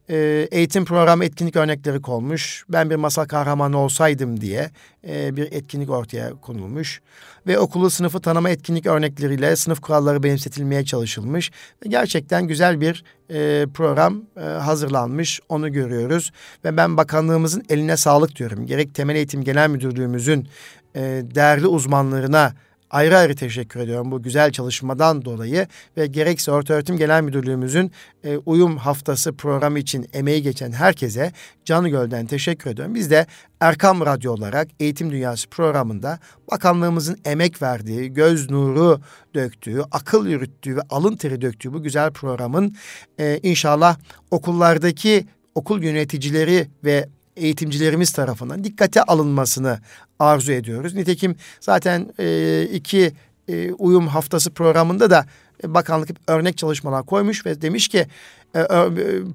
Ee, 0.10 0.48
eğitim 0.52 0.86
programı 0.86 1.26
etkinlik 1.26 1.56
örnekleri 1.56 2.02
konmuş. 2.02 2.66
Ben 2.70 2.90
bir 2.90 2.96
masal 2.96 3.26
kahramanı 3.26 3.78
olsaydım 3.78 4.42
diye 4.42 4.72
e, 5.08 5.36
bir 5.36 5.52
etkinlik 5.52 5.90
ortaya 5.90 6.30
konulmuş. 6.32 7.02
Ve 7.48 7.60
okulu 7.60 7.90
sınıfı 7.90 8.20
tanıma 8.20 8.50
etkinlik 8.50 8.86
örnekleriyle 8.86 9.56
sınıf 9.56 9.80
kuralları 9.80 10.24
benimsetilmeye 10.24 10.86
çalışılmış. 10.86 11.52
Ve 11.86 11.90
gerçekten 11.90 12.48
güzel 12.48 12.82
bir 12.82 13.04
e, 13.30 13.66
program 13.74 14.24
e, 14.38 14.42
hazırlanmış. 14.42 15.40
Onu 15.50 15.72
görüyoruz. 15.72 16.32
Ve 16.66 16.78
ben 16.78 16.98
bakanlığımızın 16.98 17.64
eline 17.70 17.98
sağlık 17.98 18.36
diyorum. 18.36 18.66
Gerek 18.66 18.96
Temel 18.96 19.16
Eğitim 19.16 19.44
Genel 19.44 19.70
Müdürlüğümüzün 19.70 20.48
e, 20.96 21.02
değerli 21.36 21.68
uzmanlarına 21.68 22.54
ayrı 22.90 23.18
ayrı 23.18 23.36
teşekkür 23.36 23.80
ediyorum 23.80 24.12
bu 24.12 24.22
güzel 24.22 24.52
çalışmadan 24.52 25.26
dolayı 25.26 25.68
ve 25.98 26.08
gerekse 26.08 26.52
Ortaöğretim 26.52 26.98
Genel 26.98 27.22
Müdürlüğümüzün 27.22 27.92
e, 28.24 28.38
uyum 28.38 28.78
haftası 28.78 29.34
programı 29.34 29.80
için 29.80 30.08
emeği 30.14 30.42
geçen 30.42 30.72
herkese 30.72 31.32
canı 31.66 31.90
gölden 31.90 32.26
teşekkür 32.26 32.70
ediyorum. 32.70 32.96
Biz 32.96 33.12
de 33.12 33.26
Erkam 33.60 34.06
Radyo 34.06 34.34
olarak 34.34 34.68
Eğitim 34.80 35.12
Dünyası 35.12 35.50
programında 35.50 36.20
bakanlığımızın 36.52 37.18
emek 37.26 37.62
verdiği, 37.62 38.14
göz 38.14 38.50
nuru 38.50 39.02
döktüğü, 39.36 39.82
akıl 39.92 40.28
yürüttüğü 40.28 40.76
ve 40.76 40.82
alın 40.90 41.16
teri 41.16 41.42
döktüğü 41.42 41.74
bu 41.74 41.84
güzel 41.84 42.12
programın 42.12 42.76
e, 43.20 43.40
inşallah 43.44 43.98
okullardaki 44.32 45.26
okul 45.56 45.84
yöneticileri 45.84 46.68
ve 46.84 47.10
eğitimcilerimiz 47.38 48.12
tarafından 48.12 48.64
dikkate 48.64 49.02
alınmasını 49.02 49.80
arzu 50.20 50.52
ediyoruz. 50.52 50.94
Nitekim 50.94 51.36
zaten 51.60 52.14
e, 52.20 52.64
iki 52.74 53.14
e, 53.48 53.72
uyum 53.72 54.08
haftası 54.08 54.52
programında 54.52 55.10
da 55.10 55.26
bakanlık 55.64 56.10
örnek 56.28 56.58
çalışmalar 56.58 57.06
koymuş 57.06 57.46
ve 57.46 57.62
demiş 57.62 57.88
ki 57.88 58.08
e, 58.56 58.64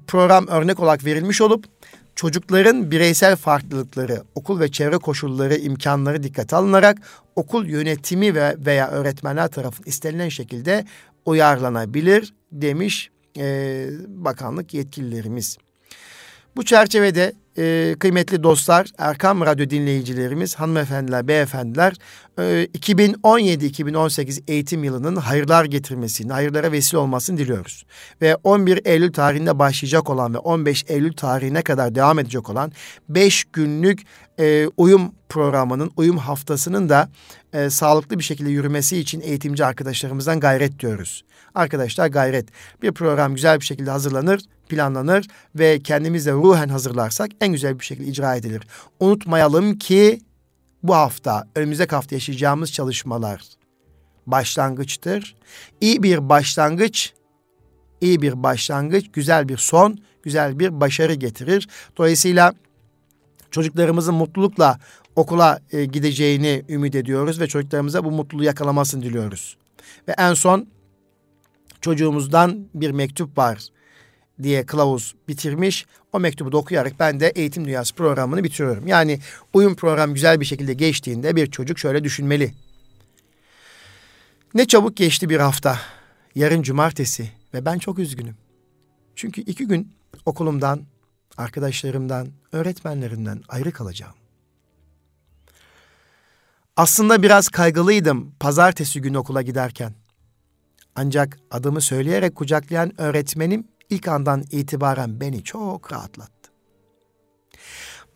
program 0.07 0.47
örnek 0.47 0.79
olarak 0.79 1.05
verilmiş 1.05 1.41
olup 1.41 1.65
çocukların 2.15 2.91
bireysel 2.91 3.35
farklılıkları, 3.35 4.23
okul 4.35 4.59
ve 4.59 4.71
çevre 4.71 4.97
koşulları, 4.97 5.55
imkanları 5.55 6.23
dikkate 6.23 6.55
alınarak 6.55 6.97
okul 7.35 7.65
yönetimi 7.65 8.35
ve 8.35 8.55
veya 8.65 8.89
öğretmenler 8.89 9.47
tarafından 9.47 9.89
istenilen 9.89 10.29
şekilde 10.29 10.85
uyarlanabilir 11.25 12.33
demiş 12.51 13.09
e, 13.37 13.87
bakanlık 14.07 14.73
yetkililerimiz. 14.73 15.57
Bu 16.55 16.65
çerçevede 16.65 17.33
e, 17.57 17.95
kıymetli 17.99 18.43
dostlar, 18.43 18.87
Erkam 18.97 19.41
Radyo 19.41 19.69
dinleyicilerimiz, 19.69 20.55
hanımefendiler, 20.55 21.27
beyefendiler, 21.27 21.93
e, 22.39 22.67
2017-2018 22.73 24.43
eğitim 24.47 24.83
yılının 24.83 25.15
hayırlar 25.15 25.65
getirmesini, 25.65 26.31
hayırlara 26.31 26.71
vesile 26.71 26.97
olmasını 26.97 27.37
diliyoruz. 27.37 27.85
Ve 28.21 28.35
11 28.35 28.81
Eylül 28.85 29.13
tarihinde 29.13 29.59
başlayacak 29.59 30.09
olan 30.09 30.33
ve 30.33 30.37
15 30.37 30.85
Eylül 30.87 31.13
tarihine 31.13 31.61
kadar 31.61 31.95
devam 31.95 32.19
edecek 32.19 32.49
olan 32.49 32.71
5 33.09 33.43
günlük 33.43 34.01
e, 34.39 34.67
uyum 34.77 35.11
programının, 35.29 35.91
uyum 35.97 36.17
haftasının 36.17 36.89
da 36.89 37.09
e, 37.53 37.69
sağlıklı 37.69 38.19
bir 38.19 38.23
şekilde 38.23 38.49
yürümesi 38.49 38.97
için 38.97 39.21
eğitimci 39.21 39.65
arkadaşlarımızdan 39.65 40.39
gayret 40.39 40.79
diyoruz. 40.79 41.23
Arkadaşlar 41.55 42.07
gayret. 42.07 42.45
Bir 42.81 42.91
program 42.91 43.35
güzel 43.35 43.59
bir 43.59 43.65
şekilde 43.65 43.91
hazırlanır, 43.91 44.41
planlanır 44.69 45.27
ve 45.55 45.79
kendimizle 45.79 46.31
ruhen 46.31 46.69
hazırlarsak 46.69 47.31
en 47.43 47.51
güzel 47.51 47.79
bir 47.79 47.85
şekilde 47.85 48.07
icra 48.07 48.35
edilir. 48.35 48.67
Unutmayalım 48.99 49.77
ki 49.77 50.21
bu 50.83 50.95
hafta, 50.95 51.47
önümüzdeki 51.55 51.95
hafta 51.95 52.15
yaşayacağımız 52.15 52.71
çalışmalar 52.71 53.41
başlangıçtır. 54.27 55.35
İyi 55.81 56.03
bir 56.03 56.29
başlangıç, 56.29 57.13
iyi 58.01 58.21
bir 58.21 58.43
başlangıç, 58.43 59.05
güzel 59.13 59.49
bir 59.49 59.57
son, 59.57 59.97
güzel 60.23 60.59
bir 60.59 60.81
başarı 60.81 61.13
getirir. 61.13 61.67
Dolayısıyla 61.97 62.53
çocuklarımızın 63.51 64.15
mutlulukla 64.15 64.79
okula 65.15 65.59
e, 65.71 65.85
gideceğini 65.85 66.63
ümit 66.69 66.95
ediyoruz 66.95 67.39
ve 67.39 67.47
çocuklarımıza 67.47 68.03
bu 68.03 68.11
mutluluğu 68.11 68.43
yakalamasını 68.43 69.03
diliyoruz. 69.03 69.57
Ve 70.07 70.15
en 70.17 70.33
son 70.33 70.67
çocuğumuzdan 71.81 72.67
bir 72.73 72.91
mektup 72.91 73.37
var 73.37 73.67
diye 74.43 74.65
kılavuz 74.65 75.15
bitirmiş. 75.27 75.85
O 76.13 76.19
mektubu 76.19 76.51
da 76.51 76.57
okuyarak 76.57 76.99
ben 76.99 77.19
de 77.19 77.29
Eğitim 77.29 77.65
Dünyası 77.65 77.95
programını 77.95 78.43
bitiriyorum. 78.43 78.87
Yani 78.87 79.19
uyum 79.53 79.75
program 79.75 80.13
güzel 80.13 80.39
bir 80.39 80.45
şekilde 80.45 80.73
geçtiğinde 80.73 81.35
bir 81.35 81.51
çocuk 81.51 81.79
şöyle 81.79 82.03
düşünmeli. 82.03 82.53
Ne 84.53 84.67
çabuk 84.67 84.97
geçti 84.97 85.29
bir 85.29 85.39
hafta. 85.39 85.79
Yarın 86.35 86.61
cumartesi 86.61 87.31
ve 87.53 87.65
ben 87.65 87.79
çok 87.79 87.99
üzgünüm. 87.99 88.37
Çünkü 89.15 89.41
iki 89.41 89.67
gün 89.67 89.93
okulumdan, 90.25 90.81
arkadaşlarımdan, 91.37 92.27
öğretmenlerimden 92.51 93.41
ayrı 93.49 93.71
kalacağım. 93.71 94.13
Aslında 96.77 97.23
biraz 97.23 97.49
kaygılıydım 97.49 98.35
pazartesi 98.39 99.01
günü 99.01 99.17
okula 99.17 99.41
giderken. 99.41 99.93
Ancak 100.95 101.39
adımı 101.51 101.81
söyleyerek 101.81 102.35
kucaklayan 102.35 103.01
öğretmenim 103.01 103.67
ilk 103.89 104.07
andan 104.07 104.43
itibaren 104.51 105.19
beni 105.19 105.43
çok 105.43 105.93
rahatlattı. 105.93 106.51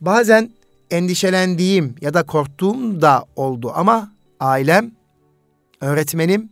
Bazen 0.00 0.50
endişelendiğim 0.90 1.94
ya 2.00 2.14
da 2.14 2.22
korktuğum 2.22 3.00
da 3.00 3.24
oldu 3.36 3.72
ama 3.74 4.12
ailem, 4.40 4.92
öğretmenim, 5.80 6.50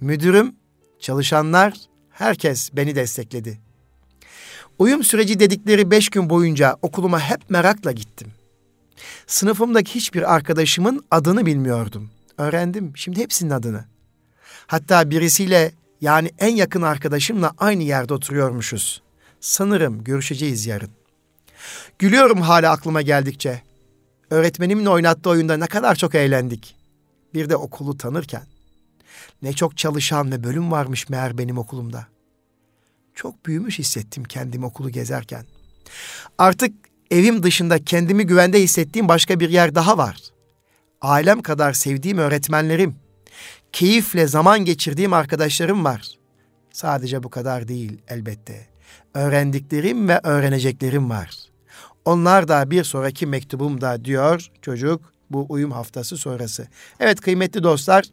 müdürüm, 0.00 0.56
çalışanlar, 0.98 1.74
herkes 2.10 2.70
beni 2.72 2.94
destekledi. 2.96 3.60
Uyum 4.78 5.04
süreci 5.04 5.40
dedikleri 5.40 5.90
beş 5.90 6.08
gün 6.08 6.30
boyunca 6.30 6.76
okuluma 6.82 7.20
hep 7.20 7.50
merakla 7.50 7.92
gittim. 7.92 8.32
Sınıfımdaki 9.26 9.94
hiçbir 9.94 10.34
arkadaşımın 10.34 11.04
adını 11.10 11.46
bilmiyordum. 11.46 12.10
Öğrendim 12.38 12.92
şimdi 12.96 13.20
hepsinin 13.20 13.50
adını. 13.50 13.84
Hatta 14.66 15.10
birisiyle 15.10 15.72
yani 16.00 16.30
en 16.38 16.56
yakın 16.56 16.82
arkadaşımla 16.82 17.52
aynı 17.58 17.82
yerde 17.82 18.14
oturuyormuşuz. 18.14 19.02
Sanırım 19.40 20.04
görüşeceğiz 20.04 20.66
yarın. 20.66 20.90
Gülüyorum 21.98 22.40
hala 22.40 22.70
aklıma 22.70 23.02
geldikçe. 23.02 23.62
Öğretmenimle 24.30 24.88
oynattığı 24.88 25.30
oyunda 25.30 25.56
ne 25.56 25.66
kadar 25.66 25.94
çok 25.94 26.14
eğlendik. 26.14 26.76
Bir 27.34 27.48
de 27.48 27.56
okulu 27.56 27.96
tanırken. 27.96 28.42
Ne 29.42 29.52
çok 29.52 29.76
çalışan 29.76 30.32
ve 30.32 30.44
bölüm 30.44 30.70
varmış 30.70 31.08
meğer 31.08 31.38
benim 31.38 31.58
okulumda. 31.58 32.06
Çok 33.14 33.46
büyümüş 33.46 33.78
hissettim 33.78 34.24
kendimi 34.24 34.66
okulu 34.66 34.90
gezerken. 34.90 35.44
Artık 36.38 36.74
evim 37.10 37.42
dışında 37.42 37.84
kendimi 37.84 38.26
güvende 38.26 38.62
hissettiğim 38.62 39.08
başka 39.08 39.40
bir 39.40 39.50
yer 39.50 39.74
daha 39.74 39.98
var. 39.98 40.16
Ailem 41.00 41.42
kadar 41.42 41.72
sevdiğim 41.72 42.18
öğretmenlerim, 42.18 42.96
keyifle 43.72 44.26
zaman 44.26 44.64
geçirdiğim 44.64 45.12
arkadaşlarım 45.12 45.84
var. 45.84 46.02
Sadece 46.72 47.22
bu 47.22 47.30
kadar 47.30 47.68
değil 47.68 47.98
elbette. 48.08 48.66
Öğrendiklerim 49.14 50.08
ve 50.08 50.20
öğreneceklerim 50.22 51.10
var. 51.10 51.30
Onlar 52.04 52.48
da 52.48 52.70
bir 52.70 52.84
sonraki 52.84 53.26
mektubumda 53.26 54.04
diyor 54.04 54.50
çocuk 54.62 55.12
bu 55.30 55.46
uyum 55.48 55.70
haftası 55.70 56.16
sonrası. 56.16 56.68
Evet 57.00 57.20
kıymetli 57.20 57.62
dostlar, 57.62 58.04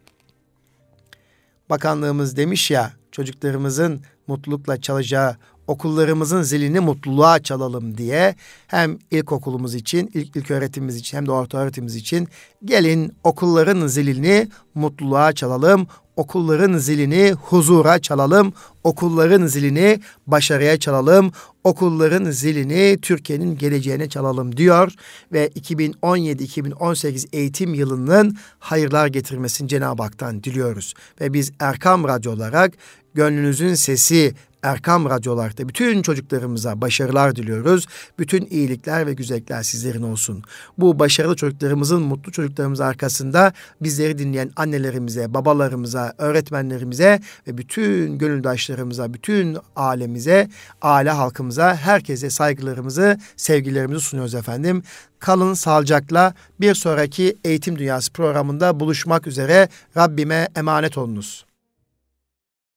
bakanlığımız 1.70 2.38
demiş 2.38 2.72
ya 2.72 2.94
çocuklarımızın 3.12 4.02
mutlulukla 4.28 4.82
çalacağı 4.82 5.38
okullarımızın 5.68 6.42
zilini 6.42 6.80
mutluluğa 6.80 7.40
çalalım 7.40 7.98
diye 7.98 8.36
hem 8.68 8.98
ilkokulumuz 9.12 9.76
için, 9.76 10.12
ilk, 10.14 10.36
ilk 10.36 10.52
öğretimimiz 10.52 10.96
için 10.96 11.18
hem 11.18 11.28
de 11.28 11.32
orta 11.32 11.58
öğretimimiz 11.58 11.96
için 11.96 12.28
gelin 12.66 13.14
okulların 13.24 13.88
zilini 13.88 14.48
mutluluğa 14.76 15.34
çalalım, 15.34 15.88
okulların 16.16 16.78
zilini 16.78 17.32
huzura 17.32 18.00
çalalım, 18.00 18.54
okulların 18.84 19.48
zilini 19.48 20.00
başarıya 20.28 20.80
çalalım, 20.80 21.32
okulların 21.64 22.32
zilini 22.32 22.98
Türkiye'nin 23.02 23.58
geleceğine 23.58 24.10
çalalım 24.10 24.58
diyor 24.58 24.94
ve 25.32 25.48
2017-2018 25.48 27.28
eğitim 27.34 27.74
yılının 27.74 28.38
hayırlar 28.60 29.08
getirmesini 29.08 29.68
Cenab-ı 29.68 30.04
Hak'tan 30.04 30.44
diliyoruz. 30.44 30.94
Ve 31.22 31.34
biz 31.34 31.52
Erkam 31.60 32.04
Radyo 32.04 32.32
olarak 32.32 32.74
gönlünüzün 33.14 33.74
sesi 33.74 34.34
Erkam 34.64 35.10
Radyolar'da 35.10 35.70
bütün 35.70 36.02
çocuklarımıza 36.02 36.82
başarılar 36.82 37.36
diliyoruz. 37.36 37.88
Bütün 38.20 38.48
iyilikler 38.50 39.08
ve 39.08 39.14
güzellikler 39.14 39.64
sizlerin 39.64 40.02
olsun. 40.02 40.44
Bu 40.78 41.00
başarılı 41.00 41.36
çocuklarımızın, 41.36 42.02
mutlu 42.02 42.32
çocuklarımız 42.32 42.82
arkasında 42.82 43.54
bizleri 43.82 44.18
dinleyen 44.18 44.52
annelerimize, 44.56 45.34
babalarımıza, 45.34 46.14
öğretmenlerimize 46.18 47.20
ve 47.48 47.58
bütün 47.58 48.18
gönüldaşlarımıza, 48.18 49.14
bütün 49.14 49.58
alemize, 49.76 50.50
aile 50.82 51.10
halkımıza, 51.10 51.76
herkese 51.76 52.30
saygılarımızı, 52.30 53.18
sevgilerimizi 53.38 54.02
sunuyoruz 54.02 54.36
efendim. 54.36 54.84
Kalın 55.20 55.54
sağlıcakla 55.54 56.34
bir 56.60 56.76
sonraki 56.76 57.38
Eğitim 57.44 57.80
Dünyası 57.80 58.14
programında 58.14 58.80
buluşmak 58.80 59.28
üzere 59.28 59.70
Rabbime 59.98 60.48
emanet 60.56 60.98
olunuz. 60.98 61.46